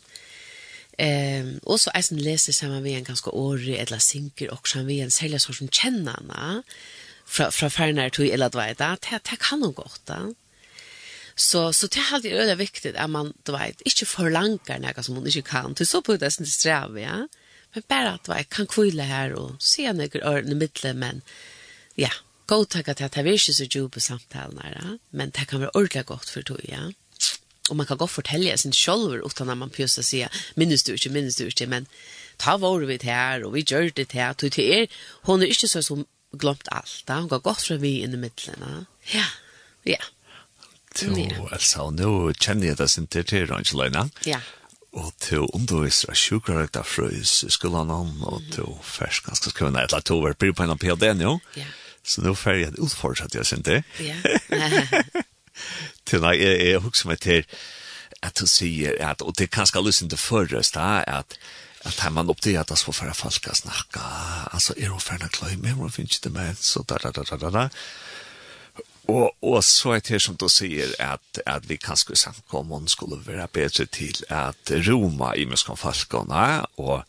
Ehm 0.98 1.59
och 1.62 1.80
så 1.80 1.90
är 1.94 2.14
läser 2.14 2.52
samma 2.52 2.80
vi 2.80 2.94
en 2.94 3.04
ganska 3.04 3.30
årig 3.30 3.76
eller 3.76 3.98
synker 3.98 4.50
och 4.50 4.68
sen 4.68 4.87
vi 4.87 5.00
en 5.00 5.11
sälja 5.11 5.38
så 5.38 5.52
som 5.52 5.68
kännarna 5.68 6.62
från 7.26 7.52
från 7.52 7.70
färnar 7.70 8.09
till 8.11 8.30
eller 8.30 8.50
vad 8.50 8.66
det 8.66 8.74
där 8.74 8.98
det 9.11 9.37
kan 9.40 9.61
nog 9.61 9.74
gott 9.74 10.00
då. 10.04 10.35
Så 11.35 11.72
så 11.72 11.87
det 11.87 11.98
är 11.98 12.14
alltid 12.14 12.33
öle 12.33 12.54
viktigt 12.54 12.96
att 12.96 13.11
man 13.11 13.33
du 13.42 13.52
vet 13.52 13.80
inte 13.80 14.07
förlangar 14.07 14.78
något 14.78 15.04
som 15.04 15.14
man 15.14 15.26
inte 15.26 15.42
kan. 15.42 15.72
Du 15.72 15.87
så 15.87 16.02
på 16.02 16.16
det 16.16 16.30
sen 16.30 16.46
sträva 16.46 17.00
ja. 17.00 17.28
Men 17.72 17.83
bara 17.88 18.11
att 18.11 18.28
jag 18.28 18.48
kan 18.48 18.66
kvilla 18.66 19.02
här 19.02 19.33
och 19.33 19.62
se 19.62 19.92
några 19.92 20.20
ör 20.20 20.50
i 20.50 20.54
mitten 20.54 20.98
men 20.98 21.22
ja, 21.94 22.11
gå 22.46 22.64
tacka 22.64 22.94
till 22.94 23.07
att 23.07 23.12
det 23.12 23.20
är 23.20 23.26
inte 23.26 23.54
så 23.54 23.64
djupa 23.64 24.00
samtal 24.00 24.54
nära 24.54 24.98
men 25.11 25.30
det 25.30 25.44
kan 25.44 25.61
vara 25.61 25.70
ordentligt 25.70 26.07
gott 26.07 26.28
för 26.28 26.42
tog 26.42 26.61
ja. 26.62 26.92
Och 27.70 27.77
man 27.77 27.87
kan 27.87 27.96
gå 27.96 28.07
fortälja 28.07 28.59
sin 28.59 28.72
själv 28.72 29.22
utan 29.24 29.50
att 29.50 29.59
man 29.59 29.70
pjösa 29.70 30.03
säga 30.03 30.29
minns 30.55 30.83
du 30.83 30.92
inte, 30.92 31.11
minns 31.11 31.37
du 31.37 31.44
inte, 31.46 31.66
men 31.66 31.87
ta 32.37 32.57
var 32.57 32.81
vi 32.81 32.96
det 32.96 33.07
här 33.07 33.44
och 33.44 33.57
vi 33.57 33.64
gör 33.66 33.90
det 33.94 34.12
här. 34.12 34.35
Till 34.35 34.61
er, 34.61 34.88
hon 35.22 35.42
är 35.42 35.46
inte 35.46 35.68
så 35.68 35.83
som 35.83 36.05
glömt 36.33 36.68
allt. 36.68 37.05
ja. 37.07 37.14
Hon 37.14 37.29
går 37.29 37.38
gott 37.38 37.62
från 37.62 37.81
vi 37.81 38.00
in 38.00 38.14
i 38.14 38.16
mitten. 38.16 38.55
Ja, 39.12 39.24
ja. 39.83 39.98
Jo, 41.03 41.48
altså, 41.50 41.88
nå 41.90 42.33
kjenner 42.38 42.70
jeg 42.70 42.79
det 42.79 42.90
sin 42.90 43.07
til 43.07 43.24
til, 43.27 43.53
Angelina. 43.53 44.09
Ja. 44.27 44.38
Og 44.94 45.11
til 45.18 45.48
underviser 45.50 46.12
av 46.12 46.18
sjukkerøkta 46.18 46.85
frøys 46.87 47.42
i 47.42 47.50
skolen 47.50 47.90
om, 47.90 48.12
og 48.22 48.42
til 48.55 48.77
først 48.83 49.27
ganske 49.27 49.50
skrivende 49.50 49.83
et 49.83 49.90
eller 49.90 50.07
to 50.07 50.20
vært 50.22 50.38
på 50.38 50.62
en 50.62 50.70
av 50.70 50.79
PhD 50.79 51.11
nå. 51.18 51.38
Ja. 51.59 51.66
Så 52.05 52.22
nå 52.22 52.35
får 52.38 52.61
jeg 52.61 52.79
utfordret 52.79 53.35
jeg 53.35 53.46
sin 53.46 53.66
til. 53.66 53.83
Ja. 53.98 54.14
til 56.07 56.25
nei, 56.25 56.37
jeg, 56.40 56.61
jeg 56.71 56.85
husker 56.85 57.12
meg 57.12 57.21
til 57.25 57.45
at 58.25 58.38
du 58.40 58.47
sier 58.49 58.97
at, 59.05 59.23
og 59.23 59.37
det 59.37 59.49
er 59.49 59.57
kanskje 59.59 59.83
lyst 59.85 60.07
til 60.09 60.19
førrest, 60.19 60.77
at 60.81 61.38
at 61.85 62.01
her 62.01 62.11
man 62.11 62.31
oppdager 62.31 62.61
at 62.61 62.69
det 62.69 62.73
att 62.73 62.79
så 62.79 62.93
folk 62.93 63.49
å 63.49 63.55
snakke, 63.55 64.01
altså 64.53 64.75
er 64.77 64.88
hun 64.88 65.01
förna 65.01 65.29
kløy 65.29 65.57
med 65.57 65.73
hun 65.73 65.90
finner 65.90 66.09
ikke 66.09 66.25
det 66.25 66.33
med. 66.33 66.57
Så 66.57 66.83
da, 66.88 66.97
da, 67.03 67.11
da, 67.11 67.23
da, 67.23 67.37
da, 67.37 67.51
da. 67.51 67.69
Og, 69.09 69.37
og 69.43 69.64
så 69.64 69.93
er 69.93 70.01
det 70.01 70.23
som 70.23 70.37
du 70.37 70.49
sier 70.49 70.95
at, 70.99 71.40
at 71.47 71.69
vi 71.69 71.77
kanskje 71.77 72.17
skulle 72.17 72.88
skulle 72.88 73.21
være 73.27 73.49
bedre 73.49 73.85
til 73.85 74.25
at 74.31 74.73
Roma 74.88 75.35
i 75.37 75.45
muskon 75.45 75.77
folkene, 75.77 76.64
og, 76.77 77.05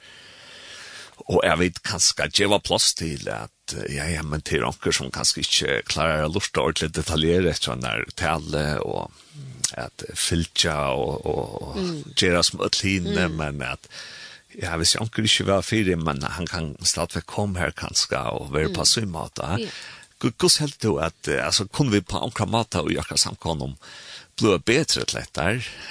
og 1.17 1.41
jeg 1.43 1.59
vet 1.59 1.83
kanskje 1.83 2.23
at 2.23 2.33
ge 2.33 2.49
var 2.49 2.59
plass 2.59 2.93
til 2.93 3.29
at 3.29 3.54
ja, 3.89 4.05
ja, 4.11 4.23
men 4.23 4.43
til 4.45 4.65
onker 4.67 4.93
som 4.95 5.11
kanskje 5.13 5.45
ikke 5.45 5.77
klarer 5.89 6.25
å 6.25 6.33
lorte 6.35 6.61
ordentlig 6.61 6.91
detaljere 6.95 7.53
etter 7.53 7.73
den 7.73 7.85
der 7.85 8.05
tale 8.19 8.65
og 8.85 9.11
at 9.75 10.05
fylkja 10.15 10.75
og, 10.93 11.25
og 11.25 11.79
mm. 11.79 11.95
gjøre 12.19 12.43
som 12.45 12.61
øtline, 12.63 13.27
mm. 13.27 13.39
men 13.39 13.63
at 13.65 13.89
ja, 14.55 14.75
hvis 14.79 14.95
onker 15.01 15.25
ikke 15.27 15.49
var 15.49 15.65
fire, 15.67 15.97
men 15.99 16.21
han 16.23 16.47
kan 16.47 16.73
stadigvæk 16.79 17.25
komme 17.27 17.59
her 17.59 17.73
kanskje 17.75 18.21
og 18.37 18.53
være 18.53 18.71
på 18.75 18.85
sin 18.87 19.09
måte. 19.11 19.47
Ja. 19.59 19.71
Hvordan 20.21 20.61
helt 20.61 20.77
du 20.83 20.95
at, 21.03 21.27
altså, 21.27 21.65
kunne 21.67 21.91
vi 21.91 22.05
på 22.05 22.21
onker 22.21 22.47
måte 22.47 22.85
og 22.85 22.93
gjøre 22.93 23.17
samkomne 23.19 23.71
om 23.71 23.75
blå 24.39 24.57
bedre 24.57 25.03
til 25.03 25.19
dette, 25.19 25.49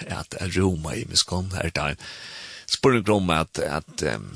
at 0.09 0.37
Roma 0.57 0.95
i 0.97 1.05
miskom 1.09 1.53
her 1.57 1.71
da, 1.77 1.91
spør 2.71 3.03
om 3.15 3.31
at, 3.33 3.61
at 3.61 4.05
um, 4.15 4.31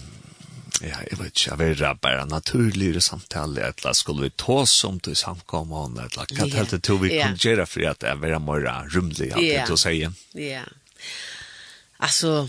Ja, 0.79 1.01
jeg 1.11 1.19
vet 1.19 1.33
ikke, 1.33 1.49
jeg 1.51 1.59
vil 1.59 1.79
det 1.81 1.91
bare 2.03 2.27
naturligere 2.31 3.01
samtale, 3.03 3.67
eller 3.67 3.97
skulle 3.99 4.29
vi 4.29 4.35
ta 4.39 4.61
som 4.71 5.01
til 5.03 5.17
samkommet, 5.19 5.99
eller 6.05 6.31
hva 6.39 6.47
helt 6.53 6.75
det 6.75 6.85
til 6.87 7.01
vi 7.03 7.11
kunne 7.17 7.41
gjøre 7.43 7.67
for 7.67 7.91
at 7.91 8.07
jeg 8.07 8.21
vil 8.23 8.37
være 8.47 8.77
rymlig, 8.95 9.33
alt 9.33 9.49
det 9.49 9.67
du 9.67 9.77
sier. 9.81 10.15
Ja, 10.39 10.63
altså, 11.99 12.47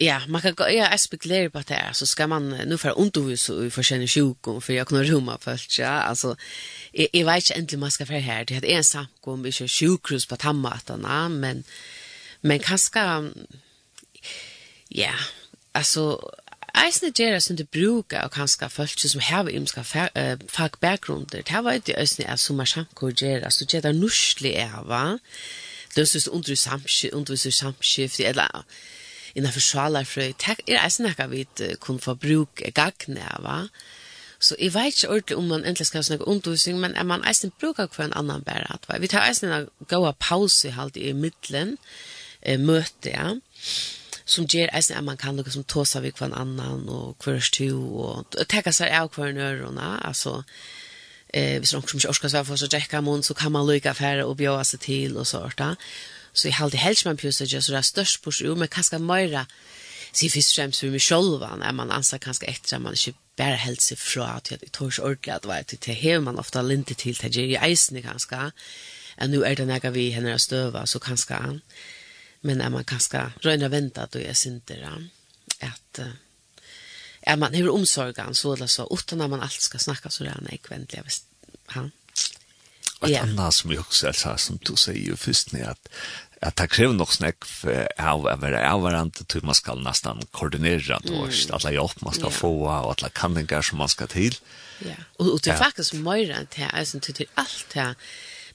ja, 0.00 0.20
man 0.28 0.40
kan 0.40 0.54
gå, 0.54 0.64
ja, 0.72 0.88
jeg 0.88 1.00
spekulerer 1.00 1.52
på 1.52 1.60
det 1.68 1.76
her, 1.76 1.92
så 1.92 2.06
skal 2.06 2.28
man, 2.32 2.48
nå 2.70 2.80
får 2.80 2.92
jeg 2.92 2.98
underhus 3.04 3.48
og 3.52 3.72
forskjellige 3.74 4.14
sjukken, 4.14 4.60
for 4.62 4.72
jeg 4.72 4.86
kunne 4.86 5.04
romme 5.12 5.36
først, 5.42 5.78
ja, 5.78 6.08
altså, 6.08 6.34
jeg, 6.94 7.08
jeg 7.12 7.26
vet 7.26 7.44
ikke 7.44 7.58
endelig 7.58 7.80
man 7.84 7.90
skal 7.90 8.08
være 8.08 8.20
her, 8.20 8.44
det 8.44 8.62
er 8.62 8.76
en 8.78 8.84
samkom, 8.84 9.44
ikke 9.46 9.68
sjukhus 9.68 10.26
på 10.26 10.40
tammatene, 10.40 11.28
men, 11.28 11.64
men 12.42 12.64
kanskje, 12.64 13.08
ja, 14.94 15.12
altså, 15.74 16.14
eisne 16.84 17.10
gjerra 17.14 17.40
som 17.40 17.56
du 17.56 17.64
bruka 17.64 18.22
og 18.24 18.32
kanska 18.34 18.68
folk 18.72 19.00
som 19.00 19.22
heva 19.24 19.50
imska 19.50 19.82
fagbakgrunder, 19.84 21.42
det 21.42 21.64
var 21.64 21.78
ikke 21.78 21.98
eisne 22.00 22.28
at 22.28 22.40
som 22.40 22.60
er 22.60 22.70
samkår 22.70 23.14
gjerra, 23.16 23.50
så 23.50 23.66
gjerra 23.66 23.92
nursli 23.92 24.54
eva, 24.58 25.18
døstus 25.96 26.28
under 26.28 26.54
samskift, 26.54 27.14
undervisur 27.14 27.54
samskift, 27.54 28.20
eller 28.20 28.64
innanfor 29.34 29.60
sjalarfrøy, 29.60 30.34
det 30.38 30.58
er 30.66 30.84
eisne 30.84 31.08
nekka 31.08 31.28
vi 31.32 31.46
kun 31.80 32.00
få 32.00 32.14
bruk 32.14 32.62
gagne 32.74 33.24
eva, 33.38 33.64
Så 34.40 34.54
jeg 34.58 34.74
vet 34.74 34.94
ikke 34.94 35.08
ordentlig 35.08 35.36
om 35.36 35.44
man 35.44 35.64
endelig 35.64 35.86
skal 35.86 36.04
snakke 36.04 36.28
undervisning, 36.28 36.78
men 36.80 36.94
er 36.94 37.02
man 37.02 37.24
eisen 37.28 37.52
bruker 37.60 37.86
hver 37.86 38.04
en 38.04 38.12
annan 38.16 38.42
bære. 38.42 39.00
Vi 39.00 39.06
tar 39.06 39.26
eisen 39.28 39.52
en 39.52 39.68
gåa 39.88 40.12
pause 40.12 40.70
halt 40.70 40.96
i 40.96 41.12
middelen, 41.12 41.78
eh, 42.42 42.60
møte, 42.60 43.10
ja 43.10 43.34
som 44.28 44.46
ger 44.46 44.68
eisen 44.76 44.96
at 44.96 45.04
man 45.04 45.16
kan 45.16 45.36
lukka 45.36 45.50
som 45.50 45.64
tåsa 45.64 46.02
vid 46.04 46.12
kvann 46.18 46.36
annan 46.36 46.88
og 46.92 47.16
kvörs 47.22 47.48
tu 47.54 47.72
og 47.72 48.36
teka 48.48 48.72
seg 48.76 48.92
av 48.92 49.08
kvarn 49.14 49.40
ørona, 49.40 49.96
altså 50.04 50.42
eh, 51.32 51.56
hvis 51.58 51.72
noen 51.72 51.88
som 51.88 52.00
ikke 52.00 52.12
orskar 52.12 52.34
seg 52.34 52.46
for 52.46 52.60
å 52.60 52.70
drekka 52.70 53.00
mun, 53.04 53.24
så 53.24 53.34
kan 53.34 53.54
man 53.54 53.66
lukka 53.68 53.94
færre 53.96 54.26
og 54.28 54.36
bjåa 54.40 54.66
seg 54.68 54.84
til 54.84 55.16
og 55.16 55.26
sårta. 55.28 55.74
Så 56.32 56.50
jeg 56.50 56.58
halde 56.58 56.80
helst 56.80 57.06
man 57.08 57.16
pjusar 57.16 57.48
ikke, 57.48 57.62
så 57.64 57.72
det 57.72 57.80
er 57.80 57.88
størst 57.88 58.22
bors 58.22 58.42
jo, 58.44 58.54
men 58.54 58.68
kanskje 58.68 59.00
møyra 59.00 59.46
sig 60.12 60.30
fyrst 60.32 60.56
fremst 60.56 60.84
for 60.84 60.92
meg 60.92 61.04
sjolvan, 61.04 61.64
er 61.64 61.74
man 61.76 61.92
ansa 61.92 62.20
kanskje 62.20 62.48
etter 62.52 62.76
at 62.76 62.84
man 62.84 62.96
ikke 62.96 63.16
bare 63.38 63.60
helt 63.64 63.84
seg 63.84 64.00
fra 64.00 64.38
til 64.44 64.58
at 64.58 64.64
jeg 64.66 64.74
tårs 64.76 64.98
ordentlig 65.00 65.34
at 65.34 65.44
det 65.48 65.66
til, 65.72 65.80
til 65.86 66.00
hever 66.04 66.24
man 66.24 66.40
ofta 66.40 66.62
lintet 66.62 67.00
til, 67.00 67.16
til 67.16 67.32
jeg 67.32 67.54
i 67.54 67.60
eisen 67.70 68.00
kanskje, 68.04 68.50
enn 69.18 69.32
nu 69.32 69.40
er 69.44 69.56
det 69.56 69.68
nega 69.68 69.92
vi 69.94 70.10
henne 70.12 70.36
støva, 70.38 70.84
så 70.86 71.00
kanskje 71.02 71.40
han. 71.40 71.62
Eh, 71.62 71.97
men 72.40 72.60
är 72.60 72.70
man 72.70 72.84
kanske 72.84 73.32
röna 73.40 73.68
vänta 73.68 74.08
då 74.10 74.18
är 74.18 74.34
synter 74.34 75.08
att 75.60 76.00
är 77.20 77.36
man 77.36 77.54
hur 77.54 77.70
omsorgan 77.70 78.34
så 78.34 78.54
eller 78.54 78.66
så 78.66 78.88
utan 78.90 79.18
när 79.18 79.28
man 79.28 79.40
allt 79.40 79.60
ska 79.60 79.78
snacka 79.78 80.10
så 80.10 80.24
där 80.24 80.38
nej 80.40 80.58
kventliga 80.58 81.02
visst 81.02 81.24
han 81.66 81.90
Och 83.00 83.08
yeah. 83.08 83.28
annars 83.28 83.54
som 83.54 83.72
jag 83.72 83.80
också 83.80 84.12
sa 84.12 84.36
som 84.36 84.58
du 84.62 84.76
säger 84.76 85.00
ju 85.00 85.16
först 85.16 85.52
när 85.52 85.70
att 85.70 85.88
att 86.40 86.56
det 86.56 86.68
krever 86.68 86.94
nok 86.94 87.12
snakk 87.12 87.44
av 87.98 88.26
å 88.26 88.34
være 88.38 88.60
avvarende 88.62 89.24
til 89.26 89.42
man 89.42 89.54
ska 89.54 89.74
nästan 89.74 90.22
koordinera 90.30 91.00
då 91.02 91.14
mm. 91.14 91.32
alle 91.50 91.72
hjelp 91.72 92.02
man 92.02 92.14
skal 92.14 92.30
yeah. 92.30 92.40
få 92.40 92.50
og 92.66 92.90
alle 92.90 93.10
kanninger 93.10 93.62
som 93.62 93.78
man 93.78 93.88
skal 93.88 94.08
til. 94.08 94.38
Ja. 94.78 94.94
og, 95.18 95.32
og 95.32 95.40
det 95.44 95.52
er 95.52 95.58
faktisk 95.58 95.94
mer 95.94 96.30
enn 96.30 96.46
til, 96.46 96.70
är 96.72 96.84
sen 96.84 97.00
till 97.00 97.26
allt 97.34 97.66
det 97.74 97.94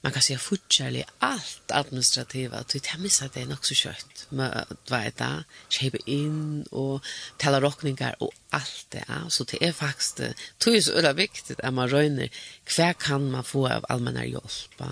man 0.04 0.12
kan 0.12 0.22
säga 0.22 0.38
fortsättligt 0.38 1.10
allt 1.18 1.70
administrativa 1.70 2.56
att 2.58 2.68
det 2.68 2.98
missar 2.98 3.30
det 3.34 3.46
nog 3.46 3.66
så 3.66 3.74
kött 3.74 4.26
med 4.28 4.66
vad 4.88 5.00
det 5.00 5.20
är 5.20 5.44
shape 5.68 5.98
in 6.06 6.62
och 6.62 7.04
tala 7.38 7.60
rockningar 7.60 8.16
och 8.18 8.32
allt 8.50 8.86
det 8.88 9.04
är 9.08 9.28
så 9.28 9.44
det 9.44 9.64
är 9.66 9.72
faktiskt 9.72 10.20
tror 10.58 10.74
jag 10.74 10.84
så 10.84 10.92
är 10.92 11.14
viktigt 11.14 11.60
att 11.60 11.74
man 11.74 11.88
röner 11.88 12.30
kvar 12.64 12.92
kan 12.92 13.30
man 13.30 13.44
få 13.44 13.68
av 13.68 13.84
allmänna 13.88 14.24
hjälp 14.26 14.82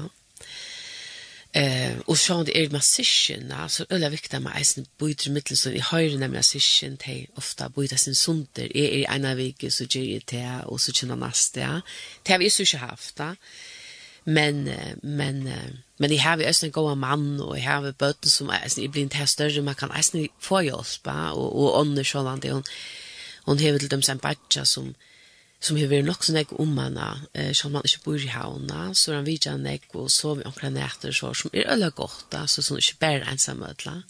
Eh 1.54 1.98
och 2.06 2.18
så 2.18 2.42
det 2.42 2.58
är 2.58 2.70
massischen 2.70 3.52
alltså 3.52 3.86
eller 3.90 4.10
vikta 4.10 4.40
med 4.40 4.60
isen 4.60 4.86
bojter 4.98 5.30
mittel 5.30 5.56
så 5.56 5.70
i 5.70 5.80
höjre 5.80 6.10
nämligen 6.10 6.38
massischen 6.38 6.96
te 6.96 7.26
ofta 7.34 7.68
bojter 7.68 7.96
sin 7.96 8.14
sunder 8.14 8.76
är 8.76 8.88
i 8.88 9.04
ena 9.04 9.34
vecka 9.34 9.70
så 9.70 9.84
ger 9.84 10.14
det 10.14 10.26
te 10.26 10.64
och 10.64 10.80
så 10.80 10.92
känner 10.92 11.16
nästa. 11.16 11.82
Det 12.22 12.32
har 12.32 12.38
vi 12.38 12.50
så 12.50 12.78
haft 12.78 13.20
men 14.24 14.70
men 15.02 15.52
men 15.96 16.10
det 16.10 16.16
har 16.16 16.36
vi 16.36 16.46
ösn 16.46 16.70
goda 16.70 16.94
man 16.94 17.40
och 17.40 17.58
jag 17.58 17.64
har 17.64 17.92
bötten 17.92 18.30
som 18.30 18.50
är 18.50 18.78
i 18.78 18.88
blind 18.88 19.14
här 19.14 19.26
större 19.26 19.62
man 19.62 19.74
kan 19.74 19.90
ösn 19.90 20.26
få 20.38 20.62
hjälp 20.62 21.06
och 21.32 21.62
och 21.62 21.80
Anna 21.80 22.04
Sjöland 22.04 22.44
hon 22.44 22.62
hon 23.44 23.58
har 23.58 23.78
till 23.78 23.88
dem 23.88 24.02
sen 24.02 24.18
batcha 24.18 24.64
som 24.64 24.94
som 25.60 25.76
har 25.76 25.86
varit 25.86 26.04
nog 26.04 26.24
så 26.24 26.32
sån 26.32 26.58
om 26.58 26.74
man 26.74 26.96
eh 27.32 27.52
som 27.52 27.72
man 27.72 27.82
inte 27.84 28.04
bor 28.04 28.20
i 28.20 28.26
hauna 28.26 28.94
så 28.94 29.14
han 29.14 29.24
vet 29.24 29.46
jag 29.46 29.60
nek 29.60 29.94
och 29.94 30.12
så 30.12 30.34
vi 30.34 30.44
omkring 30.44 30.72
nätter 30.72 31.12
så 31.12 31.34
som 31.34 31.50
är 31.52 31.66
ölla 31.66 31.90
gott 31.90 32.34
alltså 32.34 32.62
som 32.62 32.76
inte 32.76 32.94
bara 32.98 33.24
ensam 33.30 33.62
ödla 33.62 34.02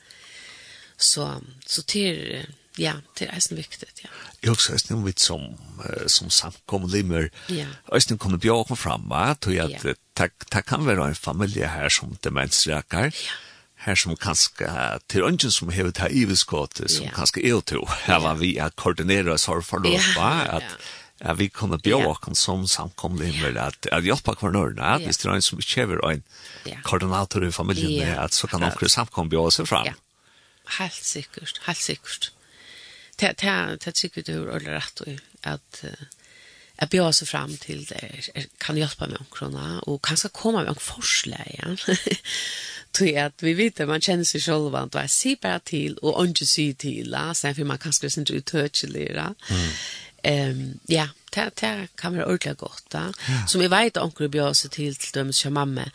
så 0.96 1.40
så 1.66 1.82
till 1.82 2.46
Ja, 2.80 2.94
det 3.18 3.28
er 3.28 3.36
eisen 3.36 3.58
viktig, 3.58 3.88
ja. 4.00 4.08
Jeg 4.42 4.50
også 4.54 4.72
eisen 4.72 4.96
om 4.96 5.04
vi 5.04 5.12
som, 5.20 5.42
uh, 5.82 6.06
som 6.08 6.30
samkommer 6.30 6.88
samkomlimer, 6.88 7.28
ja. 7.52 7.66
eisen 7.92 8.18
kommer 8.18 8.40
bjørken 8.40 8.76
fram, 8.76 9.04
va? 9.10 9.34
Tog 9.34 9.54
jeg 9.54 9.76
at 9.76 9.84
ja. 9.84 10.28
det 10.52 10.64
kan 10.66 10.86
være 10.86 11.10
en 11.12 11.14
familie 11.14 11.68
her 11.68 11.92
som 11.92 12.16
demensreker, 12.24 13.12
ja. 13.12 13.36
her 13.84 13.94
som 13.94 14.16
kanskje, 14.16 14.72
til 15.08 15.28
ønsken 15.28 15.52
som 15.52 15.68
hever 15.68 15.90
til 15.90 16.16
iveskåte, 16.22 16.88
som 16.88 17.06
ja. 17.10 17.12
kanskje 17.12 17.44
er 17.44 17.60
til, 17.60 17.84
her 18.06 18.24
var 18.24 18.40
vi 18.40 18.56
at 18.58 18.76
koordinere 18.76 19.36
oss 19.36 19.46
for 19.46 19.86
ja. 19.86 20.00
va? 20.16 20.32
At, 20.58 20.62
ja 20.62 20.98
at 21.22 21.38
vi 21.38 21.48
kunne 21.48 21.78
bjåken 21.78 22.34
som 22.34 22.66
samkommer 22.66 23.26
samkomlimer, 23.30 23.60
at, 23.62 23.86
at 23.92 24.02
hjelpa 24.02 24.34
kvarnørene, 24.34 24.82
at 24.82 25.04
hvis 25.06 25.20
det 25.22 25.28
er 25.28 25.36
en 25.38 25.44
som 25.44 25.60
kjever 25.62 26.00
en 26.08 26.22
koordinator 26.82 27.46
i 27.46 27.52
familien, 27.54 28.08
ja. 28.08 28.24
at 28.24 28.34
så 28.34 28.50
kan 28.50 28.60
noen 28.60 28.74
samkommer 28.74 28.90
samkom 28.90 29.30
bjåse 29.30 29.66
fram. 29.66 29.86
Ja, 29.86 29.94
helt 30.78 30.98
sikkert, 30.98 31.60
helt 31.66 31.78
sikkert 31.78 32.32
det 33.22 33.34
det 33.40 33.78
det 33.84 33.92
tycker 33.94 34.22
du 34.22 34.50
är 34.50 34.60
rätt 34.60 35.02
att 35.42 35.84
att 36.76 36.90
bjöd 36.90 37.14
sig 37.14 37.28
fram 37.28 37.56
till 37.56 37.84
det 37.84 38.48
kan 38.58 38.76
hjälpa 38.76 39.06
mig 39.06 39.16
omkrona 39.20 39.80
och 39.80 40.04
kanske 40.04 40.28
komma 40.28 40.58
med 40.58 40.68
en 40.68 40.74
förslag 40.74 41.60
ja. 41.88 41.94
Tror 42.90 43.18
att 43.18 43.42
vi 43.42 43.54
vet 43.54 43.80
att 43.80 43.88
man 43.88 44.00
känner 44.00 44.24
sig 44.24 44.40
själv 44.40 44.74
att 44.74 44.94
vara 44.94 45.08
se 45.08 45.36
bara 45.42 45.58
till 45.58 45.96
och 45.98 46.24
inte 46.24 46.46
se 46.46 46.74
till 46.74 47.10
la 47.10 47.34
sen 47.34 47.54
för 47.54 47.64
man 47.64 47.78
kanske 47.78 48.20
inte 48.20 48.32
uttörchelera. 48.32 49.34
Mm. 49.50 49.70
Ehm 50.22 50.78
ja, 50.86 51.08
det 51.30 51.50
det 51.60 51.88
kan 51.94 52.16
vara 52.16 52.26
ordentligt 52.26 52.58
gott 52.58 52.86
va. 52.90 53.12
Som 53.48 53.60
vi 53.60 53.68
vet 53.68 53.96
onkel 53.96 54.28
bjöd 54.28 54.56
sig 54.56 54.70
till 54.70 54.96
till 54.96 55.12
dem 55.12 55.32
som 55.32 55.54
mamma 55.54 55.90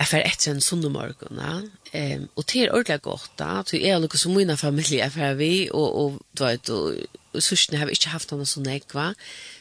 jeg 0.00 0.08
får 0.08 0.22
etter 0.24 0.54
en 0.54 0.62
sunne 0.64 0.88
morgen, 0.88 1.40
um, 1.44 2.26
og 2.36 2.44
det 2.48 2.62
er 2.62 2.72
ordentlig 2.72 3.02
godt, 3.04 3.30
da, 3.38 3.60
Det 3.68 3.82
er 3.84 3.98
noe 4.00 4.20
som 4.20 4.32
min 4.32 4.56
familie 4.56 5.04
er 5.04 5.12
fer 5.12 5.36
vi, 5.36 5.68
og, 5.68 5.88
og 6.02 6.20
du 6.38 6.44
vet, 6.46 6.70
og, 6.72 6.96
og 7.34 7.44
sørsene 7.44 7.78
har 7.78 7.90
vi 7.90 7.98
ikke 7.98 8.14
haft 8.14 8.32
noe 8.32 8.48
sånn 8.48 8.70
ekva, 8.72 9.10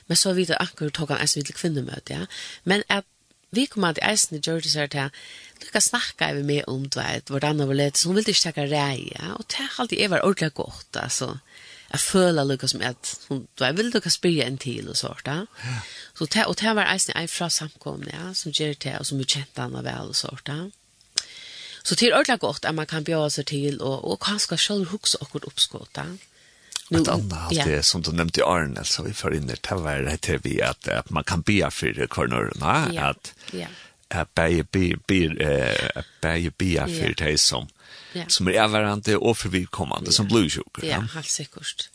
men 0.07 0.19
så 0.19 0.33
vidt 0.37 0.55
akkurat 0.55 0.95
tog 0.95 1.11
han 1.11 1.19
en 1.25 1.35
vidt 1.35 1.51
kvinnemøte, 1.57 2.21
ja. 2.21 2.29
Men 2.63 2.87
at 2.87 3.07
vi 3.51 3.65
kom 3.65 3.83
til 3.89 4.05
eisen 4.05 4.37
i 4.37 4.41
Gjørtis 4.45 4.77
her 4.79 4.87
til, 4.87 5.11
du 5.59 5.67
kan 5.73 5.83
snakke 5.83 6.31
med 6.45 6.63
om, 6.71 6.85
du 6.87 7.01
vet, 7.01 7.27
hvordan 7.27 7.59
det 7.59 7.67
var 7.67 7.79
litt, 7.81 7.97
så 7.97 8.07
hun 8.07 8.19
ville 8.19 8.31
ikke 8.31 8.45
takke 8.47 8.69
rei, 8.71 9.09
ja, 9.11 9.33
og 9.35 9.43
det 9.51 9.65
er 9.65 9.79
alltid 9.81 9.99
jeg 9.99 10.13
var 10.13 10.23
ordentlig 10.23 10.53
godt, 10.61 11.01
altså 11.03 11.33
jeg 11.89 12.01
føler 12.03 12.45
litt 12.45 12.65
som 12.69 12.81
at 12.85 13.13
hun, 13.29 13.45
du 13.57 13.63
er 13.65 13.73
vil 13.77 13.89
lukka 13.93 14.11
spyrja 14.13 14.45
en 14.45 14.59
til 14.61 14.89
og 14.91 14.97
sånt 14.99 15.25
da. 15.25 15.43
Ja. 15.63 15.77
Så 16.17 16.27
det, 16.33 16.45
og 16.45 16.57
det 16.61 16.75
var 16.77 16.91
eisen 16.91 17.15
ei 17.17 17.27
fra 17.27 17.49
samkomne, 17.49 18.11
ja, 18.13 18.33
som 18.37 18.53
gjør 18.53 18.75
det, 18.83 18.97
og 18.99 19.07
som 19.09 19.21
er 19.21 19.29
kjent 19.29 19.61
anna 19.63 19.81
vel 19.85 20.13
og 20.13 20.19
sånt 20.19 20.51
Ja. 20.51 20.67
Så 21.83 21.95
det 21.95 22.09
er 22.09 22.17
ordentlig 22.17 22.39
godt 22.39 22.65
at 22.65 22.75
man 22.75 22.85
kan 22.85 23.03
bjøre 23.03 23.29
seg 23.31 23.45
til, 23.49 23.79
og, 23.81 24.03
og 24.05 24.19
kanskje 24.21 24.57
selv 24.57 24.91
huske 24.91 25.17
akkurat 25.21 25.47
oppskått 25.47 25.97
Ja. 25.97 26.09
Et 26.89 27.07
annet 27.07 27.09
annat 27.09 27.53
ja. 27.53 27.65
det 27.65 27.83
som 27.85 28.01
du 28.01 28.11
nevnte 28.11 28.41
i 28.41 28.43
Arne, 28.43 28.79
alltså 28.79 29.03
vi 29.03 29.13
för 29.13 29.33
in 29.33 29.47
det 29.47 29.65
här 29.65 29.77
var 29.77 30.17
til 30.17 30.39
vi 30.43 30.61
at, 30.61 30.87
at 30.87 31.11
man 31.11 31.23
kan 31.23 31.41
be 31.41 31.71
for 31.71 32.07
kornørene, 32.07 32.93
ja. 32.93 33.09
at, 33.09 33.33
ja. 33.53 33.67
att 34.09 34.35
be 34.35 34.63
be 34.63 34.95
be 35.07 35.23
eh 35.39 36.03
be 36.21 36.49
be 36.57 36.87
för 36.87 37.13
det 37.13 37.37
som 37.39 37.67
ja. 38.15 38.25
som 38.27 38.47
er 38.47 38.61
avværende 38.63 39.17
og 39.17 39.37
forvirkommende, 39.37 40.11
ja. 40.11 40.15
som 40.15 40.27
blir 40.27 40.49
sjukker. 40.49 40.85
ja, 40.87 41.01
helt 41.15 41.31
sikkert. 41.31 41.89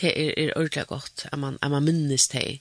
Det 0.00 0.08
er, 0.16 0.32
er 0.36 0.52
ordentlig 0.56 0.86
godt 0.88 1.26
at 1.32 1.38
man, 1.38 1.58
at 1.62 1.70
man 1.70 1.84
minnes 1.84 2.28
det. 2.28 2.60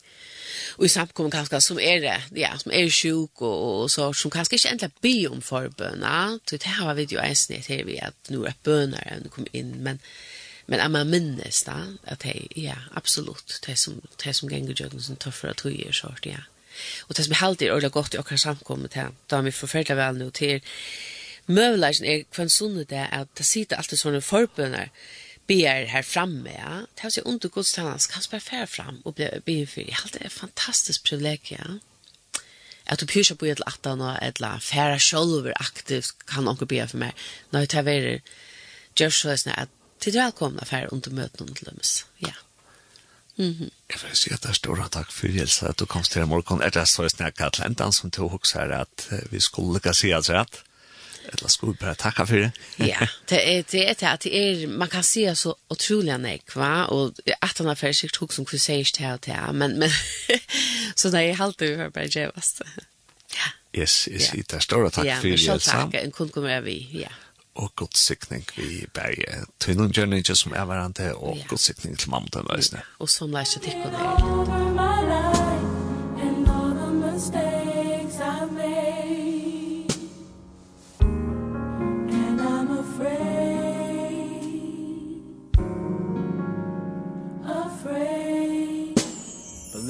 Og 0.77 0.86
i 0.86 0.88
samkommet 0.91 1.34
kanskje 1.34 1.61
som 1.61 1.79
er 1.79 2.01
det, 2.03 2.17
ja, 2.36 2.51
som 2.59 2.71
er 2.75 2.89
sjuk 2.91 3.41
og, 3.41 3.55
og 3.82 3.89
så, 3.91 4.11
som 4.13 4.32
kanskje 4.32 4.57
ikke 4.57 4.71
endelig 4.71 4.91
be 5.01 5.29
om 5.32 5.41
forbønene. 5.41 6.39
Det 6.51 6.63
här 6.63 6.86
var 6.86 6.93
vi 6.93 7.07
jo 7.11 7.19
eisen 7.19 7.55
i 7.55 7.61
TV, 7.61 7.99
at 8.01 8.29
nå 8.29 8.43
er 8.45 8.59
bønene 8.63 9.21
når 9.23 9.29
kom 9.29 9.47
inn, 9.53 9.84
men 9.84 9.99
Men 10.71 10.79
at 10.79 10.91
man 10.91 11.09
minnes 11.09 11.63
da, 11.67 11.73
at 12.07 12.23
hei, 12.23 12.47
ja, 12.55 12.77
absolutt, 12.95 13.57
det 13.65 13.77
som, 13.79 13.97
det 14.23 14.32
som 14.36 14.49
ganger 14.49 14.77
jøkken 14.77 15.01
som 15.03 15.17
tøffere 15.19 15.53
tøyer, 15.57 15.91
så, 15.91 16.13
ja. 16.25 16.45
Og 17.09 17.17
det 17.17 17.25
som 17.25 17.34
er 17.36 17.43
alltid 17.43 17.71
ordentlig 17.71 17.91
godt 17.91 18.15
i 18.15 18.19
okkar 18.21 18.39
samkommet 18.39 18.95
her, 18.95 19.09
da 19.27 19.41
er 19.41 19.49
vi 19.49 19.51
forferdelig 19.51 19.97
vel 19.99 20.21
nå 20.21 20.29
til, 20.38 20.61
møvleisen 21.52 22.08
er 22.08 22.24
kvann 22.32 22.49
sunnet 22.49 22.89
det 22.89 23.08
at 23.12 23.32
det 23.38 23.45
sitter 23.45 23.80
alltid 23.80 24.02
sånne 24.02 24.24
forbønner 24.26 24.89
ber 25.47 25.88
her 25.91 26.06
framme, 26.06 26.52
ja. 26.54 26.82
Det 26.95 27.06
er 27.06 27.18
jo 27.18 27.30
under 27.34 27.49
godstannans, 27.49 28.08
kan 28.08 28.24
bare 28.32 28.41
fære 28.41 28.68
fram 28.68 29.02
og 29.06 29.16
bli 29.16 29.28
ber 29.45 29.66
for. 29.68 29.82
Jeg 29.82 29.99
halte 30.04 30.20
det 30.20 30.30
er 30.30 30.36
fantastisk 30.36 31.04
privilegium, 31.10 31.80
ja. 31.80 31.80
At 32.91 32.99
du 32.99 33.06
pyrir 33.06 33.38
på 33.39 33.47
etter 33.47 33.68
atan 33.70 34.02
og 34.04 34.18
etter 34.26 34.60
fære 34.60 34.99
sjolver 34.99 35.54
aktivt 35.62 36.26
kan 36.28 36.47
anker 36.49 36.66
ber 36.66 36.89
for 36.91 36.99
meg. 37.04 37.14
Når 37.52 37.66
jeg 37.66 37.70
tar 37.74 37.86
vei 37.88 37.99
gjør 38.99 39.14
så 39.16 39.30
løsene 39.30 39.58
at 39.60 39.70
til 40.02 40.18
velkomna 40.18 40.66
fære 40.66 40.91
under 40.93 41.14
møtene 41.14 41.54
til 41.56 41.68
lømmes, 41.70 42.06
ja. 42.26 42.34
Mm 43.38 43.56
-hmm. 43.60 43.70
Jeg 43.89 43.99
vil 44.02 44.18
si 44.18 44.30
at 44.34 44.43
det 44.43 44.49
er 44.49 44.54
stora 44.54 44.88
takk 44.88 45.12
for 45.12 45.28
Jelsa 45.28 45.68
at 45.68 45.80
du 45.80 45.86
kom 45.86 46.04
til 46.04 46.22
i 46.22 46.26
morgen. 46.26 46.62
Er 46.62 46.70
det 46.70 46.88
så 46.88 47.10
snakka 47.10 47.49
til 47.49 47.66
enda 47.66 47.91
som 47.91 48.12
tog 48.12 48.30
hos 48.30 48.52
her 48.52 48.72
at 48.72 49.10
vi 49.32 49.39
skulle 49.39 49.74
lukka 49.74 49.93
si 49.93 50.12
at 50.12 50.64
eller 51.38 51.47
skulle 51.47 51.73
bara 51.73 51.95
tacka 51.95 52.25
för 52.25 52.36
det. 52.36 52.51
ja, 52.75 53.07
det 53.25 53.57
är 53.57 53.63
det 53.71 53.89
är 53.89 53.95
det 53.99 54.09
att 54.09 54.19
det 54.19 54.36
är 54.36 54.67
man 54.67 54.88
kan 54.88 55.03
se 55.03 55.36
så 55.36 55.55
otroligt 55.67 56.19
nek 56.19 56.55
va 56.55 56.86
och 56.86 57.13
att 57.39 57.57
han 57.57 57.67
har 57.67 57.75
färdigt 57.75 57.97
sig 57.97 58.09
tog 58.09 58.34
som 58.34 58.45
kusage 58.45 58.93
till 58.93 59.05
att 59.05 59.27
ja 59.27 59.51
men 59.51 59.79
men 59.79 59.89
så 60.95 61.09
det 61.09 61.23
är 61.23 61.34
halt 61.34 61.61
över 61.61 61.89
bara 61.89 62.05
jävast. 62.05 62.61
Ja. 63.36 63.79
Yes, 63.82 64.07
yes, 64.07 64.34
ja. 64.34 64.43
det 64.49 64.61
stora 64.61 64.89
tack 64.89 65.21
för 65.21 65.27
det. 65.27 65.36
Ja, 65.36 65.59
tack. 65.59 65.93
En 65.93 66.11
kund 66.11 66.34
kommer 66.34 66.61
vi, 66.61 66.89
Ja 66.91 67.09
Och 67.53 67.71
god 67.75 67.93
siktning 67.93 68.45
vi 68.55 68.86
berge. 68.93 69.45
Tøynen 69.59 69.91
gjør 69.91 70.34
som 70.34 70.53
är 70.53 70.65
varandra 70.65 71.13
och 71.15 71.38
ja. 71.38 71.43
god 71.49 71.59
siktning 71.59 71.95
till 71.95 72.09
mamma 72.09 72.27
til 72.32 72.41
løsene. 72.49 72.82
Och 72.97 73.09
som 73.09 73.32
lærer 73.32 73.45
till 73.45 73.61
tikkene 73.61 73.97
her. 73.97 74.61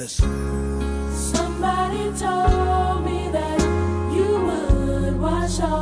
listen. 0.02 0.28
Somebody 1.14 2.04
told 2.18 3.04
me 3.04 3.28
that 3.30 3.60
you 4.16 4.30
would 4.46 5.20
wash 5.20 5.60
all 5.60 5.81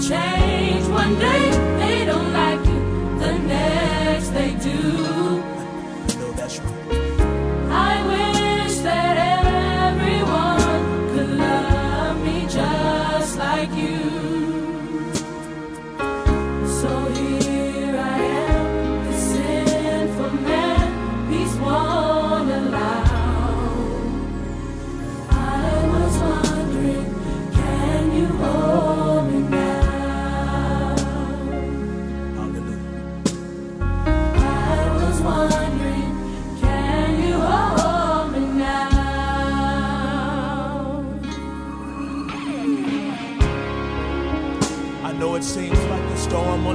change 0.00 0.86
one 0.88 1.18
day. 1.18 1.45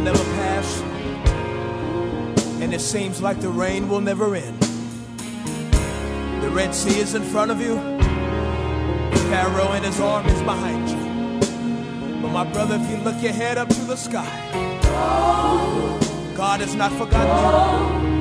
never 0.02 0.24
pass. 0.36 0.82
And 2.62 2.74
it 2.74 2.82
seems 2.82 3.22
like 3.22 3.40
the 3.40 3.50
rain 3.50 3.88
will 3.88 4.02
never 4.02 4.36
end. 4.36 4.60
The 6.42 6.50
red 6.50 6.76
sea 6.76 7.00
is 7.00 7.16
in 7.16 7.24
front 7.24 7.52
of 7.52 7.62
you. 7.62 7.76
Pharaoh 9.30 9.72
and 9.72 9.86
his 9.86 10.00
armies 10.00 10.42
behind 10.42 10.90
you. 10.90 12.22
But 12.22 12.32
my 12.32 12.44
brother 12.44 12.76
if 12.76 12.90
you 12.90 12.98
look 12.98 13.22
your 13.22 13.34
head 13.34 13.58
up 13.58 13.70
to 13.70 13.82
the 13.82 13.96
sky 13.96 14.52
god 16.42 16.60
has 16.60 16.74
not 16.74 16.92
forgotten 16.94 17.28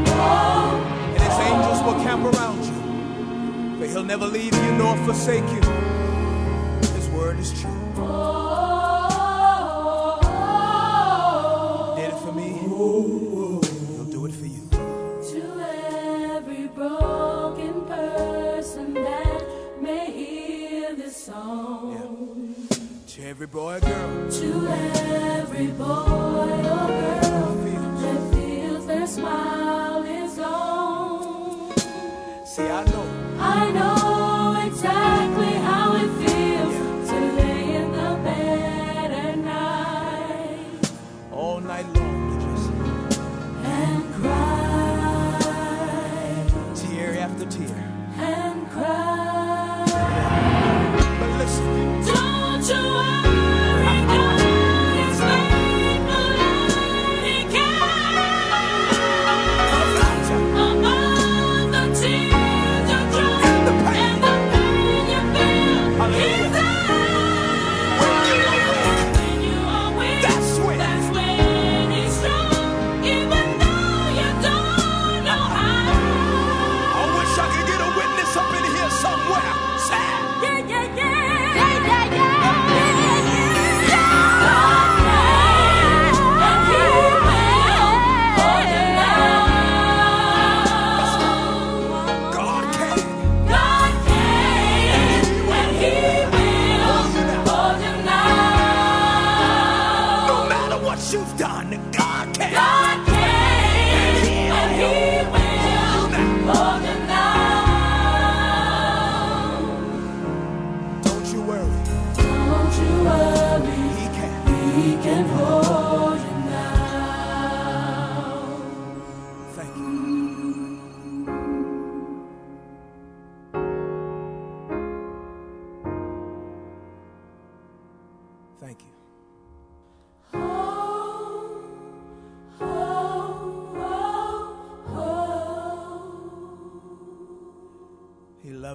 you. 0.04 0.12
And 1.14 1.22
his 1.22 1.38
angels 1.48 1.82
will 1.82 1.98
camp 2.04 2.22
around 2.22 2.62
you. 2.62 3.78
But 3.78 3.88
he'll 3.88 4.04
never 4.04 4.26
leave 4.26 4.54
you 4.54 4.72
nor 4.72 4.94
forsake 5.06 5.48
you. 5.56 5.62
His 6.92 7.08
word 7.08 7.38
is 7.38 7.58
true. 7.58 8.69
boy 23.52 23.74
or 23.74 23.80
girl. 23.80 24.30
To 24.30 24.68
every 24.68 25.66
boy 25.68 25.84
or 25.86 26.86
girl 26.88 27.54
That 28.00 28.34
feels 28.34 28.86
their 28.86 29.06
smile 29.06 30.02
is 30.04 30.36
gone 30.36 31.72
See, 32.46 32.62
I 32.62 32.84
know. 32.84 33.06
I 33.38 33.70
know 33.72 34.66
exactly 34.66 35.29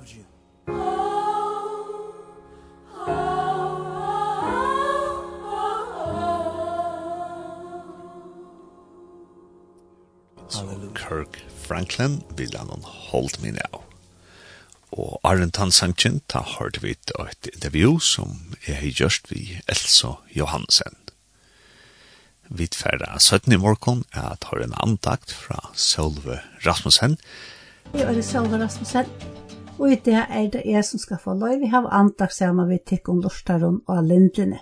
loves 0.06 0.16
you. 0.16 0.26
Kirk 10.96 11.46
Franklin 11.68 12.24
vil 12.38 12.58
han 12.58 12.84
holdt 13.12 13.42
min 13.42 13.58
av. 13.74 13.84
Og 14.96 15.20
Arjen 15.28 15.52
Tansanchen 15.52 16.22
ta 16.32 16.42
hørte 16.56 16.82
vi 16.82 16.94
et 16.96 17.50
intervju 17.54 18.00
som 18.00 18.56
jeg 18.68 18.80
har 18.80 19.02
gjort 19.02 19.30
vi 19.30 19.60
Elsa 19.68 20.16
Johansen. 20.34 20.96
Vi 22.48 22.68
tferda 22.68 23.18
17 23.20 23.54
i 23.54 23.58
morgen 23.58 24.06
at 24.14 24.46
har 24.52 24.62
en 24.62 24.78
antakt 24.82 25.34
fra 25.34 25.72
Sølve 25.74 26.40
Rasmussen. 26.66 27.18
Jeg 27.94 28.06
er 28.06 28.22
Sølve 28.22 28.62
Rasmussen 28.62 29.10
og 29.78 29.92
i 29.92 29.96
det 30.06 30.22
er 30.30 30.48
det 30.52 30.62
jeg 30.66 30.86
som 30.86 31.00
skal 31.00 31.20
få 31.20 31.34
lov 31.34 31.64
i 31.64 31.72
av 31.74 31.88
andag 31.92 32.32
sammen 32.32 32.68
med 32.70 32.86
tikk 32.86 33.10
om 33.10 33.22
lortaron 33.22 33.82
og 33.88 34.04
lindene. 34.04 34.60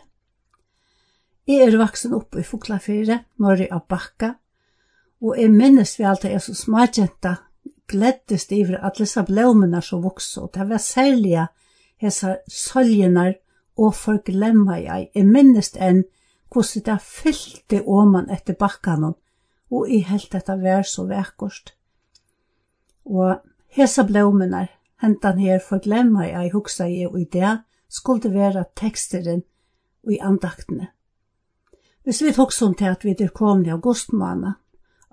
Jeg 1.47 1.67
er 1.67 1.77
vaksen 1.77 2.13
oppe 2.15 2.39
i 2.39 2.47
Fuglafire, 2.47 3.19
når 3.37 3.65
jeg 3.65 3.69
er 3.71 3.83
bakka, 3.89 4.33
og 5.21 5.39
jeg 5.39 5.51
minnes 5.51 5.97
vi 5.99 6.05
alt 6.07 6.25
at 6.25 6.31
jeg 6.31 6.41
som 6.41 6.55
smagjenta 6.55 7.35
gleddes 7.87 8.47
iver 8.51 8.79
at 8.79 8.97
disse 8.97 9.23
blomene 9.27 9.81
som 9.81 10.03
vokste, 10.03 10.41
og 10.41 10.53
det 10.55 10.67
var 10.69 10.81
særlig 10.81 11.47
disse 12.01 12.37
søljener 12.47 13.33
og 13.77 13.95
forglemmer 13.95 14.79
jeg. 14.79 15.09
Jeg 15.15 15.27
minnes 15.27 15.73
enn 15.75 16.03
hvordan 16.53 16.85
det 16.85 16.99
fyllte 17.01 17.81
åman 17.85 18.29
etter 18.31 18.55
bakkene, 18.59 19.13
og 19.71 19.89
jeg 19.89 20.07
helt 20.07 20.31
dette 20.31 20.55
var 20.61 20.87
så 20.87 21.05
vekkost. 21.09 21.73
Og 23.05 23.41
hesa 23.75 24.05
blómunar 24.07 24.69
hentan 25.03 25.39
her 25.39 25.59
forglemma 25.59 26.29
jeg 26.29 26.53
hugsa 26.53 26.87
jeg 26.87 27.11
og 27.11 27.19
i 27.19 27.27
det 27.31 27.57
skulle 27.91 28.33
være 28.33 28.65
teksteren 28.79 29.43
og 30.03 30.13
i 30.13 30.19
andaktene. 30.21 30.89
Hvis 32.03 32.21
vi 32.23 32.33
tok 32.35 32.51
sånn 32.51 32.75
til 32.75 32.91
at 32.91 33.03
vi 33.05 33.13
er 33.15 33.31
kommet 33.35 33.69
i 33.69 33.75
augustmåned, 33.75 34.57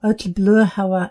og 0.03 0.17
til 0.19 0.33
blø 0.35 0.65
hava 0.65 1.11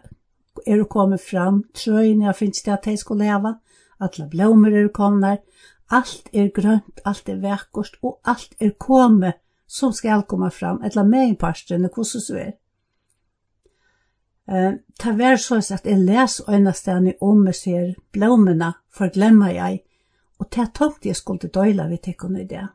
er 0.68 0.84
kommet 0.92 1.22
fram, 1.24 1.62
trøyene 1.76 2.26
jeg 2.26 2.36
finnes 2.36 2.64
til 2.66 2.74
at 2.76 2.88
jeg 2.88 3.00
skulle 3.00 3.28
leva, 3.28 3.54
alle 4.00 4.28
blommer 4.32 4.76
er 4.76 4.90
kommet, 4.96 5.44
alt 5.92 6.30
er 6.34 6.50
grønt, 6.56 7.00
alt 7.06 7.30
er 7.30 7.40
vekkert, 7.44 8.00
og 8.04 8.20
alt 8.26 8.56
er 8.60 8.74
kommet 8.80 9.40
som 9.70 9.94
skal 9.94 10.26
komme 10.28 10.50
fram, 10.52 10.82
etla 10.84 11.04
meginparsten, 11.06 11.86
hvordan 11.86 12.26
så 12.26 12.38
er. 12.42 12.52
Eh, 14.50 14.74
ta 15.00 15.12
vær 15.14 15.38
så 15.38 15.60
at 15.62 15.86
jeg 15.86 16.00
les 16.02 16.42
øynestene 16.50 17.14
om 17.22 17.46
jeg 17.46 17.56
ser 17.56 17.94
blomene, 18.12 18.74
for 18.90 19.12
glemmer 19.14 19.52
jeg, 19.54 19.84
og 20.40 20.50
ta 20.50 20.66
tomt 20.74 21.06
jeg 21.06 21.16
skulle 21.16 21.52
døyla 21.54 21.86
vi 21.88 21.98
tekken 21.98 22.38
i 22.38 22.48
det. 22.50 22.66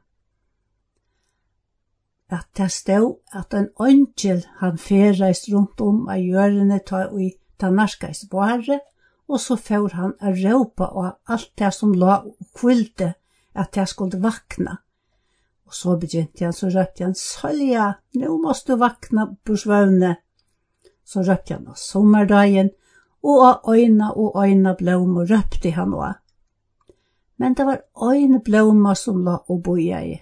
At 2.30 2.46
det 2.56 2.70
stod 2.70 3.18
at 3.32 3.54
en 3.54 3.68
øngel 3.80 4.44
han 4.60 4.78
ferreist 4.78 5.50
rundt 5.52 5.80
om 5.80 6.08
av 6.08 6.22
hjørene 6.22 6.78
ta 6.86 7.08
i 7.18 7.32
Danmarkais 7.60 8.24
bare, 8.30 8.80
og 9.28 9.40
så 9.40 9.56
får 9.56 9.94
han 9.98 10.14
a 10.20 10.30
råpa 10.30 10.86
av 10.86 11.12
alt 11.26 11.52
det 11.58 11.72
som 11.74 11.94
la 11.94 12.20
og 12.22 12.36
kvilde 12.54 13.14
at 13.54 13.76
jeg 13.76 13.88
skulle 13.88 14.22
vakna. 14.22 14.76
Og 15.66 15.74
så 15.74 15.96
begynte 15.98 16.44
han, 16.44 16.52
så 16.52 16.68
røpte 16.68 17.04
han, 17.04 17.14
«Sølja, 17.14 17.94
nå 18.14 18.36
måste 18.42 18.72
du 18.72 18.78
vakna 18.78 19.26
på 19.44 19.56
svøvne, 19.56 20.16
så 21.04 21.22
røpte 21.22 21.54
han 21.54 21.68
av 21.68 21.78
sommerdagen, 21.78 22.70
og 23.24 23.46
av 23.48 23.74
øyna 23.74 24.10
og 24.12 24.36
øyna 24.44 24.74
blåma 24.78 25.24
røpte 25.30 25.70
han 25.70 25.94
også. 25.94 26.18
Men 27.36 27.54
det 27.54 27.66
var 27.66 27.82
øyne 28.02 28.40
blåma 28.40 28.94
som 28.94 29.24
la 29.24 29.38
og 29.48 29.62
boja 29.62 30.00
i. 30.04 30.14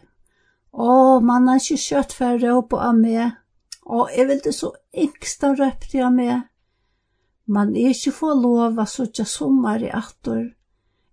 Å, 0.72 1.20
man 1.20 1.48
har 1.48 1.60
ikke 1.60 1.76
kjøtt 1.76 2.14
for 2.16 2.40
råp 2.40 2.72
av 2.72 2.96
meg. 2.96 3.34
Å, 3.84 4.06
jeg 4.16 4.28
vil 4.30 4.40
det 4.44 4.54
så 4.56 4.72
yngsta 4.96 5.52
røpte 5.58 6.00
av 6.04 6.14
meg. 6.16 6.46
Man 7.44 7.74
er 7.76 7.92
ikke 7.92 8.14
få 8.16 8.32
lov 8.38 8.78
av 8.80 8.88
sånn 8.88 9.26
sommer 9.28 9.82
i 9.82 9.90
atter. 9.92 10.54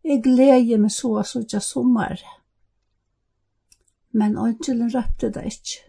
Jeg 0.05 0.23
gleder 0.23 0.79
meg 0.79 0.93
så 0.95 1.17
av 1.19 1.27
sånn 1.27 1.49
sommer. 1.59 2.21
Men 4.15 4.37
øyngelen 4.37 4.93
røpte 4.93 5.29
det 5.35 5.45
ikke. 5.51 5.83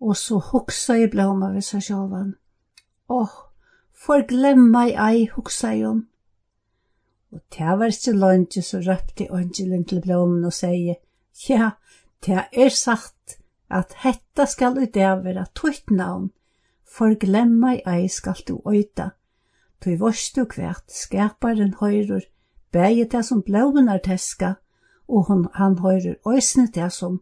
Og 0.00 0.16
så 0.16 0.40
hoksa 0.40 0.96
i 0.96 1.10
blåma 1.12 1.52
ved 1.52 1.64
seg 1.64 1.84
sjåvann. 1.84 2.34
Åh, 3.08 3.22
oh, 3.22 3.34
for 3.92 4.22
glemma 4.28 4.86
i 4.90 4.94
ei, 4.98 5.26
hoksa 5.30 5.72
jeg 5.74 5.86
om. 5.88 6.06
Og 7.32 7.40
det 7.54 7.78
var 7.78 7.92
ikke 7.92 8.12
lønge, 8.12 8.62
så 8.62 8.80
røpte 8.82 9.28
Angelen 9.30 9.84
til 9.84 10.00
blommen 10.02 10.44
og 10.44 10.52
sier, 10.52 10.96
ja, 11.48 11.70
det 12.26 12.46
er 12.52 12.68
sagt 12.74 13.38
at 13.70 13.94
hetta 14.02 14.46
skal 14.46 14.78
i 14.82 14.86
det 14.86 15.10
være 15.24 15.46
tøyt 15.54 15.90
navn, 15.90 16.30
for 16.86 17.14
glemma 17.14 17.74
i 17.76 17.82
ei 17.86 18.08
skal 18.08 18.42
du 18.48 18.60
øyta. 18.66 19.10
Tøy 19.82 19.98
vorstu 20.00 20.44
kvært, 20.44 20.86
skaparen 20.88 21.74
høyrer, 21.80 22.24
bægi 22.72 23.04
det 23.12 23.24
som 23.26 23.42
blommen 23.42 23.88
er 23.88 24.00
teska, 24.02 24.54
og 25.08 25.26
hon, 25.28 25.46
han 25.54 25.78
høyrer 25.78 26.16
øysne 26.26 26.66
det 26.74 26.92
som 26.92 27.20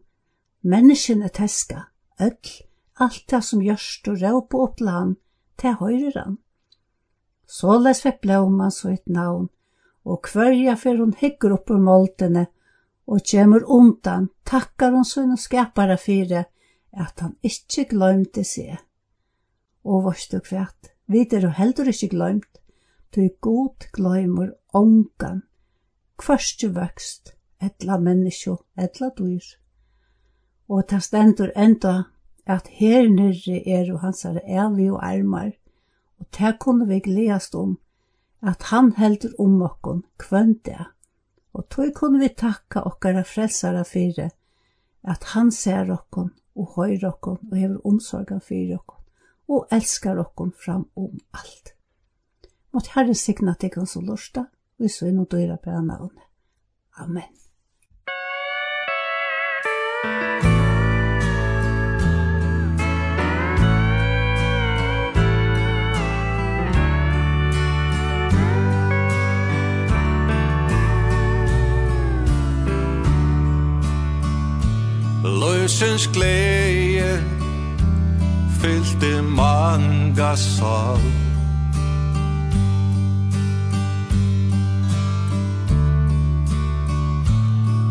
menneskene 0.61 1.29
teska, 1.29 1.89
øll, 2.21 2.55
alt 2.99 3.25
det 3.29 3.43
som 3.43 3.61
gjørst 3.61 4.07
og 4.07 4.21
råp 4.21 4.53
og 4.53 4.61
opplan, 4.69 5.15
til 5.57 5.77
høyreran. 5.79 6.37
Så 7.45 7.77
les 7.79 8.05
vi 8.05 8.11
blåman 8.21 8.71
så 8.71 8.89
et 8.93 9.07
navn, 9.07 9.49
og 10.05 10.21
kvølja 10.25 10.75
fer 10.75 10.97
hun 10.97 11.13
hygger 11.17 11.53
opp 11.53 11.69
ur 11.69 11.81
og 13.07 13.21
kjemur 13.21 13.63
undan, 13.69 14.29
takkar 14.45 14.91
hun 14.91 15.05
sunn 15.05 15.35
og 15.35 15.39
skapara 15.39 15.97
fire, 15.97 16.45
at 16.91 17.19
han 17.21 17.35
ikkje 17.43 17.85
gløymte 17.91 18.43
seg. 18.43 18.79
Og 19.85 20.05
varstu 20.07 20.39
kvært, 20.41 20.93
vidar 21.05 21.45
og 21.45 21.57
heldur 21.59 21.91
ikkje 21.91 22.09
gløymt, 22.09 22.61
tog 23.13 23.29
god 23.41 23.89
gløymur 23.93 24.55
ongan, 24.73 25.43
kvørstju 26.17 26.71
vøkst, 26.73 27.35
etla 27.61 27.99
menneskjo, 28.01 28.57
etla 28.77 29.11
dyr. 29.17 29.45
Og 30.69 30.87
ta 30.89 30.99
stendur 30.99 31.53
enda 31.55 31.95
at 32.45 32.67
her 32.67 33.09
nyrre 33.09 33.61
er 33.67 33.91
og 33.93 33.99
hans 33.99 34.25
er 34.25 34.39
elvi 34.45 34.89
og 34.89 35.01
armar, 35.05 35.51
og 36.19 36.25
det 36.37 36.57
kunne 36.59 36.87
vi 36.87 36.99
gledast 36.99 37.55
om, 37.55 37.77
at 38.41 38.69
han 38.69 38.93
heldur 38.97 39.33
om 39.41 39.61
okkon 39.65 40.03
kvønn 40.21 40.59
og 41.55 41.69
tog 41.69 41.93
kunne 41.95 42.19
vi 42.19 42.29
takka 42.29 42.83
okkara 42.85 43.23
frelsara 43.23 43.83
fyre, 43.83 44.29
at 45.03 45.23
han 45.33 45.51
ser 45.51 45.91
okkon 45.93 46.33
og 46.55 46.75
høyr 46.75 47.07
okkon 47.07 47.39
og 47.51 47.55
hever 47.57 47.87
omsorgan 47.87 48.41
fyre 48.41 48.75
okkon, 48.79 49.01
og 49.47 49.67
elskar 49.71 50.19
okkon 50.19 50.51
fram 50.65 50.89
om 50.95 51.15
alt. 51.33 51.73
Mått 52.73 52.91
Herren 52.95 53.15
signa 53.15 53.55
til 53.59 53.79
oss 53.79 53.95
og 53.95 54.03
lorsta, 54.03 54.45
og 54.79 54.91
så 54.91 55.07
er 55.07 55.19
og 55.19 55.31
døyra 55.31 55.55
på 55.55 55.71
navnet. 55.71 56.27
Amen. 56.99 57.44
Løsens 75.45 76.07
glæde 76.07 77.23
Fyldte 78.61 79.21
mange 79.21 80.37
sal. 80.37 80.99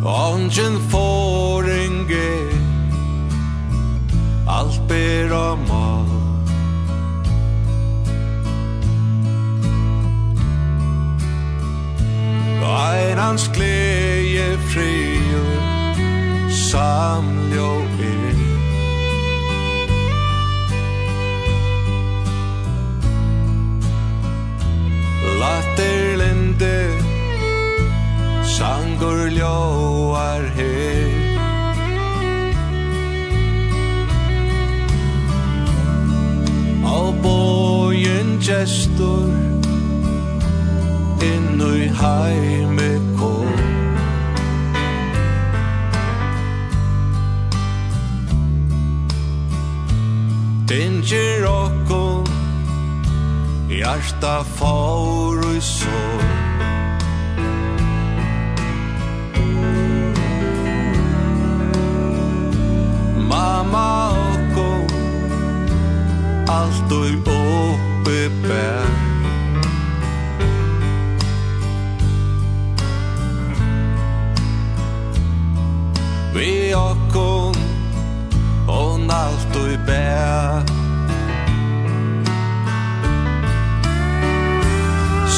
Ongen 0.05 0.81
foringe 0.91 2.31
Alt 4.49 4.89
ber 4.89 5.35
om 5.35 5.59
mal. 5.59 6.05
Einans 12.63 13.51
glæde 13.55 14.59
fri 14.59 15.14
gestor 38.45 39.31
inn 41.25 41.61
i 41.61 41.89
heime 42.01 42.91
kom. 43.19 43.55
Tinger 50.69 51.47
okkom 51.49 52.29
Hjarta 53.69 54.35
faur 54.59 55.41
og 55.41 55.63
sår 55.63 56.23
Mamma 63.31 63.89
okkom 64.29 64.87
Alt 66.59 66.97
og 67.01 67.11
okko 67.25 67.94
oppe 68.05 68.31
bær 68.43 68.89
Vi 76.35 76.75
okkon 76.75 77.57
og 78.69 79.01
alt 79.11 79.57
og 79.57 79.79
bær 79.87 80.65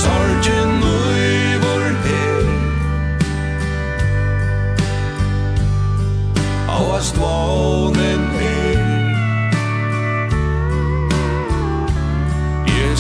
Sorgen 0.01 0.83
ui 0.83 1.59
vår 1.63 1.87
her. 2.07 2.47
Og 6.69 6.97
ast 6.99 7.21
vånen 7.21 8.26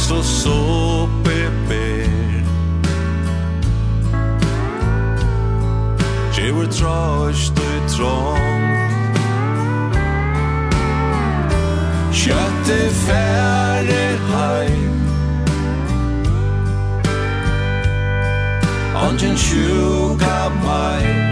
Jesus 0.07 0.47
å 0.47 1.09
beber 1.27 2.45
Gjevur 6.37 6.71
trøst 6.71 7.59
og 7.59 7.91
trong 7.91 8.71
Kjøttet 12.15 12.95
færer 13.03 14.17
heim. 14.31 14.97
Ongen 19.03 19.39
sjuka 19.39 20.39
mai. 20.63 21.26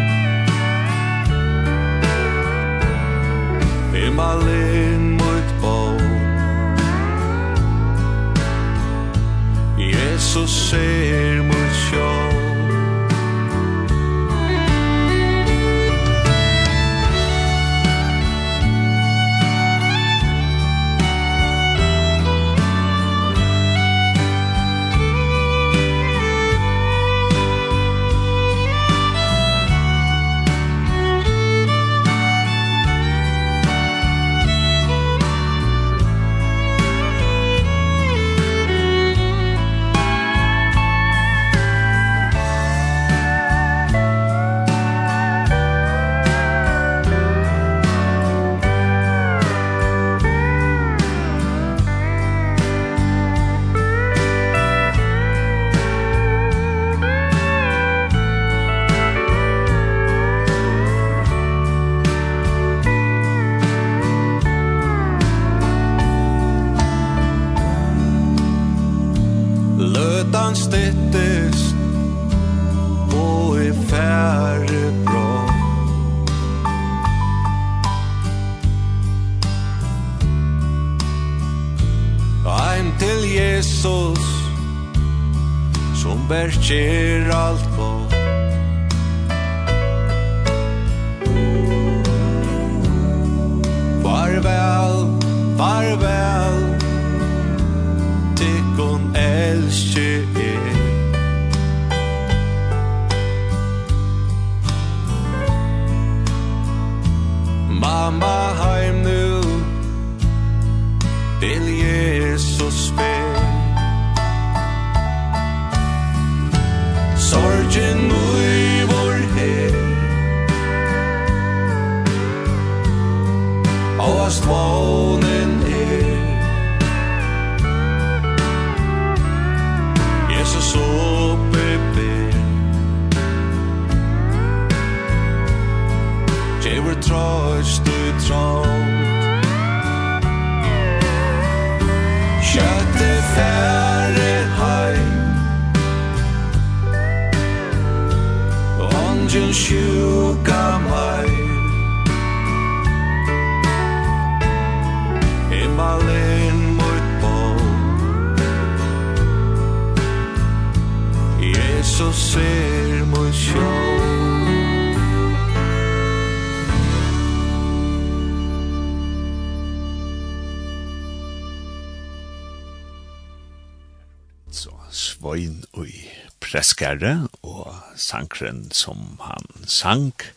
sangare, 176.84 177.28
og 177.42 177.72
sankren 177.96 178.70
som 178.72 179.18
han 179.20 179.46
sank, 179.66 180.32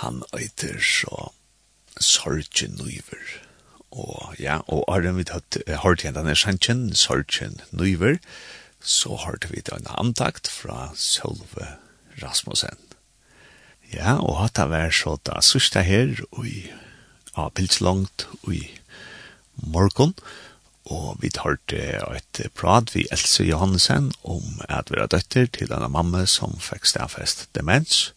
han 0.00 0.22
øyter 0.34 0.80
så 0.80 1.30
sorgen 2.00 2.74
nøyver. 2.78 3.40
Og 3.92 4.34
ja, 4.38 4.58
og 4.66 4.84
Arjen 4.88 5.16
vi 5.16 5.24
tatt, 5.24 5.58
hørt 5.82 6.02
igjen 6.02 6.16
denne 6.16 6.34
sjangen, 6.34 6.94
sorgen 6.94 7.60
nøyver, 7.70 8.18
så 8.80 9.14
hørte 9.16 9.48
vi 9.52 9.62
en 9.72 9.86
antakt 9.94 10.50
fra 10.50 10.90
Sølve 10.96 11.76
Rasmussen. 12.22 12.78
Ja, 13.92 14.18
og 14.18 14.40
hatt 14.40 14.58
av 14.58 14.74
er 14.74 14.90
så 14.90 15.18
da 15.22 15.38
sørste 15.40 15.84
her, 15.86 16.18
og 16.32 16.48
i 16.48 16.66
avbildslangt, 17.38 18.26
og 18.42 18.54
i 18.54 18.66
morgon, 19.54 20.16
og 20.18 20.43
og 20.84 21.16
vi 21.22 21.30
tar 21.32 21.56
til 21.70 22.02
et 22.12 22.40
prat 22.56 22.90
vi 22.94 23.06
Else 23.12 23.46
Johansen 23.48 24.10
om 24.22 24.60
at 24.68 24.92
vi 24.92 25.00
er 25.00 25.08
døtter 25.08 25.48
til 25.48 25.70
denne 25.70 25.88
mamma 25.88 26.26
som 26.28 26.58
fikk 26.60 26.88
stedfest 26.90 27.48
demens, 27.56 28.12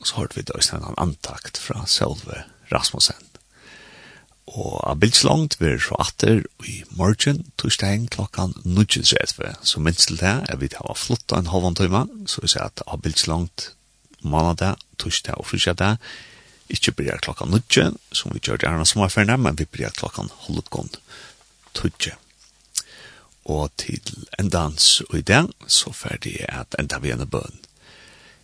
og 0.00 0.08
så 0.08 0.20
hørte 0.22 0.38
vi 0.38 0.46
da 0.48 0.56
også 0.56 0.78
en 0.78 0.94
antakt 0.96 1.60
fra 1.60 1.84
selve 1.86 2.44
Rasmussen. 2.72 3.28
Og 4.48 4.78
av 4.88 4.96
bildslangt 5.02 5.58
vi 5.60 5.74
er 5.74 5.82
så 5.82 5.98
atter 6.00 6.40
i 6.64 6.78
morgen, 6.96 7.42
torsdagen 7.60 8.06
klokkan 8.08 8.54
19.30, 8.64 9.58
så 9.60 9.80
minst 9.84 10.08
til 10.08 10.20
det 10.22 10.34
er 10.48 10.56
vi 10.60 10.70
til 10.72 10.88
å 10.88 10.96
flotta 10.96 11.36
en 11.36 11.50
halvantøyma, 11.52 12.06
så 12.24 12.40
vi 12.40 12.48
ser 12.54 12.64
at 12.70 12.80
av 12.86 13.02
bildslangt 13.04 13.72
mandag, 14.24 14.80
torsdag 14.96 15.36
og 15.36 15.50
frysdag, 15.50 15.98
ikke 16.72 16.94
blir 16.96 17.20
klokkan 17.24 17.52
19, 17.52 17.96
som 18.12 18.32
vi 18.32 18.40
gjør 18.44 18.60
gjerne 18.60 18.84
som 18.84 19.02
er 19.04 19.08
sommerferien, 19.08 19.40
men 19.40 19.56
vi 19.56 19.68
blir 19.68 19.92
klokkan 19.96 20.32
halvgånd 20.46 20.96
tudje. 21.78 22.16
Og 23.48 23.70
til 23.80 24.26
en 24.38 24.50
dans 24.52 24.88
og 25.08 25.14
i 25.18 25.24
den, 25.24 25.52
så 25.66 25.92
ferdig 25.96 26.36
er 26.44 26.64
at 26.64 26.76
enda 26.78 26.98
vi 27.00 27.14
en 27.14 27.24
bøn. 27.26 27.62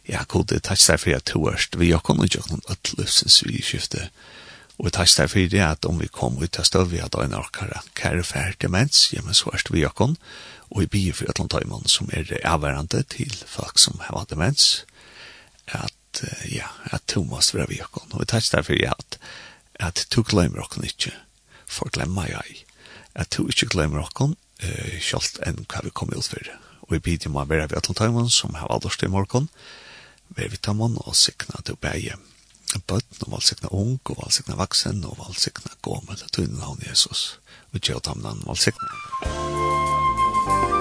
Ja, 0.09 0.23
god, 0.29 0.47
det 0.53 0.63
takk 0.65 0.81
deg 0.81 1.01
for 1.01 1.17
at 1.17 1.31
du 1.33 1.49
erst, 1.49 1.79
vi 1.81 1.91
har 1.91 2.03
kommet 2.05 2.33
gjøre 2.33 2.51
noen 2.51 2.65
ødeløsens 2.73 3.43
vi 3.47 3.63
skifte. 3.65 4.09
Og 4.79 4.91
takk 4.93 5.13
deg 5.17 5.31
for 5.31 5.53
det 5.53 5.63
at 5.65 5.87
om 5.89 6.01
vi 6.01 6.11
kommer 6.13 6.45
ut 6.45 6.59
av 6.61 6.67
støv, 6.69 6.91
vi 6.93 7.01
har 7.01 7.13
døgn 7.13 7.37
orkere 7.39 7.85
kære 7.97 8.25
ferdig 8.27 8.71
mens, 8.73 9.07
ja, 9.13 9.23
men 9.25 9.37
så 9.37 9.53
erst 9.55 9.73
vi 9.73 9.85
har 9.87 9.95
kommet. 9.97 10.21
og 10.75 10.83
i 10.83 10.91
byer 10.91 11.15
for 11.15 11.31
Øtland 11.31 11.51
Tøymann 11.51 11.89
som 11.89 12.11
er 12.13 12.33
avværende 12.45 13.03
til 13.03 13.33
folk 13.47 13.79
som 13.79 14.01
har 14.03 14.27
demens, 14.31 14.85
at, 15.67 16.25
ja, 16.51 16.67
at 16.85 17.03
du 17.07 17.21
Thomas 17.21 17.55
være 17.55 17.69
vi 17.69 17.81
har 17.81 17.91
kommet. 17.93 18.15
Og 18.19 18.29
takk 18.29 18.49
deg 18.51 18.67
for 18.67 18.75
det 18.75 18.91
at, 18.91 19.19
at 19.81 20.07
du 20.15 20.23
glemmer 20.23 20.65
oss 20.65 20.79
ikke, 20.83 21.15
for 21.67 21.93
glemmer 21.95 22.27
jeg 22.27 22.65
at 23.15 23.31
du 23.37 23.47
ikke 23.49 23.71
glemmer 23.73 24.05
okken, 24.05 24.37
eh, 24.61 25.01
kjalt 25.01 25.41
enn 25.47 25.65
hva 25.69 25.85
vi 25.85 25.95
kommer 25.95 26.19
ut 26.19 26.29
for. 26.29 26.53
Og 26.85 26.93
vi 26.97 26.99
bidder 26.99 27.33
med 27.33 27.47
å 27.47 27.51
være 27.51 27.71
ved 27.71 27.79
Atlantaimen, 27.79 28.31
som 28.31 28.55
har 28.59 28.71
alders 28.71 28.99
til 29.01 29.11
morgen, 29.11 29.49
være 30.37 30.51
vi 30.51 30.61
og 31.07 31.17
sikna 31.17 31.63
til 31.65 31.77
bæge. 31.77 32.19
Bøtten 32.75 33.27
og 33.27 33.37
valsikna 33.37 33.71
ung, 33.71 34.01
og 34.11 34.19
valsikna 34.25 34.59
vaksen, 34.59 35.05
og 35.05 35.19
valsikna 35.19 35.79
gå 35.83 36.01
med 36.09 36.19
det 36.19 36.33
tunne 36.33 36.59
navn 36.59 36.83
Jesus. 36.89 37.39
Og 37.73 37.81
gjør 37.81 38.03
tamnen 38.03 38.43
valsikna. 38.47 38.91
Musikk 39.23 40.74